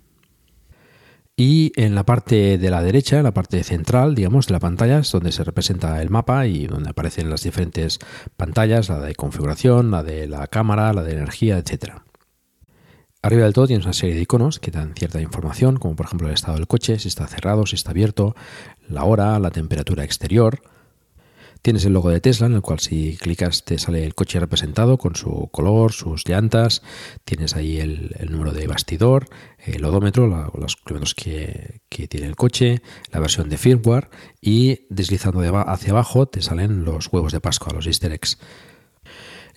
Y 1.36 1.72
en 1.76 1.96
la 1.96 2.06
parte 2.06 2.58
de 2.58 2.70
la 2.70 2.84
derecha, 2.84 3.18
en 3.18 3.24
la 3.24 3.34
parte 3.34 3.64
central, 3.64 4.14
digamos, 4.14 4.48
de 4.48 4.54
la 4.54 4.60
pantalla, 4.60 5.00
es 5.00 5.12
donde 5.12 5.32
se 5.32 5.44
representa 5.44 6.02
el 6.02 6.10
mapa 6.10 6.46
y 6.48 6.68
donde 6.68 6.90
aparecen 6.90 7.30
las 7.30 7.44
diferentes 7.44 8.00
pantallas, 8.36 8.90
la 8.90 9.00
de 9.00 9.16
configuración, 9.16 9.90
la 9.90 10.04
de 10.04 10.28
la 10.28 10.48
cámara, 10.48 10.94
la 10.94 11.02
de 11.02 11.14
energía, 11.14 11.58
etcétera. 11.58 12.04
Arriba 13.22 13.44
del 13.44 13.54
todo 13.54 13.68
tienes 13.68 13.86
una 13.86 13.94
serie 13.94 14.16
de 14.16 14.22
iconos 14.22 14.60
que 14.60 14.72
dan 14.72 14.94
cierta 14.96 15.20
información, 15.20 15.76
como 15.76 15.96
por 15.98 16.06
ejemplo 16.06 16.28
el 16.30 16.34
estado 16.34 16.56
del 16.56 16.68
coche, 16.68 17.00
si 17.00 17.10
está 17.10 17.28
cerrado, 17.28 17.66
si 17.66 17.76
está 17.76 17.92
abierto, 17.92 18.34
la 18.88 19.04
hora, 19.04 19.38
la 19.40 19.52
temperatura 19.52 20.06
exterior. 20.06 20.62
Tienes 21.62 21.84
el 21.84 21.92
logo 21.92 22.10
de 22.10 22.22
Tesla, 22.22 22.48
en 22.48 22.54
el 22.54 22.62
cual 22.62 22.80
si 22.80 23.18
clicas 23.18 23.66
te 23.66 23.78
sale 23.78 24.06
el 24.06 24.16
coche 24.16 24.40
representado 24.40 24.98
con 24.98 25.18
su 25.18 25.50
color, 25.52 25.92
sus 25.92 26.26
llantas. 26.26 26.82
Tienes 27.26 27.58
ahí 27.58 27.80
el, 27.80 28.16
número 28.30 28.54
de 28.54 28.66
bastidor, 28.68 29.28
el 29.66 29.84
odómetro, 29.84 30.26
los 30.58 30.78
kilómetros 30.78 31.14
que, 31.14 31.82
tiene 32.08 32.28
el 32.28 32.38
coche, 32.38 32.82
la 33.12 33.20
versión 33.20 33.50
de 33.50 33.58
firmware 33.58 34.10
y 34.40 34.88
deslizando 34.90 35.42
hacia 35.68 35.92
abajo 35.92 36.26
te 36.26 36.42
salen 36.42 36.86
los 36.86 37.12
huevos 37.12 37.34
de 37.34 37.42
Pascua, 37.42 37.74
los 37.74 37.86
easter 37.86 38.14
eggs. 38.14 38.40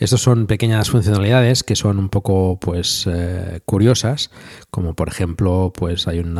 Estas 0.03 0.21
son 0.21 0.49
pequeñas 0.49 0.91
funcionalidades 0.91 1.63
que 1.63 1.77
son 1.77 1.97
un 2.01 2.09
poco 2.09 2.59
pues 2.59 3.07
eh, 3.09 3.61
curiosas, 3.65 4.33
como 4.69 4.95
por 4.95 5.07
ejemplo 5.07 5.73
pues 5.73 6.09
hay 6.09 6.19
un 6.19 6.35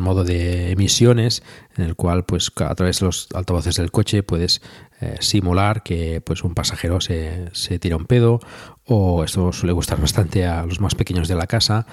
modo 0.00 0.24
de 0.24 0.72
emisiones 0.72 1.44
en 1.76 1.84
el 1.84 1.94
cual 1.94 2.24
pues 2.24 2.50
a 2.56 2.74
través 2.74 2.98
de 2.98 3.06
los 3.06 3.28
altavoces 3.32 3.76
del 3.76 3.92
coche 3.92 4.24
puedes 4.24 4.60
eh, 5.00 5.18
simular 5.20 5.84
que 5.84 6.20
pues 6.20 6.42
un 6.42 6.54
pasajero 6.54 7.00
se, 7.00 7.48
se, 7.52 7.78
tira 7.78 7.96
un 7.96 8.06
pedo 8.06 8.40
o 8.86 9.22
esto 9.22 9.52
suele 9.52 9.72
gustar 9.72 10.00
bastante 10.00 10.44
a 10.44 10.66
los 10.66 10.80
más 10.80 10.96
pequeños 10.96 11.28
de 11.28 11.36
la 11.36 11.46
casa 11.46 11.86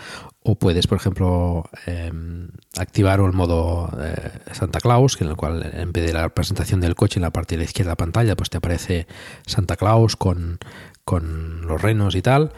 o 0.48 0.56
puedes, 0.56 0.88
por 0.88 0.98
ejemplo, 0.98 1.70
em, 1.86 2.48
activar 2.78 3.20
el 3.20 3.34
modo 3.34 3.90
eh, 4.02 4.32
Santa 4.54 4.80
Claus, 4.80 5.20
en 5.20 5.28
el 5.28 5.36
cual 5.36 5.70
en 5.74 5.92
vez 5.92 6.06
de 6.06 6.14
la 6.14 6.30
presentación 6.30 6.80
del 6.80 6.96
coche 6.96 7.20
en 7.20 7.24
la 7.24 7.32
parte 7.32 7.56
de 7.56 7.60
la 7.60 7.66
izquierda 7.66 7.90
de 7.90 7.92
la 7.92 7.98
pantalla, 7.98 8.36
pues 8.38 8.50
te 8.50 8.58
aparece 8.58 9.08
Santa 9.46 9.76
Claus 9.76 10.16
con, 10.16 10.60
con 11.04 11.68
los 11.68 11.82
renos 11.82 12.16
y 12.16 12.22
tal. 12.22 12.54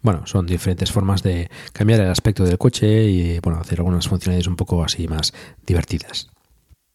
Bueno, 0.00 0.26
son 0.26 0.46
diferentes 0.46 0.90
formas 0.90 1.22
de 1.22 1.50
cambiar 1.74 2.00
el 2.00 2.10
aspecto 2.10 2.44
del 2.44 2.56
coche 2.56 3.04
y 3.04 3.40
bueno, 3.40 3.60
hacer 3.60 3.80
algunas 3.80 4.08
funcionalidades 4.08 4.46
un 4.46 4.56
poco 4.56 4.82
así 4.82 5.06
más 5.06 5.34
divertidas. 5.66 6.30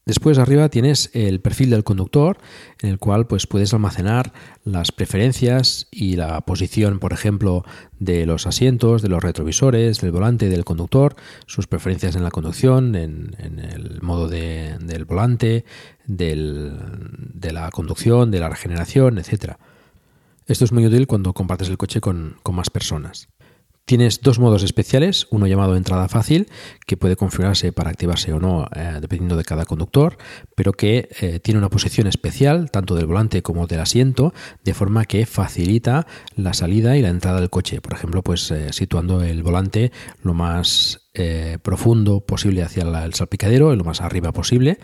Después 0.06 0.38
arriba 0.38 0.68
tienes 0.68 1.10
el 1.14 1.40
perfil 1.40 1.70
del 1.70 1.86
conductor 1.86 2.38
en 2.82 2.90
el 2.90 3.00
cual 3.00 3.26
pues 3.26 3.48
puedes 3.48 3.74
almacenar 3.74 4.34
las 4.66 4.92
preferencias 4.92 5.88
y 5.92 6.18
la 6.18 6.42
posición, 6.42 7.00
por 7.00 7.14
ejemplo, 7.14 7.64
de 8.00 8.26
los 8.26 8.46
asientos, 8.46 9.02
de 9.02 9.08
los 9.08 9.24
retrovisores, 9.24 10.02
del 10.02 10.12
volante 10.12 10.50
del 10.50 10.66
conductor, 10.66 11.16
sus 11.46 11.68
preferencias 11.68 12.18
en 12.18 12.24
la 12.24 12.32
conducción, 12.32 12.96
en, 12.96 13.38
el 13.40 14.02
modo 14.02 14.28
del 14.28 15.06
volante, 15.06 15.64
de 16.06 17.52
la 17.54 17.72
conducción, 17.72 18.30
de 18.30 18.42
la 18.42 18.50
regeneración, 18.50 19.18
etc. 19.20 19.54
Esto 20.48 20.66
es 20.66 20.74
muy 20.74 20.86
útil 20.86 21.08
cuando 21.08 21.32
compartes 21.32 21.70
el 21.70 21.78
coche 21.78 22.02
con 22.02 22.36
más 22.52 22.70
personas. 22.70 23.30
Tienes 23.86 24.22
dos 24.22 24.40
modos 24.40 24.64
especiales, 24.64 25.28
uno 25.30 25.46
llamado 25.46 25.76
entrada 25.76 26.08
fácil, 26.08 26.48
que 26.88 26.96
puede 26.96 27.18
configurarse 27.18 27.74
para 27.74 27.90
activarse 27.90 28.32
o 28.32 28.40
no 28.40 28.66
eh, 28.74 29.00
dependiendo 29.02 29.36
de 29.36 29.44
cada 29.44 29.66
conductor, 29.66 30.18
pero 30.56 30.72
que 30.72 31.10
eh, 31.20 31.42
tiene 31.42 31.58
una 31.58 31.68
posición 31.68 32.08
especial 32.08 32.72
tanto 32.72 32.96
del 32.96 33.08
volante 33.08 33.42
como 33.42 33.68
del 33.68 33.82
asiento, 33.82 34.34
de 34.64 34.74
forma 34.74 35.04
que 35.04 35.26
facilita 35.26 36.08
la 36.38 36.54
salida 36.54 36.96
y 36.96 37.02
la 37.02 37.10
entrada 37.10 37.42
del 37.42 37.50
coche. 37.50 37.82
Por 37.82 37.92
ejemplo, 37.92 38.24
pues 38.24 38.50
eh, 38.52 38.72
situando 38.72 39.22
el 39.22 39.44
volante 39.44 39.92
lo 40.22 40.34
más 40.34 41.00
profundo 41.62 42.22
posible 42.22 42.64
hacia 42.64 42.82
el 42.82 43.14
salpicadero, 43.14 43.76
lo 43.76 43.84
más 43.84 44.02
arriba 44.02 44.32
posible, 44.32 44.80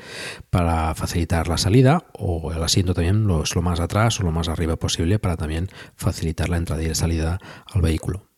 para 0.52 0.93
facilitar 0.93 1.47
la 1.47 1.58
salida, 1.58 2.06
o 2.14 2.54
el 2.54 2.62
asiento 2.62 2.93
también 2.93 3.26
lo, 3.26 3.43
lo 3.56 3.62
más 3.64 3.80
atrás 3.80 4.20
o 4.20 4.24
lo 4.24 4.32
más 4.32 4.47
arriba 4.47 4.76
posible 4.76 5.18
para 5.18 5.38
también 5.38 5.70
facilitar 5.95 6.47
la 6.50 6.58
entrada 6.58 6.84
y 6.84 6.88
la 6.89 6.93
salida 6.93 7.39
al 7.66 7.82
vehículo. 7.82 8.29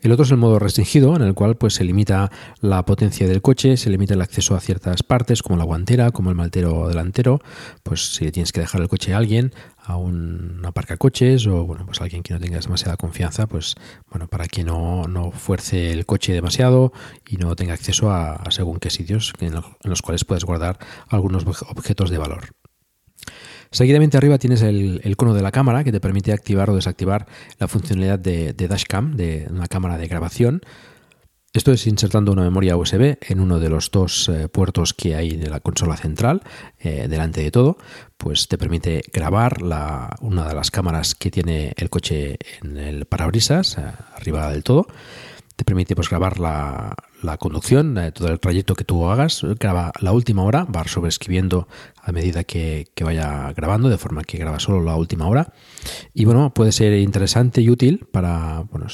El 0.00 0.12
otro 0.12 0.24
es 0.24 0.30
el 0.30 0.36
modo 0.36 0.58
restringido, 0.58 1.16
en 1.16 1.22
el 1.22 1.34
cual 1.34 1.56
pues, 1.56 1.74
se 1.74 1.84
limita 1.84 2.30
la 2.60 2.84
potencia 2.84 3.26
del 3.26 3.42
coche, 3.42 3.76
se 3.76 3.90
limita 3.90 4.14
el 4.14 4.22
acceso 4.22 4.54
a 4.54 4.60
ciertas 4.60 5.02
partes, 5.02 5.42
como 5.42 5.56
la 5.56 5.64
guantera, 5.64 6.12
como 6.12 6.30
el 6.30 6.36
maltero 6.36 6.88
delantero. 6.88 7.40
Pues 7.82 8.14
si 8.14 8.30
tienes 8.30 8.52
que 8.52 8.60
dejar 8.60 8.80
el 8.80 8.88
coche 8.88 9.14
a 9.14 9.18
alguien, 9.18 9.52
a 9.78 9.96
un 9.96 10.60
aparcacoches 10.64 11.46
o 11.46 11.64
bueno, 11.64 11.84
pues 11.86 12.00
alguien 12.00 12.22
que 12.22 12.32
no 12.32 12.40
tenga 12.40 12.58
demasiada 12.58 12.96
confianza, 12.96 13.46
pues 13.46 13.74
bueno, 14.10 14.28
para 14.28 14.46
que 14.46 14.62
no, 14.62 15.32
fuerce 15.32 15.92
el 15.92 16.06
coche 16.06 16.32
demasiado 16.32 16.92
y 17.26 17.36
no 17.36 17.56
tenga 17.56 17.74
acceso 17.74 18.10
a, 18.10 18.42
según 18.50 18.78
qué 18.78 18.90
sitios 18.90 19.32
en 19.40 19.54
los 19.82 20.02
cuales 20.02 20.24
puedes 20.24 20.44
guardar 20.44 20.78
algunos 21.08 21.44
objetos 21.46 22.10
de 22.10 22.18
valor. 22.18 22.48
Seguidamente 23.70 24.16
arriba 24.16 24.38
tienes 24.38 24.62
el, 24.62 25.00
icono 25.04 25.34
de 25.34 25.42
la 25.42 25.52
cámara 25.52 25.84
que 25.84 25.92
te 25.92 26.00
permite 26.00 26.32
activar 26.32 26.70
o 26.70 26.74
desactivar 26.74 27.26
la 27.58 27.68
funcionalidad 27.68 28.18
de, 28.18 28.52
dashcam, 28.54 29.16
de 29.16 29.46
una 29.50 29.66
cámara 29.66 29.98
de 29.98 30.08
grabación. 30.08 30.62
Esto 31.52 31.72
es 31.72 31.86
insertando 31.86 32.32
una 32.32 32.42
memoria 32.42 32.76
USB 32.76 33.16
en 33.20 33.40
uno 33.40 33.58
de 33.58 33.70
los 33.70 33.90
dos 33.90 34.28
eh, 34.28 34.48
puertos 34.48 34.92
que 34.94 35.14
hay 35.16 35.36
de 35.36 35.48
la 35.48 35.60
consola 35.60 35.96
central, 35.96 36.42
eh, 36.78 37.08
delante 37.08 37.42
de 37.42 37.50
todo, 37.50 37.78
pues 38.16 38.48
te 38.48 38.58
permite 38.58 39.02
grabar 39.12 39.62
la, 39.62 40.14
una 40.20 40.46
de 40.46 40.54
las 40.54 40.70
cámaras 40.70 41.14
que 41.14 41.30
tiene 41.30 41.72
el 41.76 41.88
coche 41.88 42.38
en 42.62 42.76
el 42.76 43.06
parabrisas, 43.06 43.78
eh, 43.78 43.82
arriba 44.14 44.50
del 44.50 44.62
todo 44.62 44.88
te 45.58 45.64
permite 45.64 45.96
pues, 45.96 46.08
grabar 46.08 46.38
la, 46.38 46.94
conducción, 47.38 47.98
eh, 47.98 48.12
todo 48.12 48.28
el 48.28 48.40
trayecto 48.40 48.74
que 48.74 48.84
tú 48.84 49.06
hagas, 49.06 49.42
graba 49.58 49.92
la 50.00 50.12
última 50.12 50.44
hora, 50.44 50.64
va 50.64 50.86
sobreescribiendo 50.86 51.68
a 52.00 52.12
medida 52.12 52.44
que, 52.44 52.88
vaya 53.00 53.52
grabando, 53.54 53.88
de 53.88 53.98
forma 53.98 54.24
que 54.24 54.38
graba 54.38 54.60
solo 54.60 54.82
la 54.82 54.96
última 54.96 55.26
hora. 55.26 55.52
Y 56.14 56.24
bueno, 56.24 56.52
puede 56.54 56.72
ser 56.72 56.94
interesante 56.94 57.60
y 57.60 57.70
útil 57.70 58.06
para, 58.10 58.64
bueno, 58.70 58.86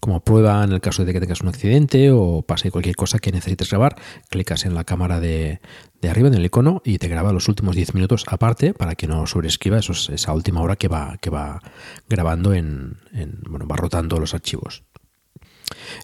como 0.00 0.20
prueba 0.20 0.64
en 0.64 0.72
el 0.72 0.80
caso 0.80 1.04
de 1.04 1.12
que 1.12 1.20
tengas 1.20 1.42
un 1.42 1.48
accidente 1.48 2.10
o 2.10 2.42
pase 2.42 2.70
cualquier 2.70 2.96
cosa 2.96 3.18
que 3.18 3.32
necesites 3.32 3.70
grabar, 3.70 3.96
clicas 4.30 4.64
en 4.64 4.74
la 4.74 4.84
cámara 4.84 5.20
de, 5.20 5.60
arriba, 6.08 6.28
en 6.28 6.34
el 6.34 6.44
icono, 6.44 6.82
y 6.84 6.98
te 6.98 7.08
graba 7.08 7.32
los 7.32 7.48
últimos 7.48 7.76
10 7.76 7.94
minutos 7.94 8.24
aparte 8.28 8.74
para 8.74 8.94
que 8.94 9.06
no 9.06 9.26
sobreescriba 9.26 9.78
esa 9.78 10.32
última 10.32 10.60
hora 10.60 10.76
que 10.76 10.88
va, 10.88 11.18
que 11.20 11.30
va 11.30 11.60
grabando 12.08 12.54
en, 12.54 12.98
en, 13.12 13.40
bueno, 13.48 13.66
va 13.66 13.76
rotando 13.76 14.18
los 14.18 14.34
archivos. 14.34 14.84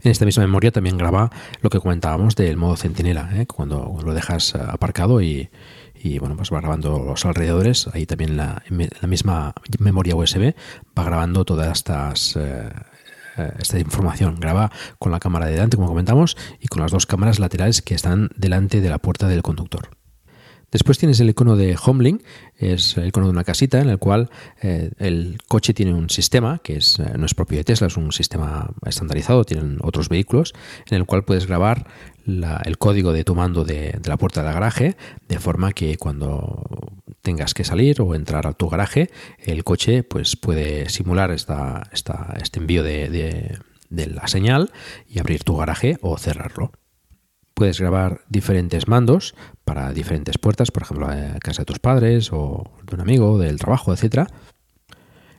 En 0.03 0.11
esta 0.11 0.25
misma 0.25 0.45
memoria 0.45 0.71
también 0.71 0.99
graba 0.99 1.31
lo 1.61 1.71
que 1.71 1.81
comentábamos 1.81 2.37
del 2.37 2.57
modo 2.57 2.77
centinela, 2.77 3.31
¿eh? 3.35 3.47
cuando 3.47 3.99
lo 4.05 4.15
dejas 4.15 4.55
aparcado 4.55 5.21
y, 5.21 5.49
bueno, 6.21 6.37
pues 6.37 6.53
va 6.53 6.61
grabando 6.61 6.99
los 7.05 7.25
alrededores. 7.25 7.89
Ahí 7.93 8.07
también 8.07 8.37
la, 8.37 8.63
la 8.69 9.09
misma 9.09 9.55
memoria 9.79 10.17
USB 10.17 10.55
va 10.97 11.05
grabando 11.05 11.45
todas 11.45 11.69
estas 11.77 12.37
eh, 12.37 12.69
eh, 13.39 13.53
esta 13.59 13.79
información. 13.79 14.37
Graba 14.41 14.71
con 14.99 15.13
la 15.13 15.21
cámara 15.21 15.47
de 15.47 15.53
delante, 15.53 15.77
como 15.77 15.89
comentamos, 15.89 16.37
y 16.61 16.67
con 16.67 16.83
las 16.83 16.91
dos 16.91 17.07
cámaras 17.07 17.39
laterales 17.39 17.83
que 17.83 17.95
están 17.95 18.31
delante 18.37 18.81
de 18.81 18.91
la 18.91 18.99
puerta 18.99 19.29
del 19.29 19.43
conductor. 19.43 19.98
Después 20.71 20.99
tienes 20.99 21.19
el 21.21 21.31
icono 21.31 21.57
de 21.57 21.79
Homelink, 21.83 22.23
es 22.59 22.99
el 22.99 23.09
icono 23.09 23.27
de 23.27 23.33
una 23.33 23.45
casita 23.45 23.81
en 23.81 23.89
el 23.89 23.99
cual 23.99 24.29
eh, 24.61 24.91
el 24.99 25.39
coche 25.49 25.73
tiene 25.73 25.95
un 25.95 26.11
sistema 26.11 26.59
que 26.59 26.77
es, 26.77 26.99
eh, 26.99 27.15
no 27.17 27.25
es 27.25 27.35
propio 27.35 27.57
de 27.57 27.65
Tesla, 27.65 27.87
es 27.87 27.97
un 27.97 28.13
sistema 28.13 28.71
estandarizado, 28.85 29.45
tienen 29.45 29.79
otros 29.83 30.11
vehículos, 30.11 30.53
en 30.91 30.99
el 30.99 31.07
cual 31.07 31.25
puedes 31.25 31.47
grabar 31.47 31.87
el 32.27 32.77
código 32.77 33.15
de 33.15 33.25
tu 33.25 33.35
mando 33.35 33.65
de, 33.65 33.99
la 34.05 34.19
puerta 34.19 34.43
del 34.43 34.53
garaje, 34.53 34.97
de 35.27 35.39
forma 35.39 35.73
que 35.73 35.97
cuando 35.97 36.63
tengas 37.23 37.55
que 37.55 37.65
salir 37.65 38.03
o 38.03 38.15
entrar 38.15 38.47
a 38.47 38.53
tu 38.53 38.69
garaje, 38.69 39.09
el 39.39 39.65
coche 39.65 40.03
pues, 40.03 40.37
puede 40.37 40.91
simular 40.91 41.31
esta, 41.31 41.89
este 41.93 42.59
envío 42.59 42.83
de 42.83 43.59
la 43.89 44.29
señal 44.29 44.71
y 45.09 45.19
abrir 45.19 45.45
tu 45.45 45.57
garaje 45.57 45.97
o 46.03 46.19
cerrarlo. 46.19 46.73
Puedes 47.59 47.81
grabar 47.81 48.21
diferentes 48.29 48.87
mandos 48.87 49.35
para 49.65 49.93
diferentes 49.93 50.39
puertas, 50.39 50.71
por 50.71 50.85
ejemplo, 50.85 51.09
a 51.09 51.41
casa 51.41 51.63
de 51.63 51.67
tus 51.67 51.81
padres 51.81 52.33
o 52.33 52.71
de 52.87 52.95
un 52.95 53.01
amigo, 53.01 53.37
del 53.37 53.59
trabajo, 53.59 53.93
etc. 53.93 54.29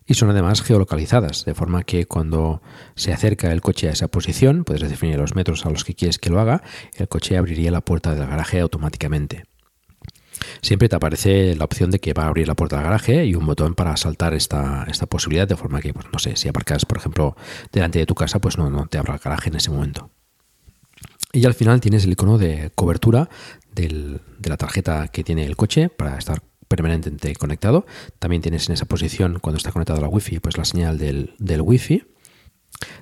Y 0.06 0.16
son 0.16 0.30
además 0.30 0.62
geolocalizadas, 0.62 1.46
de 1.46 1.54
forma 1.54 1.84
que 1.84 2.08
cuando 2.08 2.62
se 2.96 3.14
acerca 3.14 3.54
el 3.54 3.62
coche 3.62 3.88
a 3.88 3.94
esa 3.94 4.10
posición, 4.10 4.66
puedes 4.66 4.90
definir 4.90 5.18
los 5.18 5.34
metros 5.34 5.66
a 5.66 5.70
los 5.70 5.86
que 5.86 5.96
quieres 5.96 6.20
que 6.20 6.30
lo 6.30 6.42
haga, 6.42 6.62
el 6.98 7.08
coche 7.08 7.38
abriría 7.38 7.72
la 7.72 7.80
puerta 7.80 8.14
del 8.14 8.28
garaje 8.28 8.60
automáticamente. 8.60 9.46
Siempre 10.62 10.90
te 10.90 10.98
aparece 10.98 11.56
la 11.56 11.64
opción 11.64 11.90
de 11.90 12.00
que 12.00 12.12
va 12.12 12.24
a 12.24 12.28
abrir 12.28 12.50
la 12.50 12.56
puerta 12.56 12.76
del 12.76 12.84
garaje 12.84 13.26
y 13.28 13.36
un 13.36 13.46
botón 13.46 13.76
para 13.76 13.96
saltar 13.96 14.34
esta, 14.34 14.86
esta 14.90 15.06
posibilidad, 15.06 15.48
de 15.48 15.56
forma 15.56 15.80
que, 15.80 15.94
pues, 15.94 16.08
no 16.12 16.20
sé, 16.20 16.36
si 16.36 16.50
aparcas, 16.50 16.86
por 16.86 16.98
ejemplo, 16.98 17.38
delante 17.72 18.00
de 18.00 18.06
tu 18.06 18.14
casa, 18.14 18.40
pues 18.40 18.58
no, 18.58 18.70
no 18.70 18.88
te 18.88 18.98
abra 18.98 19.14
el 19.14 19.22
garaje 19.22 19.48
en 19.48 19.56
ese 19.56 19.72
momento. 19.72 20.12
Y 21.32 21.46
al 21.46 21.54
final 21.54 21.80
tienes 21.80 22.06
el 22.06 22.12
icono 22.12 22.38
de 22.38 22.72
cobertura 22.74 23.30
de 23.74 24.20
la 24.44 24.58
tarjeta 24.58 25.08
que 25.10 25.24
tiene 25.24 25.46
el 25.46 25.56
coche 25.56 25.90
para 25.90 26.18
estar 26.18 26.42
permanentemente 26.68 27.36
conectado. 27.36 27.86
También 28.20 28.42
tienes 28.42 28.68
en 28.68 28.74
esa 28.74 28.86
posición, 28.86 29.40
cuando 29.40 29.58
está 29.58 29.72
conectado 29.72 30.00
a 30.00 30.02
la 30.02 30.08
Wi-Fi, 30.08 30.40
pues 30.40 30.58
la 30.58 30.66
señal 30.66 30.98
del, 30.98 31.34
Wi-Fi. 31.40 32.04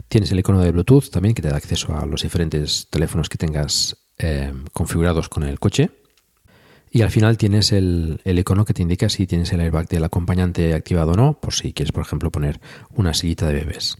Tienes 0.07 0.31
el 0.31 0.39
icono 0.39 0.61
de 0.61 0.71
Bluetooth 0.71 1.09
también 1.09 1.35
que 1.35 1.41
te 1.41 1.49
da 1.49 1.57
acceso 1.57 1.95
a 1.95 2.05
los 2.05 2.23
diferentes 2.23 2.87
teléfonos 2.89 3.29
que 3.29 3.37
tengas 3.37 3.97
eh, 4.17 4.53
configurados 4.73 5.29
con 5.29 5.43
el 5.43 5.59
coche. 5.59 5.91
Y 6.89 7.01
al 7.01 7.11
final 7.11 7.37
tienes 7.37 7.71
el, 7.73 8.21
el, 8.23 8.39
icono 8.39 8.65
que 8.65 8.73
te 8.73 8.81
indica 8.81 9.09
si 9.09 9.27
tienes 9.27 9.51
el 9.51 9.59
airbag 9.59 9.87
del 9.87 10.03
acompañante 10.05 10.73
activado 10.73 11.11
o 11.11 11.15
no, 11.15 11.39
por 11.39 11.53
si 11.53 11.73
quieres, 11.73 11.91
por 11.91 12.03
ejemplo, 12.03 12.31
poner 12.31 12.59
una 12.95 13.13
sillita 13.13 13.47
de 13.47 13.53
bebés. 13.53 13.97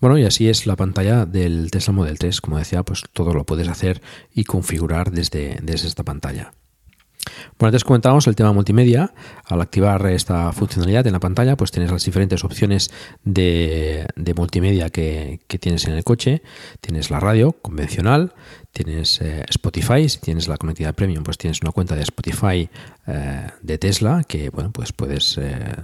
Bueno, 0.00 0.16
y 0.16 0.24
así 0.24 0.48
es 0.48 0.66
la 0.66 0.76
pantalla 0.76 1.26
del 1.26 1.70
Tesla 1.70 1.92
Model 1.92 2.18
3. 2.18 2.40
Como 2.40 2.58
decía, 2.58 2.84
pues 2.84 3.02
todo 3.12 3.34
lo 3.34 3.44
puedes 3.44 3.68
hacer 3.68 4.00
y 4.32 4.44
configurar 4.44 5.10
desde, 5.10 5.58
desde 5.62 5.88
esta 5.88 6.04
pantalla. 6.04 6.52
Bueno, 7.58 7.68
antes 7.68 7.84
comentábamos 7.84 8.26
el 8.26 8.36
tema 8.36 8.52
multimedia. 8.52 9.12
Al 9.44 9.60
activar 9.60 10.06
esta 10.06 10.52
funcionalidad 10.52 11.06
en 11.06 11.12
la 11.12 11.20
pantalla, 11.20 11.56
pues 11.56 11.70
tienes 11.70 11.90
las 11.90 12.04
diferentes 12.04 12.44
opciones 12.44 12.90
de, 13.24 14.06
multimedia 14.36 14.90
que, 14.90 15.40
tienes 15.60 15.86
en 15.86 15.94
el 15.94 16.04
coche. 16.04 16.42
Tienes 16.80 17.10
la 17.10 17.20
radio 17.20 17.52
convencional, 17.52 18.32
tienes 18.72 19.20
eh, 19.20 19.44
Spotify, 19.48 20.08
si 20.08 20.18
tienes 20.20 20.48
la 20.48 20.56
conectividad 20.56 20.94
premium, 20.94 21.24
pues 21.24 21.38
tienes 21.38 21.60
una 21.62 21.72
cuenta 21.72 21.96
de 21.96 22.02
Spotify 22.02 22.68
eh, 23.06 23.46
de 23.60 23.78
Tesla, 23.78 24.22
que 24.26 24.50
bueno, 24.50 24.70
pues 24.72 24.92
puedes, 24.92 25.38
eh, 25.38 25.74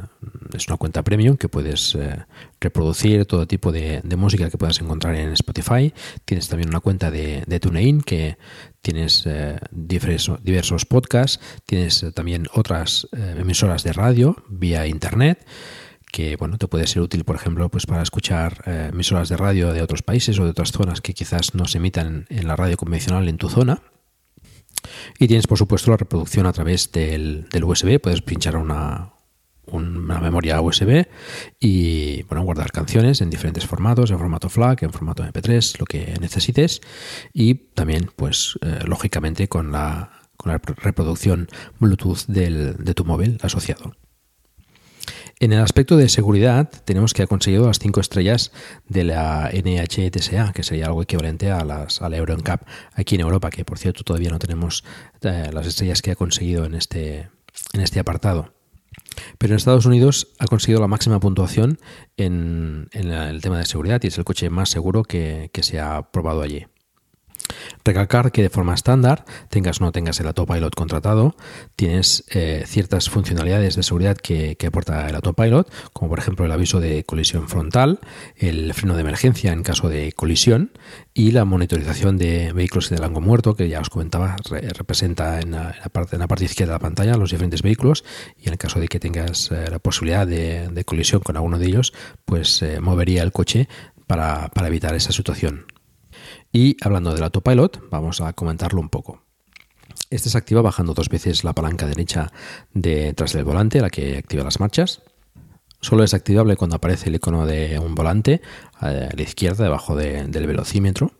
es 0.54 0.68
una 0.68 0.76
cuenta 0.76 1.02
premium 1.02 1.36
que 1.36 1.48
puedes 1.48 1.96
reproducir 2.60 3.26
todo 3.26 3.46
tipo 3.46 3.72
de, 3.72 4.02
música 4.16 4.48
que 4.48 4.58
puedas 4.58 4.80
encontrar 4.80 5.14
en 5.16 5.32
Spotify. 5.32 5.92
Tienes 6.24 6.48
también 6.48 6.68
una 6.68 6.80
cuenta 6.80 7.10
de, 7.10 7.42
de 7.46 7.60
TuneIn 7.60 8.02
que 8.02 8.36
tienes 8.84 9.26
diversos, 9.72 10.44
diversos 10.44 10.84
podcasts, 10.84 11.40
tienes 11.64 12.04
también 12.14 12.46
otras 12.52 13.08
emisoras 13.12 13.82
de 13.82 13.92
radio 13.92 14.36
vía 14.48 14.86
internet 14.86 15.44
que 16.14 16.36
bueno, 16.36 16.58
te 16.58 16.68
puede 16.68 16.86
ser 16.86 17.02
útil, 17.02 17.24
por 17.24 17.34
ejemplo, 17.34 17.68
pues 17.68 17.86
para 17.86 18.00
escuchar 18.00 18.62
eh, 18.66 18.90
emisoras 18.92 19.28
de 19.28 19.36
radio 19.36 19.72
de 19.72 19.82
otros 19.82 20.02
países 20.02 20.38
o 20.38 20.44
de 20.44 20.50
otras 20.50 20.70
zonas 20.70 21.00
que 21.00 21.12
quizás 21.12 21.56
no 21.56 21.64
se 21.64 21.78
emitan 21.78 22.26
en 22.28 22.46
la 22.46 22.54
radio 22.54 22.76
convencional 22.76 23.28
en 23.28 23.36
tu 23.36 23.48
zona. 23.48 23.82
Y 25.18 25.26
tienes, 25.26 25.48
por 25.48 25.58
supuesto, 25.58 25.90
la 25.90 25.96
reproducción 25.96 26.46
a 26.46 26.52
través 26.52 26.92
del, 26.92 27.48
del 27.50 27.64
USB. 27.64 28.00
Puedes 28.00 28.22
pinchar 28.22 28.56
una, 28.56 29.13
una 29.66 30.20
memoria 30.20 30.60
USB 30.60 31.06
y 31.60 32.22
bueno, 32.24 32.44
guardar 32.44 32.72
canciones 32.72 33.20
en 33.20 33.30
diferentes 33.30 33.66
formatos, 33.66 34.10
en 34.10 34.18
formato 34.18 34.48
FLAC, 34.48 34.82
en 34.82 34.92
formato 34.92 35.24
MP3, 35.24 35.78
lo 35.78 35.86
que 35.86 36.14
necesites 36.20 36.80
y 37.32 37.54
también 37.54 38.10
pues 38.16 38.58
eh, 38.62 38.80
lógicamente 38.86 39.48
con 39.48 39.72
la, 39.72 40.10
con 40.36 40.52
la 40.52 40.58
reproducción 40.58 41.48
Bluetooth 41.78 42.26
del, 42.26 42.76
de 42.76 42.94
tu 42.94 43.04
móvil 43.04 43.38
asociado. 43.42 43.94
En 45.40 45.52
el 45.52 45.60
aspecto 45.60 45.96
de 45.96 46.08
seguridad, 46.08 46.70
tenemos 46.84 47.12
que 47.12 47.22
ha 47.22 47.26
conseguido 47.26 47.66
las 47.66 47.78
5 47.80 48.00
estrellas 48.00 48.52
de 48.88 49.04
la 49.04 49.50
NHTSA, 49.52 50.52
que 50.52 50.62
sería 50.62 50.86
algo 50.86 51.02
equivalente 51.02 51.50
a 51.50 51.64
las 51.64 52.00
a 52.02 52.08
la 52.08 52.16
Euro 52.16 52.36
NCAP 52.36 52.62
aquí 52.94 53.16
en 53.16 53.22
Europa, 53.22 53.50
que 53.50 53.64
por 53.64 53.78
cierto 53.78 54.04
todavía 54.04 54.30
no 54.30 54.38
tenemos 54.38 54.84
eh, 55.22 55.50
las 55.52 55.66
estrellas 55.66 56.02
que 56.02 56.12
ha 56.12 56.16
conseguido 56.16 56.64
en 56.64 56.74
este, 56.74 57.30
en 57.72 57.80
este 57.80 57.98
apartado. 57.98 58.53
Pero 59.38 59.52
en 59.52 59.56
Estados 59.56 59.86
Unidos 59.86 60.28
ha 60.38 60.46
conseguido 60.46 60.80
la 60.80 60.88
máxima 60.88 61.20
puntuación 61.20 61.78
en, 62.16 62.88
el 62.92 63.40
tema 63.40 63.58
de 63.58 63.66
seguridad 63.66 64.00
y 64.02 64.08
es 64.08 64.18
el 64.18 64.24
coche 64.24 64.50
más 64.50 64.68
seguro 64.68 65.04
que 65.04 65.50
se 65.62 65.80
ha 65.80 66.10
probado 66.10 66.42
allí. 66.42 66.66
Recalcar 67.84 68.32
que 68.32 68.42
de 68.42 68.50
forma 68.50 68.74
estándar, 68.74 69.24
tengas 69.48 69.80
o 69.80 69.84
no 69.84 69.92
tengas 69.92 70.20
el 70.20 70.26
autopilot 70.26 70.74
contratado, 70.74 71.36
tienes 71.76 72.24
eh, 72.30 72.64
ciertas 72.66 73.10
funcionalidades 73.10 73.76
de 73.76 73.82
seguridad 73.82 74.16
que, 74.16 74.56
aporta 74.66 75.08
el 75.08 75.14
autopilot, 75.14 75.70
como 75.92 76.08
por 76.08 76.18
ejemplo 76.18 76.46
el 76.46 76.52
aviso 76.52 76.80
de 76.80 77.04
colisión 77.04 77.48
frontal, 77.48 78.00
el 78.36 78.72
freno 78.74 78.94
de 78.94 79.02
emergencia 79.02 79.52
en 79.52 79.62
caso 79.62 79.88
de 79.88 80.12
colisión 80.12 80.72
y 81.12 81.32
la 81.32 81.44
monitorización 81.44 82.16
de 82.16 82.52
vehículos 82.52 82.90
el 82.90 83.04
ángulo 83.04 83.26
muerto, 83.26 83.54
que 83.54 83.68
ya 83.68 83.80
os 83.80 83.90
comentaba, 83.90 84.36
representa 84.50 85.40
en 85.40 85.52
la, 85.52 85.74
parte, 85.92 86.16
en 86.16 86.20
la 86.20 86.28
parte 86.28 86.44
izquierda 86.44 86.72
de 86.72 86.76
la 86.76 86.82
pantalla 86.82 87.16
los 87.16 87.30
diferentes 87.30 87.62
vehículos 87.62 88.04
y 88.38 88.46
en 88.46 88.52
el 88.52 88.58
caso 88.58 88.80
de 88.80 88.88
que 88.88 89.00
tengas 89.00 89.50
eh, 89.50 89.66
la 89.70 89.78
posibilidad 89.78 90.26
de, 90.26 90.84
colisión 90.84 91.20
con 91.20 91.36
alguno 91.36 91.58
de 91.58 91.66
ellos, 91.66 91.92
pues 92.24 92.62
eh, 92.62 92.80
movería 92.80 93.22
el 93.22 93.32
coche 93.32 93.68
para 94.06 94.50
evitar 94.66 94.94
esa 94.94 95.12
situación. 95.12 95.66
Y 96.54 96.76
hablando 96.82 97.12
del 97.12 97.24
autopilot, 97.24 97.90
vamos 97.90 98.20
a 98.20 98.32
comentarlo 98.32 98.80
un 98.80 98.88
poco. 98.88 99.20
Este 100.08 100.30
se 100.30 100.38
activa 100.38 100.62
bajando 100.62 100.94
dos 100.94 101.08
veces 101.08 101.42
la 101.42 101.52
palanca 101.52 101.84
derecha 101.84 102.30
detrás 102.72 103.32
del 103.32 103.42
volante, 103.42 103.80
la 103.80 103.90
que 103.90 104.18
activa 104.18 104.44
las 104.44 104.60
marchas. 104.60 105.02
Solo 105.80 106.04
es 106.04 106.14
activable 106.14 106.54
cuando 106.54 106.76
aparece 106.76 107.08
el 107.08 107.16
icono 107.16 107.44
de 107.44 107.80
un 107.80 107.96
volante 107.96 108.40
a 108.74 108.88
la 108.88 109.22
izquierda, 109.22 109.64
debajo 109.64 109.96
del 109.96 110.46
velocímetro. 110.46 111.10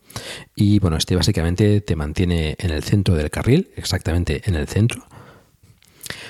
Y 0.55 0.79
bueno, 0.79 0.97
este 0.97 1.17
básicamente 1.17 1.81
te 1.81 1.97
mantiene 1.97 2.55
en 2.61 2.71
el 2.71 2.85
centro 2.85 3.17
del 3.17 3.31
carril, 3.31 3.73
exactamente 3.75 4.41
en 4.45 4.55
el 4.55 4.69
centro, 4.69 5.05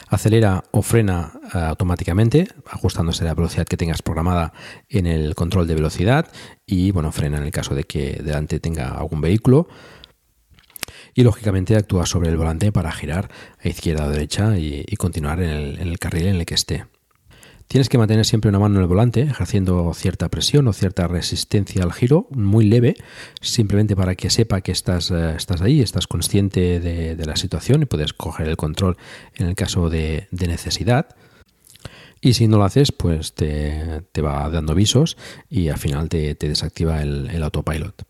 acelera 0.09 0.65
o 0.71 0.83
frena 0.83 1.33
eh, 1.55 1.59
automáticamente, 1.59 2.49
ajustándose 2.67 3.25
la 3.25 3.35
velocidad 3.35 3.67
que 3.67 3.77
tengas 3.77 4.03
programada 4.03 4.53
en 4.89 5.07
el 5.07 5.35
control 5.35 5.67
de 5.67 5.75
velocidad 5.75 6.27
y 6.67 6.91
bueno, 6.91 7.13
frena 7.13 7.39
en 7.39 7.45
el 7.45 7.51
caso 7.51 7.75
de 7.75 7.85
que 7.85 8.21
delante 8.23 8.61
tenga 8.61 8.89
algún 8.89 9.21
vehículo. 9.21 9.69
Y 11.15 11.23
lógicamente 11.23 11.77
actúa 11.77 12.07
sobre 12.07 12.29
el 12.29 12.37
volante 12.37 12.73
para 12.73 12.91
girar 12.91 13.31
a 13.63 13.69
izquierda 13.69 14.07
o 14.07 14.11
derecha 14.11 14.59
y, 14.59 14.85
continuar 14.97 15.41
en 15.41 15.79
el 15.79 15.99
carril 15.99 16.27
en 16.27 16.37
el 16.37 16.47
que 16.47 16.55
esté. 16.55 16.87
Tienes 17.69 17.89
que 17.89 17.99
mantener 17.99 18.25
siempre 18.25 18.51
una 18.51 18.59
mano 18.59 18.77
en 18.77 18.83
el 18.83 18.87
volante, 18.87 19.23
ejerciendo 19.23 19.93
cierta 19.95 20.29
presión 20.29 20.69
o 20.69 20.73
cierta 20.73 21.09
resistencia 21.09 21.83
al 21.83 21.93
giro, 21.93 22.29
muy 22.31 22.67
leve, 22.67 22.95
simplemente 23.41 23.97
para 23.97 24.15
que 24.15 24.31
sepa 24.31 24.61
que 24.61 24.71
estás, 24.71 25.11
eh, 25.11 25.35
estás 25.37 25.61
ahí, 25.61 25.81
estás 25.81 26.07
consciente 26.07 26.79
de, 26.79 27.25
la 27.25 27.37
situación 27.37 27.83
y 27.83 27.87
puedes 27.87 28.13
coger 28.13 28.49
el 28.49 28.57
control 28.57 28.97
en 29.35 29.47
el 29.47 29.55
caso 29.55 29.89
de, 29.89 30.29
necesidad. 30.31 31.17
Y 32.21 32.35
si 32.35 32.49
no 32.49 32.59
lo 32.59 32.65
haces, 32.65 32.93
pues 32.93 33.35
te, 33.35 34.03
va 34.23 34.49
dando 34.51 34.73
avisos 34.73 35.17
y 35.49 35.69
al 35.69 35.79
final 35.79 36.09
te, 36.09 36.35
desactiva 36.35 37.03
el 37.03 37.43
autopilot. 37.43 38.05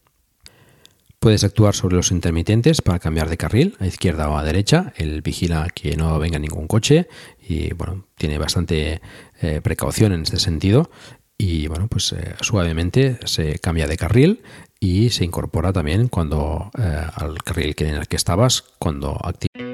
Puedes 1.24 1.42
actuar 1.42 1.74
sobre 1.74 1.96
los 1.96 2.10
intermitentes 2.10 2.82
para 2.82 2.98
cambiar 2.98 3.30
de 3.30 3.38
carril 3.38 3.76
a 3.80 3.86
izquierda 3.86 4.28
o 4.28 4.36
a 4.36 4.44
derecha. 4.44 4.92
Él 4.94 5.22
vigila 5.22 5.68
que 5.74 5.96
no 5.96 6.18
venga 6.18 6.38
ningún 6.38 6.66
coche 6.66 7.08
y 7.46 7.72
bueno, 7.74 8.06
tiene 8.16 8.38
bastante 8.38 9.00
eh, 9.40 9.60
precaución 9.62 10.12
en 10.12 10.22
este 10.22 10.38
sentido. 10.38 10.90
Y 11.36 11.66
bueno, 11.66 11.88
pues 11.88 12.12
eh, 12.12 12.36
suavemente 12.40 13.18
se 13.24 13.58
cambia 13.58 13.86
de 13.86 13.96
carril 13.96 14.42
y 14.78 15.10
se 15.10 15.24
incorpora 15.24 15.72
también 15.72 16.08
cuando 16.08 16.70
eh, 16.78 17.06
al 17.14 17.42
carril 17.42 17.74
en 17.78 17.96
el 17.96 18.08
que 18.08 18.16
estabas 18.16 18.62
cuando 18.78 19.18
activas. 19.22 19.73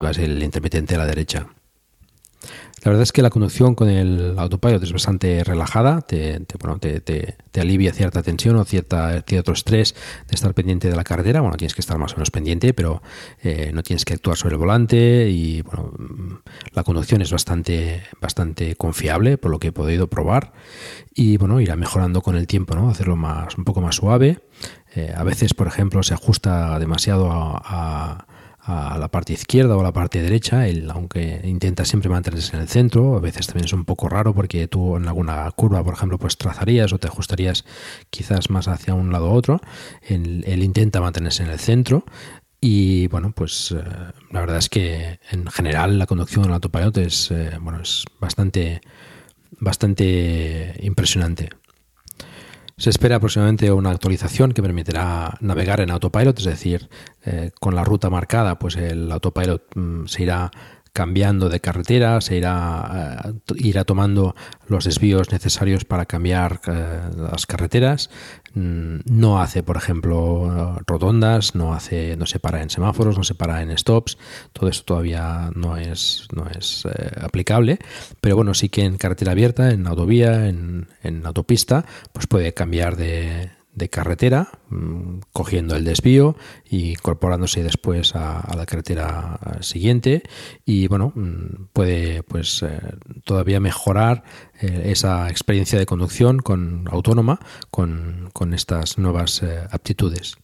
El 0.00 0.42
intermitente 0.42 0.94
a 0.94 0.98
la 0.98 1.06
derecha. 1.06 1.46
La 2.84 2.90
verdad 2.90 3.04
es 3.04 3.12
que 3.12 3.22
la 3.22 3.30
conducción 3.30 3.74
con 3.74 3.88
el 3.88 4.38
autopilot 4.38 4.82
es 4.82 4.92
bastante 4.92 5.42
relajada, 5.42 6.02
te, 6.02 6.40
te, 6.40 7.60
alivia 7.60 7.94
cierta 7.94 8.22
tensión 8.22 8.56
o 8.56 8.64
cierta, 8.66 9.22
cierto 9.22 9.52
estrés 9.52 9.94
de 10.28 10.34
estar 10.34 10.52
pendiente 10.52 10.90
de 10.90 10.96
la 10.96 11.02
carretera. 11.02 11.40
Bueno, 11.40 11.56
tienes 11.56 11.74
que 11.74 11.80
estar 11.80 11.96
más 11.96 12.12
o 12.12 12.16
menos 12.16 12.30
pendiente, 12.30 12.74
pero 12.74 13.02
eh, 13.42 13.70
no 13.72 13.82
tienes 13.82 14.04
que 14.04 14.12
actuar 14.12 14.36
sobre 14.36 14.56
el 14.56 14.58
volante 14.58 15.30
y 15.30 15.62
bueno, 15.62 15.92
la 16.72 16.82
conducción 16.82 17.22
es 17.22 17.32
bastante, 17.32 18.02
bastante 18.20 18.76
confiable 18.76 19.38
por 19.38 19.50
lo 19.50 19.58
que 19.58 19.68
he 19.68 19.72
podido 19.72 20.08
probar 20.08 20.52
y 21.14 21.38
bueno, 21.38 21.62
irá 21.62 21.76
mejorando 21.76 22.20
con 22.20 22.36
el 22.36 22.46
tiempo, 22.46 22.74
¿no? 22.74 22.90
Hacerlo 22.90 23.16
más, 23.16 23.56
un 23.56 23.64
poco 23.64 23.80
más 23.80 23.96
suave. 23.96 24.40
Eh, 24.94 25.14
a 25.16 25.24
veces, 25.24 25.54
por 25.54 25.68
ejemplo, 25.68 26.02
se 26.02 26.12
ajusta 26.12 26.78
demasiado 26.78 27.30
a 27.30 28.26
la 28.66 29.08
parte 29.08 29.34
izquierda 29.34 29.76
o 29.76 29.80
a 29.80 29.82
la 29.82 29.92
parte 29.92 30.22
derecha, 30.22 30.66
él, 30.66 30.90
aunque 30.90 31.40
intenta 31.44 31.84
siempre 31.84 32.08
mantenerse 32.08 32.56
en 32.56 32.62
el 32.62 32.68
centro, 32.68 33.16
a 33.16 33.20
veces 33.20 33.46
también 33.46 33.66
es 33.66 33.72
un 33.74 33.84
poco 33.84 34.08
raro 34.08 34.34
porque 34.34 34.66
tú 34.68 34.96
en 34.96 35.06
alguna 35.06 35.50
curva, 35.50 35.84
por 35.84 35.94
ejemplo, 35.94 36.18
pues 36.18 36.38
trazarías 36.38 36.92
o 36.92 36.98
te 36.98 37.08
ajustarías 37.08 37.64
quizás 38.08 38.48
más 38.48 38.68
hacia 38.68 38.94
un 38.94 39.12
lado 39.12 39.30
u 39.30 39.34
otro, 39.34 39.60
él, 40.02 40.62
intenta 40.62 41.00
mantenerse 41.00 41.42
en 41.42 41.50
el 41.50 41.58
centro 41.58 42.04
y 42.60 43.08
bueno, 43.08 43.32
pues 43.32 43.72
eh, 43.72 43.84
la 44.30 44.40
verdad 44.40 44.56
es 44.56 44.70
que 44.70 45.18
en 45.30 45.46
general 45.48 45.98
la 45.98 46.06
conducción 46.06 46.44
del 46.44 46.54
autopilot 46.54 46.96
es, 46.98 47.30
eh, 47.30 47.58
bueno, 47.60 47.82
es 47.82 48.04
bastante, 48.18 48.80
bastante 49.60 50.74
impresionante. 50.80 51.50
Se 52.76 52.90
espera 52.90 53.16
aproximadamente 53.16 53.70
una 53.70 53.90
actualización 53.90 54.52
que 54.52 54.62
permitirá 54.62 55.36
navegar 55.40 55.80
en 55.80 55.90
autopilot, 55.90 56.38
es 56.38 56.44
decir, 56.44 56.88
eh, 57.24 57.52
con 57.60 57.76
la 57.76 57.84
ruta 57.84 58.10
marcada, 58.10 58.58
pues 58.58 58.76
el 58.76 59.12
autopilot 59.12 59.62
mm, 59.76 60.06
se 60.06 60.24
irá 60.24 60.50
cambiando 60.92 61.48
de 61.48 61.60
carretera, 61.60 62.20
se 62.20 62.36
irá, 62.36 63.20
eh, 63.26 63.32
irá 63.56 63.84
tomando 63.84 64.34
los 64.68 64.84
desvíos 64.84 65.32
necesarios 65.32 65.84
para 65.84 66.06
cambiar 66.06 66.60
eh, 66.68 67.00
las 67.16 67.46
carreteras. 67.46 68.10
Mm, 68.54 69.00
no 69.06 69.40
hace, 69.40 69.62
por 69.62 69.76
ejemplo, 69.76 70.78
rotondas, 70.86 71.54
no 71.54 71.74
hace, 71.74 72.16
no 72.16 72.26
se 72.26 72.38
para 72.38 72.62
en 72.62 72.70
semáforos, 72.70 73.18
no 73.18 73.24
se 73.24 73.34
para 73.34 73.62
en 73.62 73.76
stops. 73.76 74.16
Todo 74.52 74.68
esto 74.68 74.84
todavía 74.84 75.50
no 75.54 75.76
es, 75.76 76.28
no 76.34 76.46
es 76.48 76.86
eh, 76.86 77.10
aplicable. 77.20 77.78
Pero 78.20 78.36
bueno, 78.36 78.54
sí 78.54 78.68
que 78.68 78.84
en 78.84 78.96
carretera 78.96 79.32
abierta, 79.32 79.70
en 79.70 79.86
autovía, 79.86 80.48
en, 80.48 80.88
en 81.02 81.26
autopista, 81.26 81.84
pues 82.12 82.26
puede 82.26 82.54
cambiar 82.54 82.96
de, 82.96 83.50
de 83.74 83.88
carretera, 83.88 84.48
mm, 84.70 85.18
cogiendo 85.32 85.76
el 85.76 85.84
desvío 85.84 86.36
y 86.64 86.92
incorporándose 86.92 87.62
después 87.62 88.14
a, 88.14 88.54
la 88.56 88.66
carretera 88.66 89.38
siguiente 89.60 90.22
y 90.64 90.86
bueno, 90.86 91.12
mm, 91.14 91.66
puede 91.72 92.22
pues 92.22 92.62
eh, 92.62 92.80
todavía 93.24 93.60
mejorar 93.60 94.22
eh, 94.60 94.82
esa 94.86 95.28
experiencia 95.28 95.78
de 95.78 95.86
conducción 95.86 96.38
con 96.38 96.86
autónoma 96.90 97.40
con, 97.70 98.30
estas 98.54 98.98
nuevas 98.98 99.42
eh, 99.42 99.66
aptitudes. 99.70 100.36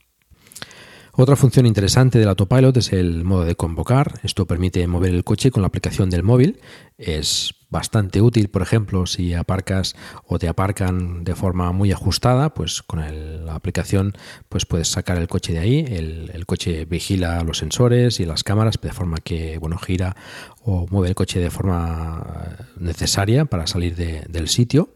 Otra 1.12 1.36
función 1.36 1.66
interesante 1.66 2.18
del 2.18 2.28
autopilot 2.28 2.76
es 2.78 2.92
el 2.92 3.24
modo 3.24 3.44
de 3.44 3.54
convocar. 3.54 4.20
Esto 4.22 4.46
permite 4.46 4.86
mover 4.86 5.12
el 5.12 5.22
coche 5.22 5.50
con 5.50 5.62
la 5.62 5.68
aplicación 5.68 6.08
del 6.08 6.22
móvil. 6.22 6.60
Es 6.96 7.59
bastante 7.70 8.20
útil, 8.20 8.48
por 8.48 8.62
ejemplo, 8.62 9.06
si 9.06 9.32
aparcas 9.32 9.94
o 10.26 10.38
te 10.38 10.48
aparcan 10.48 11.24
de 11.24 11.34
forma 11.34 11.72
muy 11.72 11.92
ajustada, 11.92 12.52
pues 12.52 12.82
con 12.82 13.00
la 13.46 13.54
aplicación 13.54 14.14
pues 14.48 14.66
puedes 14.66 14.88
sacar 14.88 15.16
el 15.18 15.28
coche 15.28 15.52
de 15.52 15.58
ahí, 15.60 15.84
el, 15.88 16.44
coche 16.46 16.84
vigila 16.84 17.44
los 17.44 17.58
sensores 17.58 18.18
y 18.18 18.24
las 18.24 18.42
cámaras 18.42 18.74
de 18.80 18.92
forma 18.92 19.18
que 19.18 19.58
bueno 19.58 19.78
gira 19.78 20.16
o 20.64 20.86
mueve 20.90 21.10
el 21.10 21.14
coche 21.14 21.38
de 21.38 21.50
forma 21.50 22.56
necesaria 22.76 23.44
para 23.44 23.68
salir 23.68 23.94
del 23.94 24.48
sitio 24.48 24.88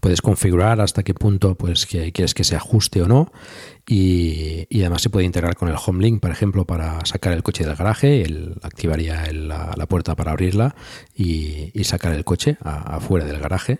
puedes 0.00 0.22
configurar 0.22 0.80
hasta 0.80 1.02
qué 1.02 1.14
punto 1.14 1.54
pues 1.54 1.86
quieres 1.86 2.34
que 2.34 2.44
se 2.44 2.56
ajuste 2.56 3.02
o 3.02 3.08
no. 3.08 3.32
Y, 3.86 4.66
además 4.80 5.02
se 5.02 5.10
puede 5.10 5.24
integrar 5.24 5.56
con 5.56 5.68
el 5.68 5.76
home 5.84 6.02
link 6.02 6.20
por 6.20 6.30
ejemplo 6.30 6.66
para 6.66 7.04
sacar 7.06 7.32
el 7.32 7.42
coche 7.42 7.64
del 7.64 7.76
garaje. 7.76 8.22
Él 8.22 8.54
activaría 8.62 9.30
la, 9.32 9.86
puerta 9.86 10.14
para 10.14 10.32
abrirla 10.32 10.74
y, 11.14 11.72
sacar 11.84 12.12
el 12.14 12.24
coche 12.24 12.58
afuera 12.62 13.24
del 13.26 13.40
garaje. 13.40 13.78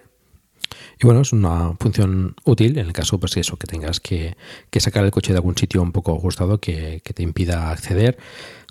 Y 1.01 1.07
bueno, 1.07 1.21
es 1.21 1.33
una 1.33 1.75
función 1.79 2.35
útil 2.45 2.79
en 2.79 2.87
el 2.87 2.93
caso, 2.93 3.21
pues 3.21 3.37
eso, 3.37 3.57
que 3.57 3.67
tengas 3.67 4.01
que, 4.01 4.37
sacar 4.79 5.05
el 5.05 5.11
coche 5.11 5.33
de 5.33 5.39
algún 5.39 5.57
sitio 5.57 5.81
un 5.83 5.93
poco 5.93 6.17
ajustado 6.17 6.61
que 6.61 7.01
te 7.03 7.23
impida 7.23 7.71
acceder 7.71 8.19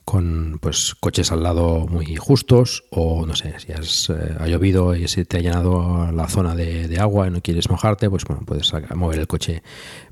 con 0.07 0.57
pues 0.61 0.95
coches 1.01 1.33
al 1.33 1.43
lado 1.43 1.85
muy 1.85 2.15
justos 2.15 2.85
o 2.91 3.25
no 3.25 3.35
sé, 3.35 3.59
si 3.59 3.73
has, 3.73 4.09
eh, 4.09 4.37
ha 4.39 4.47
llovido 4.47 4.95
y 4.95 5.05
se 5.09 5.25
te 5.25 5.35
ha 5.35 5.41
llenado 5.41 6.09
la 6.13 6.29
zona 6.29 6.55
de, 6.55 6.97
agua 6.97 7.27
y 7.27 7.31
no 7.31 7.41
quieres 7.41 7.69
mojarte, 7.69 8.09
pues 8.09 8.23
bueno, 8.23 8.43
puedes 8.45 8.71
mover 8.95 9.19
el 9.19 9.27
coche 9.27 9.63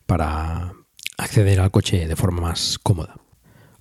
para 0.05 0.73
acceder 1.17 1.61
al 1.61 1.71
coche 1.71 2.09
de 2.09 2.15
forma 2.17 2.41
más 2.41 2.77
cómoda. 2.77 3.15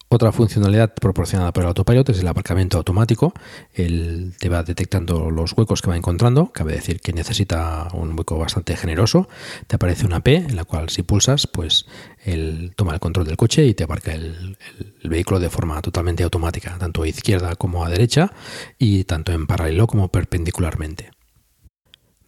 Otra 0.08 0.30
funcionalidad 0.30 0.94
proporcionada 0.94 1.52
por 1.52 1.64
el 1.64 1.68
autopilot 1.68 2.08
es 2.10 2.20
el 2.20 2.28
aparcamiento 2.28 2.76
automático. 2.76 3.32
Él 3.72 4.34
te 4.38 4.48
va 4.48 4.62
detectando 4.62 5.30
los 5.30 5.52
huecos 5.56 5.82
que 5.82 5.90
va 5.90 5.96
encontrando. 5.96 6.52
Cabe 6.52 6.74
decir 6.74 7.00
que 7.00 7.12
necesita 7.12 7.88
un 7.94 8.16
hueco 8.16 8.38
bastante 8.38 8.76
generoso. 8.76 9.28
Te 9.66 9.74
aparece 9.74 10.06
una 10.06 10.20
P 10.20 10.36
en 10.36 10.54
la 10.54 10.64
cual 10.64 10.88
si 10.90 11.02
pulsas, 11.02 11.48
pues 11.48 11.86
él 12.24 12.74
toma 12.76 12.94
el 12.94 13.00
control 13.00 13.26
del 13.26 13.36
coche 13.36 13.66
y 13.66 13.74
te 13.74 13.84
aparca 13.84 14.12
el, 14.12 14.56
el 15.02 15.10
vehículo 15.10 15.40
de 15.40 15.50
forma 15.50 15.82
totalmente 15.82 16.22
automática, 16.22 16.78
tanto 16.78 17.02
a 17.02 17.08
izquierda 17.08 17.56
como 17.56 17.84
a 17.84 17.90
derecha 17.90 18.32
y 18.78 19.04
tanto 19.04 19.32
en 19.32 19.48
paralelo 19.48 19.88
como 19.88 20.08
perpendicularmente. 20.08 21.10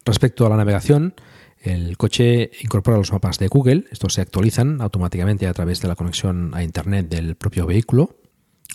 Respecto 0.03 0.45
a 0.45 0.49
la 0.49 0.57
navegación, 0.57 1.15
el 1.61 1.97
coche 1.97 2.51
incorpora 2.61 2.97
los 2.97 3.11
mapas 3.11 3.39
de 3.39 3.47
Google, 3.47 3.85
estos 3.91 4.13
se 4.13 4.21
actualizan 4.21 4.81
automáticamente 4.81 5.47
a 5.47 5.53
través 5.53 5.81
de 5.81 5.87
la 5.87 5.95
conexión 5.95 6.51
a 6.53 6.63
Internet 6.63 7.09
del 7.09 7.35
propio 7.35 7.65
vehículo 7.65 8.15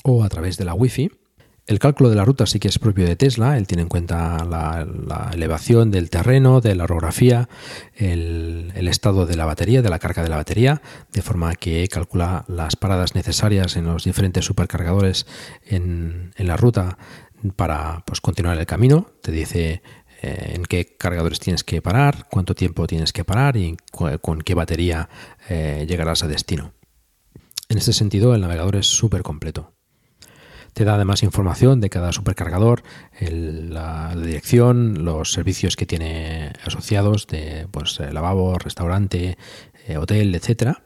o 0.04 0.24
a 0.24 0.28
través 0.28 0.56
de 0.56 0.64
la 0.64 0.74
Wi-Fi. 0.74 1.10
El 1.64 1.78
cálculo 1.78 2.10
de 2.10 2.16
la 2.16 2.24
ruta 2.24 2.44
sí 2.44 2.58
que 2.58 2.66
es 2.66 2.80
propio 2.80 3.06
de 3.06 3.14
Tesla, 3.14 3.56
él 3.56 3.68
tiene 3.68 3.84
en 3.84 3.88
cuenta 3.88 4.44
la, 4.44 5.30
elevación 5.32 5.92
del 5.92 6.10
terreno, 6.10 6.60
de 6.60 6.74
la 6.74 6.84
orografía, 6.84 7.48
el, 7.94 8.72
estado 8.88 9.26
de 9.26 9.36
la 9.36 9.44
batería, 9.44 9.80
de 9.80 9.88
la 9.88 10.00
carga 10.00 10.24
de 10.24 10.28
la 10.28 10.36
batería, 10.36 10.82
de 11.12 11.22
forma 11.22 11.54
que 11.54 11.86
calcula 11.86 12.44
las 12.48 12.74
paradas 12.74 13.14
necesarias 13.14 13.76
en 13.76 13.84
los 13.84 14.02
diferentes 14.02 14.44
supercargadores 14.44 15.26
en, 15.64 16.32
la 16.36 16.56
ruta 16.56 16.98
para 17.54 18.02
pues, 18.06 18.20
continuar 18.20 18.58
el 18.58 18.66
camino. 18.66 19.06
Te 19.22 19.30
dice 19.30 19.82
eh, 20.22 20.52
en 20.54 20.64
qué 20.64 20.96
cargadores 20.96 21.40
tienes 21.40 21.64
que 21.64 21.82
parar, 21.82 22.28
cuánto 22.30 22.54
tiempo 22.54 22.86
tienes 22.86 23.12
que 23.12 23.24
parar 23.24 23.56
y 23.56 23.76
con 23.90 24.40
qué 24.40 24.54
batería 24.54 25.08
eh, 25.48 25.84
llegarás 25.88 26.22
a 26.22 26.28
destino. 26.28 26.72
En 27.68 27.78
este 27.78 27.92
sentido, 27.92 28.34
el 28.34 28.40
navegador 28.40 28.76
es 28.76 28.86
súper 28.86 29.22
completo. 29.22 29.72
Te 30.74 30.84
da 30.84 30.94
además 30.94 31.22
información 31.22 31.80
de 31.80 31.90
cada 31.90 32.12
supercargador, 32.12 32.82
la, 33.20 34.14
dirección, 34.16 35.04
los 35.04 35.32
servicios 35.32 35.76
que 35.76 35.86
tiene 35.86 36.52
asociados 36.64 37.26
de 37.26 37.66
pues, 37.70 37.98
eh, 38.00 38.12
lavabo, 38.12 38.58
restaurante, 38.58 39.36
hotel, 39.98 40.34
etcétera 40.34 40.84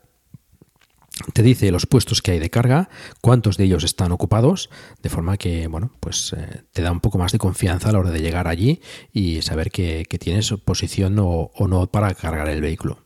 te 1.33 1.43
dice 1.43 1.71
los 1.71 1.87
puestos 1.87 2.21
que 2.21 2.33
hay 2.33 2.39
de 2.39 2.51
carga, 2.51 2.89
cuántos 3.21 3.57
de 3.57 3.65
ellos 3.65 3.85
están 3.85 4.13
ocupados, 4.13 4.69
de 5.03 5.09
forma 5.09 5.37
que, 5.39 5.67
bueno, 5.67 5.93
pues 6.01 6.35
eh, 6.37 6.63
te 6.73 6.83
da 6.83 6.93
un 6.93 7.01
poco 7.01 7.19
más 7.19 7.33
de 7.33 7.39
confianza 7.39 7.89
a 7.89 7.93
la 7.93 8.01
hora 8.01 8.11
de 8.11 8.21
llegar 8.21 8.49
allí 8.49 8.81
y 9.13 9.43
saber 9.43 9.71
que, 9.71 10.05
tienes 10.21 10.53
posición 10.65 11.17
o, 11.19 11.51
no 11.69 11.87
para 11.87 12.15
cargar 12.15 12.49
el 12.49 12.61
vehículo. 12.61 12.99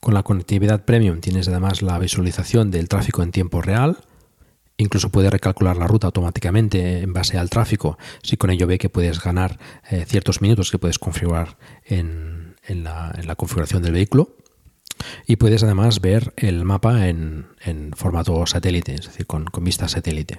Con 0.00 0.14
la 0.14 0.22
conectividad 0.22 0.84
premium 0.84 1.20
tienes 1.20 1.48
además 1.48 1.82
la 1.82 1.98
visualización 1.98 2.70
del 2.70 2.88
tráfico 2.88 3.22
en 3.22 3.32
tiempo 3.32 3.62
real, 3.62 3.98
Incluso 4.78 5.08
puede 5.08 5.30
recalcular 5.30 5.78
la 5.78 5.86
ruta 5.86 6.08
automáticamente 6.08 6.98
en 7.00 7.14
base 7.14 7.38
al 7.38 7.48
tráfico, 7.48 7.96
si 8.22 8.36
con 8.36 8.50
ello 8.50 8.66
ve 8.66 8.76
que 8.76 8.90
puedes 8.90 9.22
ganar 9.22 9.58
eh, 9.90 10.04
ciertos 10.06 10.42
minutos 10.42 10.70
que 10.70 10.78
puedes 10.78 10.98
configurar 10.98 11.56
en 11.86 12.54
la 12.68 13.36
configuración 13.36 13.82
del 13.82 13.94
vehículo. 13.94 14.36
Y 15.26 15.36
puedes 15.36 15.62
además 15.62 16.00
ver 16.00 16.32
el 16.36 16.64
mapa 16.64 17.08
en, 17.08 17.46
formato 17.94 18.46
satélite, 18.46 18.94
es 18.94 19.06
decir, 19.06 19.26
con, 19.26 19.46
vista 19.60 19.88
satélite. 19.88 20.36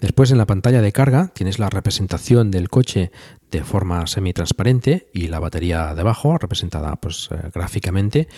Después 0.00 0.30
en 0.30 0.38
la 0.38 0.46
pantalla 0.46 0.82
de 0.82 0.92
carga 0.92 1.28
tienes 1.28 1.58
la 1.58 1.70
representación 1.70 2.50
del 2.50 2.68
coche 2.68 3.10
de 3.50 3.62
forma 3.62 4.06
semi-transparente 4.06 5.08
y 5.14 5.28
la 5.28 5.38
batería 5.38 5.94
debajo 5.94 6.36
representada 6.36 6.96
pues, 6.96 7.28
eh, 7.30 7.50
gráficamente 7.54 8.28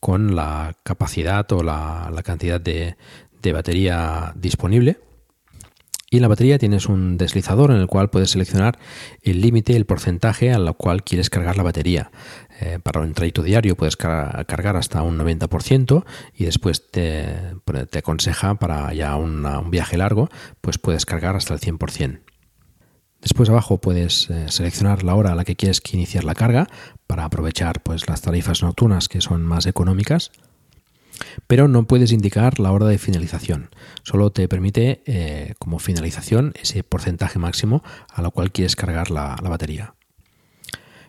con 0.00 0.36
la 0.36 0.76
capacidad 0.82 1.50
o 1.52 1.62
la, 1.62 2.12
cantidad 2.24 2.60
de, 2.60 2.96
de, 3.42 3.52
batería 3.52 4.32
disponible. 4.36 4.98
Y 6.08 6.16
en 6.16 6.22
la 6.22 6.28
batería 6.28 6.58
tienes 6.58 6.86
un 6.86 7.18
deslizador 7.18 7.72
en 7.72 7.78
el 7.78 7.88
cual 7.88 8.10
puedes 8.10 8.30
seleccionar 8.30 8.78
el 9.22 9.40
límite, 9.40 9.74
el 9.74 9.86
porcentaje 9.86 10.52
al 10.52 10.76
cual 10.76 11.02
quieres 11.02 11.30
cargar 11.30 11.56
la 11.56 11.64
batería. 11.64 12.12
Eh, 12.60 12.78
para 12.82 13.00
un 13.00 13.12
trayecto 13.12 13.42
diario 13.42 13.76
puedes 13.76 13.96
cargar 13.96 14.76
hasta 14.76 15.02
un 15.02 15.18
90% 15.18 16.04
y 16.34 16.44
después 16.44 16.90
te, 16.90 17.26
te 17.90 17.98
aconseja 17.98 18.54
para 18.54 18.94
ya 18.94 19.16
un 19.16 19.70
viaje 19.70 19.96
largo, 19.96 20.28
pues 20.60 20.78
puedes 20.78 21.06
cargar 21.06 21.34
hasta 21.34 21.54
el 21.54 21.60
100%. 21.60 22.20
Después 23.20 23.48
abajo 23.48 23.78
puedes 23.78 24.30
eh, 24.30 24.46
seleccionar 24.48 25.02
la 25.02 25.16
hora 25.16 25.32
a 25.32 25.34
la 25.34 25.44
que 25.44 25.56
quieres 25.56 25.82
iniciar 25.92 26.22
la 26.22 26.36
carga 26.36 26.68
para 27.08 27.24
aprovechar 27.24 27.82
pues, 27.82 28.08
las 28.08 28.22
tarifas 28.22 28.62
nocturnas 28.62 29.08
que 29.08 29.20
son 29.20 29.42
más 29.42 29.66
económicas. 29.66 30.30
Pero 31.46 31.68
no 31.68 31.86
puedes 31.86 32.12
indicar 32.12 32.58
la 32.60 32.72
hora 32.72 32.86
de 32.86 32.98
finalización. 32.98 33.70
Solo 34.02 34.30
te 34.30 34.48
permite 34.48 35.02
eh, 35.06 35.54
como 35.58 35.78
finalización 35.78 36.52
ese 36.60 36.82
porcentaje 36.82 37.38
máximo 37.38 37.82
a 38.12 38.22
lo 38.22 38.30
cual 38.30 38.52
quieres 38.52 38.76
cargar 38.76 39.10
la 39.10 39.36
batería 39.42 39.96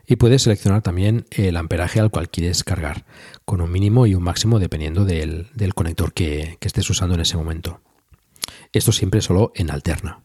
y 0.07 0.15
puedes 0.15 0.43
seleccionar 0.43 0.81
también 0.81 1.25
el 1.31 1.57
amperaje 1.57 1.99
al 1.99 2.09
cual 2.09 2.29
quieres 2.29 2.63
cargar, 2.63 3.05
con 3.43 3.59
un 3.59 3.69
mínimo 3.69 4.07
y 4.07 4.15
un 4.15 4.23
máximo 4.23 4.57
dependiendo 4.57 5.03
del, 5.03 5.49
conector 5.75 6.13
que, 6.13 6.57
estés 6.61 6.89
usando 6.89 7.15
en 7.15 7.21
ese 7.21 7.35
momento. 7.35 7.81
Esto 8.71 8.93
siempre 8.93 9.21
solo 9.21 9.51
en 9.53 9.69
alterna. 9.69 10.23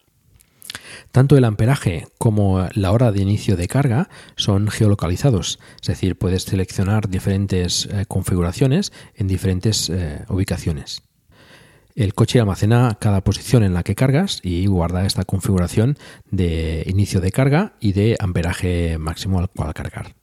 Tanto 1.12 1.36
el 1.36 1.44
amperaje 1.44 2.06
como 2.16 2.66
la 2.72 2.90
hora 2.90 3.12
de 3.12 3.20
inicio 3.20 3.54
de 3.54 3.68
carga 3.68 4.08
son 4.34 4.68
geolocalizados, 4.68 5.58
es 5.82 5.86
decir, 5.86 6.16
puedes 6.16 6.44
seleccionar 6.44 7.10
diferentes 7.10 7.86
eh, 7.86 8.06
configuraciones 8.08 8.92
en 9.14 9.28
diferentes 9.28 9.90
eh, 9.90 10.24
ubicaciones. 10.30 11.02
El 11.94 12.14
coche 12.14 12.40
almacena 12.40 12.96
cada 12.98 13.20
posición 13.20 13.62
en 13.62 13.74
la 13.74 13.82
que 13.82 13.94
cargas 13.94 14.40
y 14.42 14.64
guarda 14.64 15.04
esta 15.04 15.24
configuración 15.24 15.98
de 16.30 16.84
inicio 16.86 17.20
de 17.20 17.30
carga 17.30 17.74
y 17.78 17.92
de 17.92 18.16
amperaje 18.18 18.96
máximo 18.96 19.38
al 19.38 19.50
cual 19.50 19.74
cargar. 19.74 20.21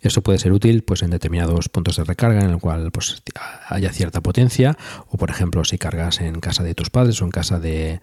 Esto 0.00 0.22
puede 0.22 0.38
ser 0.38 0.52
útil 0.52 0.82
pues, 0.82 1.02
en 1.02 1.10
determinados 1.10 1.68
puntos 1.68 1.96
de 1.96 2.04
recarga 2.04 2.40
en 2.40 2.50
el 2.50 2.58
cual 2.58 2.90
pues, 2.90 3.22
haya 3.68 3.92
cierta 3.92 4.20
potencia 4.20 4.76
o 5.08 5.16
por 5.16 5.30
ejemplo 5.30 5.64
si 5.64 5.78
cargas 5.78 6.20
en 6.20 6.40
casa 6.40 6.62
de 6.62 6.74
tus 6.74 6.90
padres 6.90 7.20
o 7.20 7.24
en 7.24 7.30
casa 7.30 7.58
de, 7.58 8.00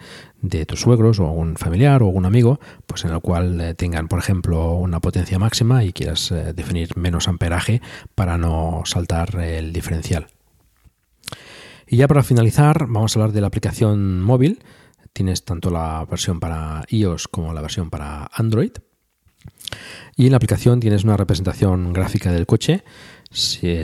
tus 0.68 0.80
suegros 0.80 1.20
o 1.20 1.26
algún 1.26 1.56
familiar 1.56 2.04
o 2.04 2.08
algún 2.08 2.26
amigo 2.26 2.60
pues 2.86 3.06
en 3.06 3.12
el 3.12 3.22
cual 3.22 3.60
eh, 3.62 3.74
tengan 3.74 4.08
por 4.08 4.20
ejemplo 4.20 4.74
una 4.74 5.00
potencia 5.00 5.40
máxima 5.40 5.84
y 5.84 5.94
quieras 5.94 6.32
eh, 6.32 6.54
definir 6.54 6.98
menos 6.98 7.28
amperaje 7.28 7.82
para 8.16 8.38
no 8.38 8.82
saltar 8.86 9.40
el 9.40 9.74
diferencial. 9.74 10.28
Y 11.88 11.98
ya 11.98 12.08
para 12.08 12.24
finalizar, 12.24 12.88
vamos 12.88 13.16
a 13.16 13.20
hablar 13.20 13.34
de 13.34 13.42
la 13.42 13.48
aplicación 13.48 14.22
móvil. 14.22 14.64
Tienes 15.12 15.44
tanto 15.44 15.70
la 15.70 16.06
versión 16.10 16.40
para 16.40 16.86
iOS 16.88 17.28
como 17.28 17.54
la 17.54 17.60
versión 17.60 17.90
para 17.90 18.30
Android. 18.34 18.72
Y 20.16 20.26
en 20.26 20.32
la 20.32 20.38
aplicación 20.38 20.80
tienes 20.80 21.04
una 21.04 21.18
representación 21.18 21.94
gráfica 21.94 22.32
del 22.32 22.46
coche, 22.46 22.84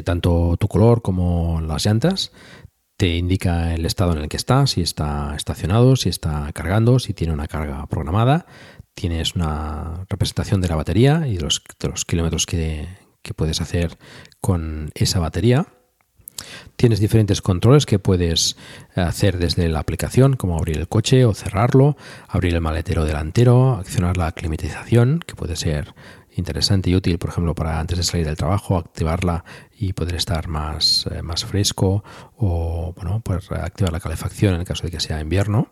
tanto 0.04 0.58
tu 0.58 0.68
color 0.68 1.02
como 1.02 1.62
las 1.62 1.86
llantas. 1.86 2.32
Te 2.98 3.16
indica 3.16 3.74
el 3.74 3.86
estado 3.86 4.14
en 4.14 4.20
el 4.20 4.28
que 4.28 4.38
está, 4.38 4.66
si 4.68 4.82
está 4.82 5.36
estacionado, 5.36 5.96
si 5.96 6.10
está 6.10 6.52
cargando, 6.54 7.00
si 7.00 7.14
tiene 7.14 7.34
una 7.34 7.48
carga 7.48 7.86
programada. 7.88 8.46
Tienes 8.94 9.36
una 9.36 10.06
representación 10.10 10.62
de 10.62 10.68
la 10.68 10.76
batería 10.76 11.28
y 11.28 11.38
de 11.38 11.44
los, 11.44 12.06
kilómetros 12.06 12.46
que 12.46 12.88
puedes 13.36 13.62
hacer 13.62 13.98
con 14.42 14.90
esa 14.96 15.20
batería 15.20 15.68
Tienes 16.76 17.00
diferentes 17.00 17.42
controles 17.42 17.86
que 17.86 18.00
puedes 18.00 18.58
hacer 18.96 19.38
desde 19.38 19.68
la 19.70 19.80
aplicación, 19.80 20.36
como 20.36 20.58
abrir 20.58 20.78
el 20.78 20.88
coche 20.88 21.26
o 21.26 21.34
cerrarlo, 21.34 21.98
abrir 22.28 22.54
el 22.54 22.62
maletero 22.62 23.06
delantero, 23.06 23.76
accionar 23.76 24.18
la 24.18 24.32
climatización, 24.32 25.24
que 25.26 25.36
puede 25.36 25.56
ser 25.56 25.94
interesante 26.36 26.90
y 26.90 26.96
útil, 26.96 27.18
por 27.18 27.32
ejemplo, 27.32 27.56
para 27.56 27.80
antes 27.80 27.98
de 27.98 28.04
salir 28.04 28.26
del 28.26 28.38
trabajo, 28.38 28.78
activarla 28.78 29.44
y 29.78 29.94
poder 29.94 30.16
estar 30.16 30.48
más, 30.48 31.08
eh, 31.12 31.22
más 31.22 31.46
fresco 31.46 32.04
o, 32.38 32.94
bueno, 32.96 33.22
pues 33.24 33.52
activar 33.52 33.92
la 33.92 34.00
calefacción 34.00 34.54
en 34.54 34.62
el 34.62 34.68
caso 34.68 34.84
de 34.84 34.92
que 34.92 35.00
sea 35.00 35.20
invierno. 35.20 35.70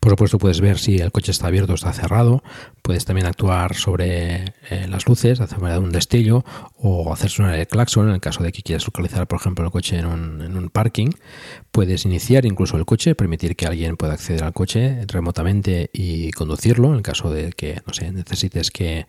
Por 0.00 0.12
supuesto 0.12 0.38
puedes 0.38 0.60
ver 0.60 0.78
si 0.78 0.96
el 0.96 1.12
coche 1.12 1.32
está 1.32 1.48
abierto 1.48 1.72
o 1.72 1.74
está 1.74 1.92
cerrado. 1.92 2.42
Puedes 2.82 3.04
también 3.04 3.26
actuar 3.26 3.74
sobre 3.74 4.54
eh, 4.70 4.86
las 4.88 5.06
luces, 5.06 5.40
hacer 5.40 5.58
un 5.58 5.90
destello 5.90 6.44
o 6.76 7.12
hacer 7.12 7.30
sonar 7.30 7.58
el 7.58 7.66
claxon 7.66 8.08
en 8.08 8.14
el 8.14 8.20
caso 8.20 8.42
de 8.42 8.52
que 8.52 8.62
quieras 8.62 8.86
localizar, 8.86 9.26
por 9.26 9.40
ejemplo, 9.40 9.64
el 9.64 9.70
coche 9.70 9.98
en 9.98 10.06
un, 10.06 10.70
parking. 10.70 11.10
Puedes 11.70 12.04
iniciar 12.04 12.44
incluso 12.44 12.76
el 12.76 12.84
coche, 12.84 13.14
permitir 13.14 13.56
que 13.56 13.66
alguien 13.66 13.96
pueda 13.96 14.14
acceder 14.14 14.44
al 14.44 14.52
coche 14.52 15.04
remotamente 15.06 15.90
y 15.92 16.30
conducirlo 16.32 16.88
en 16.88 16.96
el 16.96 17.02
caso 17.02 17.30
de 17.30 17.52
que, 17.52 17.80
no 17.86 17.92
sé, 17.92 18.10
necesites 18.12 18.70
que, 18.70 19.06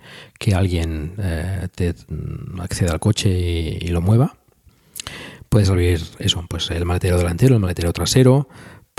alguien 0.53 1.13
eh, 1.19 1.67
te 1.75 1.93
acceda 2.59 2.91
al 2.91 2.99
coche 2.99 3.29
y, 3.29 3.77
y 3.81 3.87
lo 3.89 4.01
mueva. 4.01 4.35
Puedes 5.49 5.69
abrir 5.69 6.01
eso, 6.19 6.45
pues 6.47 6.69
el 6.69 6.85
maletero 6.85 7.17
delantero, 7.17 7.55
el 7.55 7.61
maletero 7.61 7.91
trasero, 7.91 8.47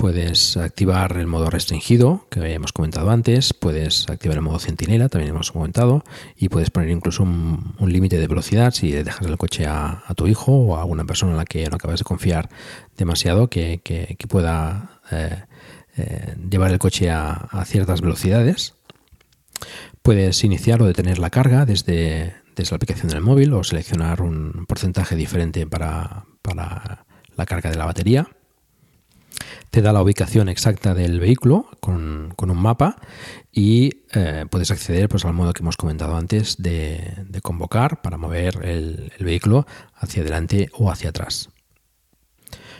Puedes 0.01 0.57
activar 0.57 1.15
el 1.17 1.27
modo 1.27 1.51
restringido, 1.51 2.25
que 2.31 2.39
hemos 2.53 2.73
comentado 2.73 3.11
antes, 3.11 3.53
puedes 3.53 4.09
activar 4.09 4.35
el 4.37 4.41
modo 4.41 4.57
centinela, 4.57 5.09
también 5.09 5.29
hemos 5.29 5.51
comentado, 5.51 6.03
y 6.35 6.49
puedes 6.49 6.71
poner 6.71 6.89
incluso 6.89 7.21
un, 7.21 7.75
límite 7.85 8.17
de 8.17 8.25
velocidad 8.25 8.71
si 8.73 8.91
dejas 8.91 9.27
el 9.27 9.37
coche 9.37 9.67
a, 9.67 10.03
tu 10.15 10.25
hijo 10.25 10.53
o 10.53 10.75
a 10.75 10.81
alguna 10.81 11.05
persona 11.05 11.33
en 11.33 11.37
la 11.37 11.45
que 11.45 11.69
no 11.69 11.75
acabas 11.75 11.99
de 11.99 12.03
confiar 12.03 12.49
demasiado 12.97 13.47
que, 13.47 13.79
pueda 14.27 15.01
eh, 15.11 15.43
eh, 15.95 16.35
llevar 16.49 16.71
el 16.71 16.79
coche 16.79 17.11
a, 17.11 17.63
ciertas 17.67 18.01
velocidades. 18.01 18.73
Puedes 20.01 20.43
iniciar 20.43 20.81
o 20.81 20.87
detener 20.87 21.19
la 21.19 21.29
carga 21.29 21.67
desde, 21.67 22.33
desde 22.55 22.71
la 22.71 22.77
aplicación 22.77 23.09
del 23.09 23.21
móvil 23.21 23.53
o 23.53 23.63
seleccionar 23.63 24.23
un 24.23 24.65
porcentaje 24.67 25.15
diferente 25.15 25.67
para, 25.67 26.25
para 26.41 27.05
la 27.37 27.45
carga 27.45 27.69
de 27.69 27.77
la 27.77 27.85
batería 27.85 28.27
te 29.71 29.81
da 29.81 29.93
la 29.93 30.03
ubicación 30.03 30.49
exacta 30.49 30.93
del 30.93 31.19
vehículo 31.21 31.65
con, 31.79 32.35
un 32.37 32.61
mapa 32.61 32.97
y 33.53 34.03
eh, 34.13 34.45
puedes 34.49 34.69
acceder 34.69 35.07
pues, 35.07 35.23
al 35.23 35.33
modo 35.33 35.53
que 35.53 35.63
hemos 35.63 35.77
comentado 35.77 36.17
antes 36.17 36.61
de, 36.61 37.25
convocar 37.41 38.01
para 38.01 38.17
mover 38.17 38.65
el, 38.65 39.13
vehículo 39.19 39.65
hacia 39.95 40.21
adelante 40.21 40.69
o 40.73 40.91
hacia 40.91 41.09
atrás. 41.09 41.49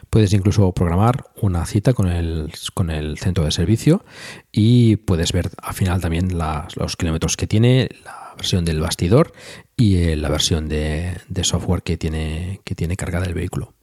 Puedes 0.10 0.34
incluso 0.34 0.74
programar 0.74 1.28
una 1.42 1.66
cita 1.66 1.94
con 1.94 2.10
el, 2.10 2.52
con 2.74 2.90
el 2.90 3.18
centro 3.18 3.46
de 3.46 3.52
servicio 3.52 4.04
y 4.52 4.98
puedes 4.98 5.32
ver 5.32 5.50
al 5.62 5.74
final 5.74 6.02
también 6.02 6.38
los 6.38 6.98
kilómetros 6.98 7.38
que 7.38 7.48
tiene, 7.48 7.88
la 8.04 8.34
versión 8.36 8.66
del 8.66 8.82
bastidor 8.82 9.32
y 9.78 9.96
eh, 9.96 10.18
la 10.18 10.28
versión 10.28 10.68
de, 10.68 11.16
de 11.30 11.44
software 11.46 11.84
que 11.84 11.96
tiene, 11.96 12.60
que 12.66 12.76
tiene 12.76 12.98
cargada 12.98 13.26
el 13.26 13.34
vehículo. 13.34 13.74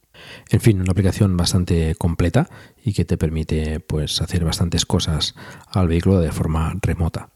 En 0.49 0.61
fin, 0.61 0.81
una 0.81 0.91
aplicación 0.91 1.35
bastante 1.37 1.95
completa 1.95 2.49
y 2.83 2.93
que 2.93 3.05
te 3.05 3.17
permite 3.17 3.79
pues, 3.79 4.21
hacer 4.21 4.43
bastantes 4.43 4.85
cosas 4.85 5.35
al 5.67 5.87
vehículo 5.87 6.19
de 6.19 6.31
forma 6.31 6.73
remota. 6.81 7.29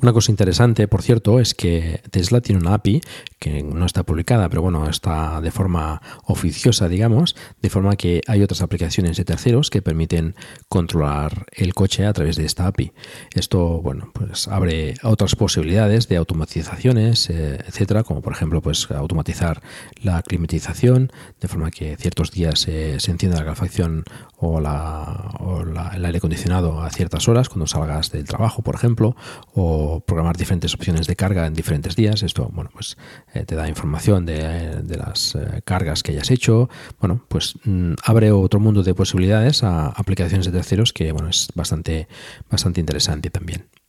Una 0.00 0.12
cosa 0.12 0.30
interesante, 0.30 0.88
por 0.88 1.02
cierto, 1.02 1.40
es 1.40 1.54
que 1.54 2.02
Tesla 2.10 2.40
tiene 2.40 2.60
una 2.60 2.74
API 2.74 3.00
que 3.38 3.62
no 3.62 3.86
está 3.86 4.02
publicada, 4.02 4.48
pero 4.48 4.62
bueno, 4.62 4.88
está 4.88 5.40
de 5.40 5.50
forma 5.50 6.02
oficiosa, 6.24 6.88
digamos, 6.88 7.36
de 7.62 7.70
forma 7.70 7.96
que 7.96 8.20
hay 8.26 8.42
otras 8.42 8.62
aplicaciones 8.62 9.16
de 9.16 9.24
terceros 9.24 9.70
que 9.70 9.82
permiten 9.82 10.34
controlar 10.68 11.46
el 11.52 11.74
coche 11.74 12.06
a 12.06 12.12
través 12.12 12.36
de 12.36 12.44
esta 12.44 12.66
API. 12.66 12.92
Esto, 13.34 13.80
bueno, 13.80 14.10
pues 14.12 14.48
abre 14.48 14.94
otras 15.02 15.36
posibilidades 15.36 16.08
de 16.08 16.16
automatizaciones, 16.16 17.30
eh, 17.30 17.58
etcétera, 17.66 18.02
como 18.02 18.20
por 18.20 18.32
ejemplo, 18.32 18.60
pues 18.60 18.90
automatizar 18.90 19.62
la 20.02 20.22
climatización, 20.22 21.10
de 21.40 21.48
forma 21.48 21.70
que 21.70 21.96
ciertos 21.96 22.30
días 22.30 22.60
se 22.60 22.94
encienda 22.94 23.38
la 23.38 23.44
calefacción 23.44 24.04
o, 24.36 24.60
la, 24.60 25.34
o 25.40 25.62
el 25.62 26.04
aire 26.04 26.18
acondicionado 26.18 26.82
a 26.82 26.90
ciertas 26.90 27.28
horas 27.28 27.48
cuando 27.48 27.66
salgas 27.66 28.10
del 28.10 28.24
trabajo, 28.24 28.62
por 28.62 28.74
ejemplo, 28.74 29.16
o 29.54 29.69
programar 30.06 30.36
diferentes 30.36 30.74
opciones 30.74 31.06
de 31.06 31.16
carga 31.16 31.46
en 31.46 31.54
diferentes 31.54 31.96
días. 31.96 32.22
Esto, 32.22 32.50
bueno, 32.52 32.70
pues 32.72 32.96
eh, 33.34 33.44
te 33.44 33.54
da 33.54 33.68
información 33.68 34.26
de, 34.26 34.82
las 34.96 35.34
eh, 35.34 35.62
cargas 35.64 36.02
que 36.02 36.12
hayas 36.12 36.30
hecho. 36.30 36.68
Bueno, 37.00 37.24
pues 37.28 37.54
mm, 37.64 37.94
abre 38.04 38.32
otro 38.32 38.60
mundo 38.60 38.82
de 38.82 38.94
posibilidades 38.94 39.62
a 39.62 39.86
aplicaciones 39.86 40.46
de 40.46 40.52
terceros 40.52 40.92
que, 40.92 41.12
bueno, 41.12 41.28
es 41.28 41.48
bastante, 41.54 42.08
bastante 42.50 42.80
interesante 42.80 43.30
también. 43.30 43.79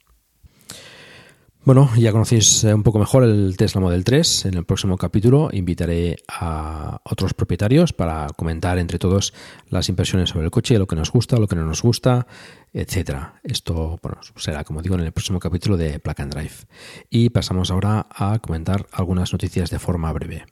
Bueno, 1.63 1.91
ya 1.95 2.11
conocéis 2.11 2.63
eh, 2.63 2.73
un 2.73 2.81
poco 2.81 2.97
mejor 2.97 3.23
el 3.23 3.55
Tesla 3.55 3.81
Model 3.81 4.03
3. 4.03 4.45
En 4.45 4.55
el 4.55 4.65
próximo 4.65 4.97
capítulo 4.97 5.49
invitaré 5.53 6.15
a 6.27 6.99
otros 7.03 7.35
propietarios 7.35 7.93
para 7.93 8.25
comentar 8.35 8.79
entre 8.79 8.97
todos 8.97 9.31
las 9.69 9.87
impresiones 9.87 10.29
sobre 10.29 10.45
el 10.45 10.51
coche, 10.51 10.79
lo 10.79 10.87
que 10.87 10.95
nos 10.95 11.11
gusta, 11.11 11.37
lo 11.37 11.47
que 11.47 11.55
no 11.55 11.63
nos 11.63 11.83
gusta, 11.83 12.25
etcétera. 12.73 13.39
Esto 13.43 13.99
será, 14.37 14.63
como 14.63 14.81
digo, 14.81 14.95
en 14.95 15.01
el 15.01 15.11
próximo 15.11 15.39
capítulo 15.39 15.77
de 15.77 15.99
Plug 15.99 16.21
and 16.21 16.33
Drive. 16.33 16.65
Y 17.11 17.29
pasamos 17.29 17.69
ahora 17.69 18.07
a 18.09 18.39
comentar 18.39 18.87
algunas 18.91 19.31
noticias 19.31 19.69
de 19.69 19.77
forma 19.77 20.11
breve. 20.13 20.45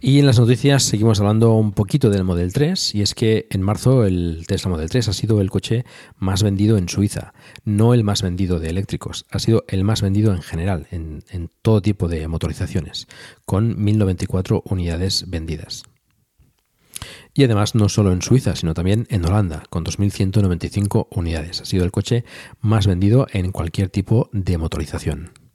Y 0.00 0.18
en 0.18 0.26
las 0.26 0.38
noticias 0.38 0.82
seguimos 0.82 1.20
hablando 1.20 1.54
un 1.54 1.72
poquito 1.72 2.10
del 2.10 2.22
Model 2.22 2.52
3 2.52 2.94
y 2.94 3.00
es 3.00 3.14
que 3.14 3.46
en 3.50 3.62
marzo 3.62 4.04
el 4.04 4.44
Tesla 4.46 4.70
Model 4.70 4.90
3 4.90 5.08
ha 5.08 5.12
sido 5.14 5.40
el 5.40 5.50
coche 5.50 5.86
más 6.18 6.42
vendido 6.42 6.76
en 6.76 6.88
Suiza, 6.88 7.32
no 7.64 7.94
el 7.94 8.04
más 8.04 8.20
vendido 8.20 8.60
de 8.60 8.68
eléctricos, 8.68 9.24
ha 9.30 9.38
sido 9.38 9.64
el 9.68 9.84
más 9.84 10.02
vendido 10.02 10.34
en 10.34 10.42
general, 10.42 10.86
en, 10.90 11.50
todo 11.62 11.80
tipo 11.80 12.08
de 12.08 12.28
motorizaciones, 12.28 13.08
con 13.46 13.82
1094 13.82 14.62
unidades 14.66 15.24
vendidas. 15.28 15.84
Y 17.32 17.44
además 17.44 17.74
no 17.74 17.88
solo 17.88 18.12
en 18.12 18.22
Suiza, 18.22 18.54
sino 18.54 18.74
también 18.74 19.06
en 19.08 19.24
Holanda, 19.24 19.64
con 19.70 19.84
2.195 19.84 21.08
unidades. 21.10 21.62
Ha 21.62 21.64
sido 21.64 21.84
el 21.84 21.90
coche 21.90 22.24
más 22.60 22.86
vendido 22.86 23.26
en 23.32 23.50
cualquier 23.50 23.88
tipo 23.88 24.28
de 24.32 24.58
motorización. 24.58 25.45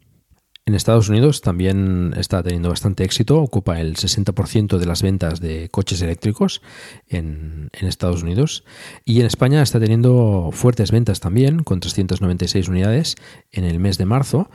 En 0.66 0.76
Estados 0.76 1.10
Unidos 1.10 1.42
también 1.42 2.14
está 2.18 2.44
teniendo 2.44 2.70
bastante 2.70 3.04
éxito, 3.04 3.42
ocupa 3.42 3.80
el 3.80 3.96
60% 3.96 4.78
de 4.78 4.86
las 4.86 5.02
ventas 5.02 5.40
de 5.40 5.70
coches 5.70 6.04
eléctricos 6.04 6.62
en, 7.08 7.70
Estados 7.74 8.22
Unidos. 8.22 8.64
Y 9.04 9.22
en 9.22 9.26
España 9.26 9.64
está 9.64 9.80
teniendo 9.80 10.50
fuertes 10.54 10.92
ventas 10.92 11.20
también, 11.20 11.64
con 11.64 11.80
396 11.80 12.68
unidades 12.68 13.16
en 13.52 13.64
el 13.64 13.80
mes 13.80 13.98
de 13.98 14.06
marzo, 14.06 14.52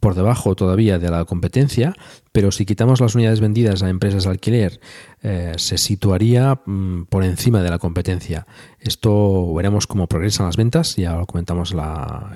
por 0.00 0.14
debajo 0.14 0.54
todavía 0.54 0.98
de 0.98 1.10
la 1.10 1.24
competencia, 1.24 1.94
pero 2.32 2.52
si 2.52 2.66
quitamos 2.66 3.00
las 3.00 3.14
unidades 3.14 3.40
vendidas 3.40 3.82
a 3.82 3.88
empresas 3.88 4.24
de 4.24 4.30
alquiler, 4.30 4.80
eh, 5.22 5.54
se 5.56 5.76
situaría 5.76 6.60
mm, 6.64 7.06
por 7.06 7.24
encima 7.24 7.62
de 7.62 7.70
la 7.70 7.78
competencia. 7.78 8.46
Esto 8.78 9.52
veremos 9.54 9.88
cómo 9.88 10.06
progresan 10.06 10.46
las 10.46 10.56
ventas, 10.56 10.94
ya 10.94 11.16
lo 11.16 11.26
comentamos 11.26 11.74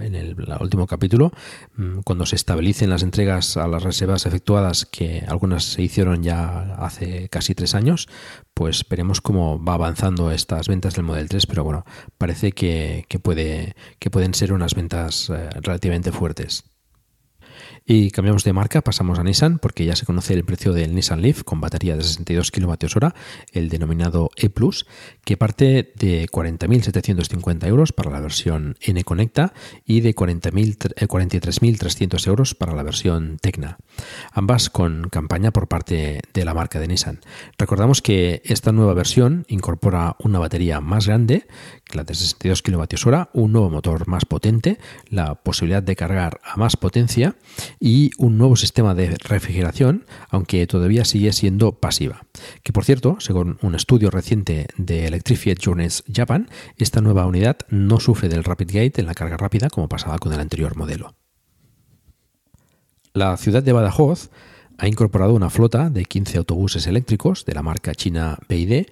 en 0.01 0.15
el 0.17 0.37
último 0.61 0.89
capítulo, 0.89 1.31
mm, 1.77 2.01
cuando 2.01 2.27
se 2.27 2.37
estabilicen 2.37 2.91
las 2.91 3.05
entregas 3.05 3.57
a 3.57 3.69
las 3.69 3.85
reservas 3.85 4.27
efectuadas, 4.27 4.87
que 4.87 5.25
algunas 5.29 5.65
se 5.65 5.83
hicieron 5.83 6.23
ya 6.23 6.75
hace 6.79 7.29
casi 7.29 7.55
tres 7.55 7.77
años, 7.77 8.09
pues 8.55 8.85
veremos 8.89 9.21
cómo 9.21 9.63
va 9.63 9.75
avanzando 9.75 10.33
estas 10.33 10.69
ventas 10.69 10.95
del 10.95 11.05
Model 11.05 11.29
3, 11.29 11.47
pero 11.47 11.65
bueno, 11.65 11.85
parece 12.19 12.53
que, 12.53 13.07
puede, 13.23 13.77
que 13.99 14.11
pueden 14.11 14.35
ser 14.35 14.53
unas 14.53 14.75
ventas 14.75 15.31
eh, 15.31 15.49
relativamente 15.61 16.13
fuertes. 16.13 16.72
Y 17.85 18.11
cambiamos 18.11 18.45
de 18.45 18.53
marca, 18.53 18.81
pasamos 18.81 19.19
a 19.19 19.25
Nissan, 19.25 19.59
porque 19.59 19.85
ya 19.85 19.97
se 19.97 20.07
conoce 20.07 20.35
el 20.35 20.45
precio 20.45 20.73
del 20.73 20.95
Nissan 20.95 21.21
Leaf 21.21 21.43
con 21.43 21.61
batería 21.61 21.97
de 21.97 22.03
62 22.03 22.51
kWh, 22.51 23.09
el 23.53 23.69
denominado 23.69 24.31
E 24.37 24.51
que 25.25 25.37
parte 25.37 25.93
de 25.97 26.29
40.750 26.29 27.67
euros 27.67 27.93
para 27.93 28.11
la 28.11 28.21
versión 28.21 28.77
N 28.81 29.03
Conecta 29.05 29.53
y 29.85 30.01
de 30.01 30.15
43.300 30.15 32.27
eh, 32.27 32.29
euros 32.29 32.55
para 32.55 32.75
la 32.75 32.83
versión 32.83 33.39
Tecna. 33.41 33.79
Ambas 34.33 34.71
con 34.71 35.09
campaña 35.09 35.51
por 35.51 35.69
parte 35.69 36.21
de 36.33 36.45
la 36.45 36.55
marca 36.55 36.79
de 36.79 36.89
Nissan. 36.89 37.21
Recordamos 37.59 38.03
que 38.03 38.43
esta 38.45 38.73
nueva 38.73 38.95
versión 38.95 39.45
incorpora 39.49 40.17
una 40.21 40.39
batería 40.39 40.81
más 40.81 41.07
grande 41.07 41.47
la 41.95 42.05
de 42.05 42.15
62 42.15 42.63
kWh, 42.63 43.29
un 43.33 43.53
nuevo 43.53 43.71
motor 43.71 44.09
más 44.09 44.25
potente, 44.25 44.79
la 45.09 45.35
posibilidad 45.35 45.83
de 45.83 45.97
cargar 45.97 46.41
a 46.45 46.57
más 46.57 46.77
potencia 46.77 47.37
y 47.81 48.11
un 48.19 48.39
nuevo 48.39 48.57
sistema 48.57 48.95
de 48.95 49.17
refrigeración, 49.19 50.07
aunque 50.29 50.67
todavía 50.67 51.05
sigue 51.05 51.33
siendo 51.33 51.73
pasiva. 51.73 52.25
Que 52.63 52.73
por 52.73 52.85
cierto, 52.85 53.17
según 53.21 53.59
un 53.63 53.75
estudio 53.75 54.11
reciente 54.11 54.67
de 54.77 55.07
Electrified 55.07 55.59
Journeys 55.63 56.05
Japan, 56.13 56.49
esta 56.77 57.01
nueva 57.01 57.27
unidad 57.27 57.59
no 57.69 58.01
sufre 58.01 58.29
del 58.29 58.45
Rapid 58.45 58.69
Gate 58.69 59.01
en 59.01 59.07
la 59.07 59.15
carga 59.15 59.37
rápida 59.37 59.69
como 59.71 59.89
pasaba 59.89 60.19
con 60.19 60.33
el 60.33 60.41
anterior 60.41 60.77
modelo. 60.77 61.15
La 63.15 63.37
ciudad 63.37 63.63
de 63.63 63.73
Badajoz 63.73 64.31
ha 64.79 64.89
incorporado 64.89 65.35
una 65.35 65.51
flota 65.51 65.91
de 65.91 66.05
15 66.05 66.39
autobuses 66.39 66.87
eléctricos 66.87 67.45
de 67.45 67.55
la 67.55 67.63
marca 67.63 67.95
china 67.95 68.39
BID 68.49 68.87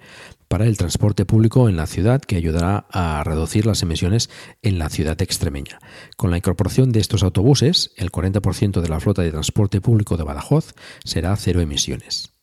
para 0.51 0.67
el 0.67 0.75
transporte 0.75 1.23
público 1.23 1.69
en 1.69 1.77
la 1.77 1.87
ciudad 1.87 2.19
que 2.19 2.35
ayudará 2.35 2.85
a 2.91 3.23
reducir 3.23 3.65
las 3.65 3.83
emisiones 3.83 4.29
en 4.61 4.79
la 4.79 4.89
ciudad 4.89 5.19
extremeña. 5.21 5.79
Con 6.17 6.29
la 6.29 6.35
incorporación 6.35 6.91
de 6.91 6.99
estos 6.99 7.23
autobuses, 7.23 7.93
el 7.95 8.11
40% 8.11 8.81
de 8.81 8.89
la 8.89 8.99
flota 8.99 9.21
de 9.21 9.31
transporte 9.31 9.79
público 9.79 10.17
de 10.17 10.25
Badajoz 10.25 10.73
será 11.05 11.33
cero 11.37 11.61
emisiones. 11.61 12.33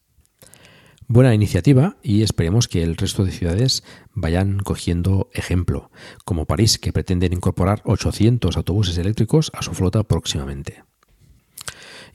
Buena 1.06 1.34
iniciativa 1.34 1.98
y 2.02 2.22
esperemos 2.22 2.66
que 2.66 2.82
el 2.82 2.96
resto 2.96 3.26
de 3.26 3.30
ciudades 3.30 3.84
vayan 4.14 4.60
cogiendo 4.60 5.28
ejemplo, 5.34 5.90
como 6.24 6.46
París, 6.46 6.78
que 6.78 6.94
pretenden 6.94 7.34
incorporar 7.34 7.82
800 7.84 8.56
autobuses 8.56 8.96
eléctricos 8.96 9.50
a 9.52 9.60
su 9.60 9.74
flota 9.74 10.02
próximamente. 10.02 10.87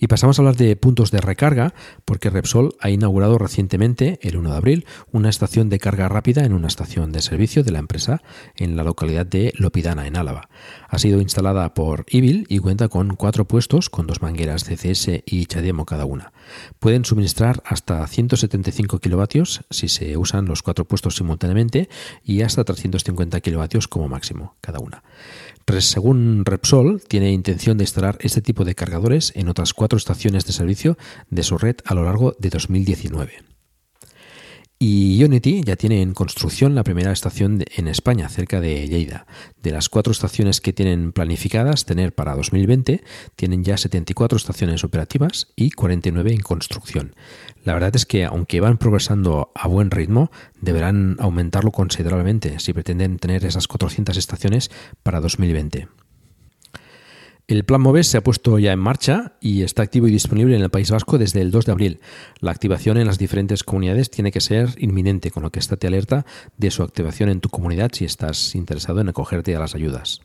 Y 0.03 0.07
pasamos 0.07 0.37
a 0.37 0.41
hablar 0.41 0.57
de 0.57 0.75
puntos 0.75 1.11
de 1.11 1.21
recarga, 1.21 1.73
porque 2.03 2.29
Repsol 2.29 2.75
ha 2.81 2.89
inaugurado 2.89 3.37
recientemente, 3.37 4.19
el 4.21 4.35
1 4.35 4.51
de 4.51 4.57
abril, 4.57 4.85
una 5.13 5.29
estación 5.29 5.69
de 5.69 5.79
carga 5.79 6.09
rápida 6.09 6.43
en 6.43 6.51
una 6.51 6.67
estación 6.67 7.13
de 7.13 7.21
servicio 7.21 7.63
de 7.63 7.71
la 7.71 7.79
empresa 7.79 8.21
en 8.57 8.75
la 8.75 8.83
localidad 8.83 9.25
de 9.25 9.53
Lopidana, 9.55 10.05
en 10.05 10.17
Álava. 10.17 10.49
Ha 10.89 10.99
sido 10.99 11.21
instalada 11.21 11.73
por 11.73 12.03
Ibil 12.09 12.45
y 12.49 12.59
cuenta 12.59 12.89
con 12.89 13.15
cuatro 13.15 13.47
puestos 13.47 13.89
con 13.89 14.05
dos 14.05 14.21
mangueras 14.21 14.65
CCS 14.65 15.23
y 15.25 15.45
Chademo 15.45 15.85
cada 15.85 16.03
una. 16.03 16.33
Pueden 16.79 17.05
suministrar 17.05 17.63
hasta 17.65 18.05
175 18.05 18.99
kilovatios 18.99 19.61
si 19.69 19.87
se 19.87 20.17
usan 20.17 20.47
los 20.47 20.63
cuatro 20.63 20.83
puestos 20.83 21.15
simultáneamente 21.15 21.87
y 22.25 22.41
hasta 22.41 22.65
350 22.65 23.39
kilovatios 23.39 23.87
como 23.87 24.09
máximo 24.09 24.57
cada 24.59 24.79
una. 24.79 25.01
Según 25.79 26.45
Repsol, 26.45 27.01
tiene 27.07 27.31
intención 27.31 27.77
de 27.77 27.83
instalar 27.83 28.17
este 28.21 28.41
tipo 28.41 28.65
de 28.65 28.75
cargadores 28.75 29.31
en 29.35 29.49
otras 29.49 29.73
cuatro 29.73 29.97
estaciones 29.97 30.45
de 30.45 30.53
servicio 30.53 30.97
de 31.29 31.43
su 31.43 31.57
red 31.57 31.77
a 31.85 31.93
lo 31.93 32.03
largo 32.03 32.35
de 32.39 32.49
2019. 32.49 33.52
Y 34.85 35.23
Unity 35.23 35.63
ya 35.63 35.77
tiene 35.77 36.01
en 36.01 36.13
construcción 36.13 36.75
la 36.75 36.83
primera 36.83 37.13
estación 37.13 37.63
en 37.77 37.87
España, 37.87 38.27
cerca 38.27 38.59
de 38.59 38.85
Lleida. 38.85 39.25
De 39.61 39.71
las 39.71 39.87
cuatro 39.87 40.11
estaciones 40.11 40.59
que 40.59 40.73
tienen 40.73 41.13
planificadas 41.13 41.85
tener 41.85 42.13
para 42.13 42.35
2020, 42.35 43.01
tienen 43.37 43.63
ya 43.63 43.77
74 43.77 44.35
estaciones 44.35 44.83
operativas 44.83 45.53
y 45.55 45.71
49 45.71 46.33
en 46.33 46.41
construcción. 46.41 47.15
La 47.63 47.73
verdad 47.75 47.95
es 47.95 48.05
que, 48.05 48.25
aunque 48.25 48.59
van 48.59 48.77
progresando 48.77 49.53
a 49.55 49.69
buen 49.69 49.89
ritmo, 49.89 50.31
deberán 50.59 51.15
aumentarlo 51.19 51.71
considerablemente 51.71 52.59
si 52.59 52.73
pretenden 52.73 53.19
tener 53.19 53.45
esas 53.45 53.69
400 53.69 54.17
estaciones 54.17 54.69
para 55.01 55.21
2020. 55.21 55.87
El 57.45 57.65
plan 57.65 57.81
MOVES 57.81 58.07
se 58.07 58.17
ha 58.17 58.23
puesto 58.23 58.57
ya 58.57 58.71
en 58.71 58.79
marcha 58.79 59.33
y 59.41 59.63
está 59.63 59.83
activo 59.83 60.07
y 60.07 60.11
disponible 60.11 60.55
en 60.55 60.61
el 60.61 60.69
País 60.69 60.91
Vasco 60.91 61.17
desde 61.17 61.41
el 61.41 61.51
2 61.51 61.65
de 61.65 61.71
abril. 61.73 61.99
La 62.39 62.51
activación 62.51 62.97
en 62.97 63.05
las 63.05 63.17
diferentes 63.17 63.63
comunidades 63.63 64.09
tiene 64.09 64.31
que 64.31 64.39
ser 64.39 64.69
inminente, 64.77 65.29
con 65.29 65.43
lo 65.43 65.51
que 65.51 65.59
estate 65.59 65.87
alerta 65.87 66.25
de 66.57 66.71
su 66.71 66.83
activación 66.83 67.27
en 67.27 67.41
tu 67.41 67.49
comunidad 67.49 67.91
si 67.91 68.05
estás 68.05 68.55
interesado 68.55 69.01
en 69.01 69.09
acogerte 69.09 69.53
a 69.57 69.59
las 69.59 69.75
ayudas. 69.75 70.21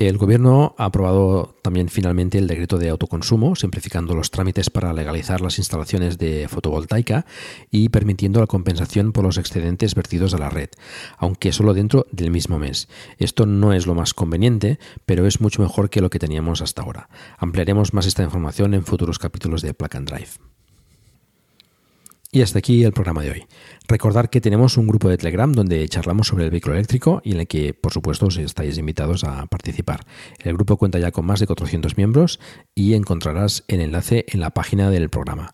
El 0.00 0.16
Gobierno 0.16 0.74
ha 0.78 0.86
aprobado 0.86 1.56
también 1.60 1.90
finalmente 1.90 2.38
el 2.38 2.46
decreto 2.46 2.78
de 2.78 2.88
autoconsumo, 2.88 3.54
simplificando 3.54 4.14
los 4.14 4.30
trámites 4.30 4.70
para 4.70 4.94
legalizar 4.94 5.42
las 5.42 5.58
instalaciones 5.58 6.16
de 6.16 6.48
fotovoltaica 6.48 7.26
y 7.70 7.90
permitiendo 7.90 8.40
la 8.40 8.46
compensación 8.46 9.12
por 9.12 9.24
los 9.24 9.36
excedentes 9.36 9.94
vertidos 9.94 10.32
a 10.32 10.38
la 10.38 10.48
red, 10.48 10.70
aunque 11.18 11.52
solo 11.52 11.74
dentro 11.74 12.06
del 12.12 12.30
mismo 12.30 12.58
mes. 12.58 12.88
Esto 13.18 13.44
no 13.44 13.74
es 13.74 13.86
lo 13.86 13.94
más 13.94 14.14
conveniente, 14.14 14.78
pero 15.04 15.26
es 15.26 15.42
mucho 15.42 15.60
mejor 15.60 15.90
que 15.90 16.00
lo 16.00 16.08
que 16.08 16.18
teníamos 16.18 16.62
hasta 16.62 16.80
ahora. 16.80 17.10
Ampliaremos 17.36 17.92
más 17.92 18.06
esta 18.06 18.22
información 18.22 18.72
en 18.72 18.86
futuros 18.86 19.18
capítulos 19.18 19.60
de 19.60 19.74
Plug 19.74 19.96
and 19.96 20.08
Drive. 20.08 20.49
Y 22.32 22.42
hasta 22.42 22.60
aquí 22.60 22.84
el 22.84 22.92
programa 22.92 23.22
de 23.22 23.32
hoy. 23.32 23.46
Recordar 23.88 24.30
que 24.30 24.40
tenemos 24.40 24.76
un 24.76 24.86
grupo 24.86 25.08
de 25.08 25.18
Telegram 25.18 25.52
donde 25.52 25.88
charlamos 25.88 26.28
sobre 26.28 26.44
el 26.44 26.50
vehículo 26.50 26.76
eléctrico 26.76 27.20
y 27.24 27.32
en 27.32 27.40
el 27.40 27.48
que, 27.48 27.74
por 27.74 27.92
supuesto, 27.92 28.28
estáis 28.28 28.78
invitados 28.78 29.24
a 29.24 29.46
participar. 29.46 30.02
El 30.38 30.54
grupo 30.54 30.76
cuenta 30.76 31.00
ya 31.00 31.10
con 31.10 31.26
más 31.26 31.40
de 31.40 31.48
400 31.48 31.96
miembros 31.96 32.38
y 32.72 32.94
encontrarás 32.94 33.64
el 33.66 33.80
enlace 33.80 34.26
en 34.28 34.38
la 34.38 34.50
página 34.50 34.90
del 34.90 35.10
programa. 35.10 35.50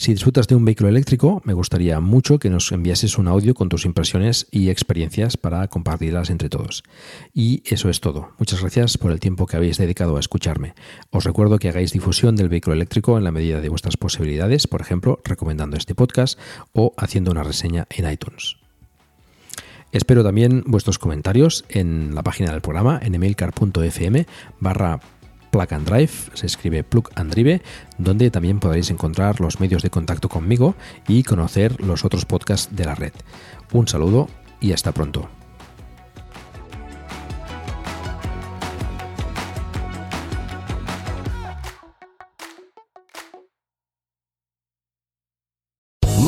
Si 0.00 0.12
disfrutas 0.12 0.48
de 0.48 0.54
un 0.54 0.64
vehículo 0.64 0.88
eléctrico, 0.88 1.42
me 1.44 1.52
gustaría 1.52 2.00
mucho 2.00 2.38
que 2.38 2.48
nos 2.48 2.72
enviases 2.72 3.18
un 3.18 3.28
audio 3.28 3.52
con 3.52 3.68
tus 3.68 3.84
impresiones 3.84 4.46
y 4.50 4.70
experiencias 4.70 5.36
para 5.36 5.68
compartirlas 5.68 6.30
entre 6.30 6.48
todos. 6.48 6.84
Y 7.34 7.62
eso 7.66 7.90
es 7.90 8.00
todo. 8.00 8.30
Muchas 8.38 8.62
gracias 8.62 8.96
por 8.96 9.12
el 9.12 9.20
tiempo 9.20 9.44
que 9.44 9.58
habéis 9.58 9.76
dedicado 9.76 10.16
a 10.16 10.20
escucharme. 10.20 10.72
Os 11.10 11.24
recuerdo 11.24 11.58
que 11.58 11.68
hagáis 11.68 11.92
difusión 11.92 12.34
del 12.34 12.48
vehículo 12.48 12.76
eléctrico 12.76 13.18
en 13.18 13.24
la 13.24 13.30
medida 13.30 13.60
de 13.60 13.68
vuestras 13.68 13.98
posibilidades, 13.98 14.66
por 14.66 14.80
ejemplo, 14.80 15.20
recomendando 15.22 15.76
este 15.76 15.94
podcast 15.94 16.38
o 16.72 16.94
haciendo 16.96 17.30
una 17.30 17.44
reseña 17.44 17.86
en 17.90 18.10
iTunes. 18.10 18.56
Espero 19.92 20.24
también 20.24 20.64
vuestros 20.66 20.98
comentarios 20.98 21.66
en 21.68 22.14
la 22.14 22.22
página 22.22 22.52
del 22.52 22.62
programa 22.62 22.98
en 23.02 23.16
emailcar.fm 23.16 24.26
barra 24.60 25.00
Plug 25.50 25.72
and 25.72 25.86
Drive, 25.86 26.30
se 26.34 26.46
escribe 26.46 26.84
Plug 26.84 27.10
and 27.16 27.32
Drive, 27.32 27.62
donde 27.98 28.30
también 28.30 28.60
podréis 28.60 28.90
encontrar 28.90 29.40
los 29.40 29.60
medios 29.60 29.82
de 29.82 29.90
contacto 29.90 30.28
conmigo 30.28 30.74
y 31.08 31.22
conocer 31.22 31.80
los 31.80 32.04
otros 32.04 32.24
podcasts 32.24 32.74
de 32.74 32.84
la 32.84 32.94
red. 32.94 33.12
Un 33.72 33.88
saludo 33.88 34.28
y 34.60 34.72
hasta 34.72 34.92
pronto. 34.92 35.28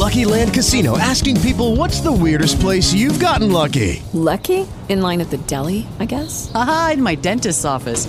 Lucky 0.02 0.24
Land 0.24 0.52
Casino 0.52 0.98
asking 0.98 1.40
people 1.42 1.76
what's 1.76 2.00
the 2.00 2.12
weirdest 2.12 2.60
place 2.60 2.92
you've 2.92 3.20
gotten 3.20 3.52
lucky? 3.52 4.02
Lucky? 4.12 4.66
In 4.88 5.00
line 5.00 5.20
at 5.20 5.30
the 5.30 5.38
deli, 5.46 5.86
I 6.00 6.06
guess? 6.06 6.50
Aha, 6.54 6.90
in 6.94 7.02
my 7.02 7.14
dentist's 7.14 7.64
office. 7.64 8.08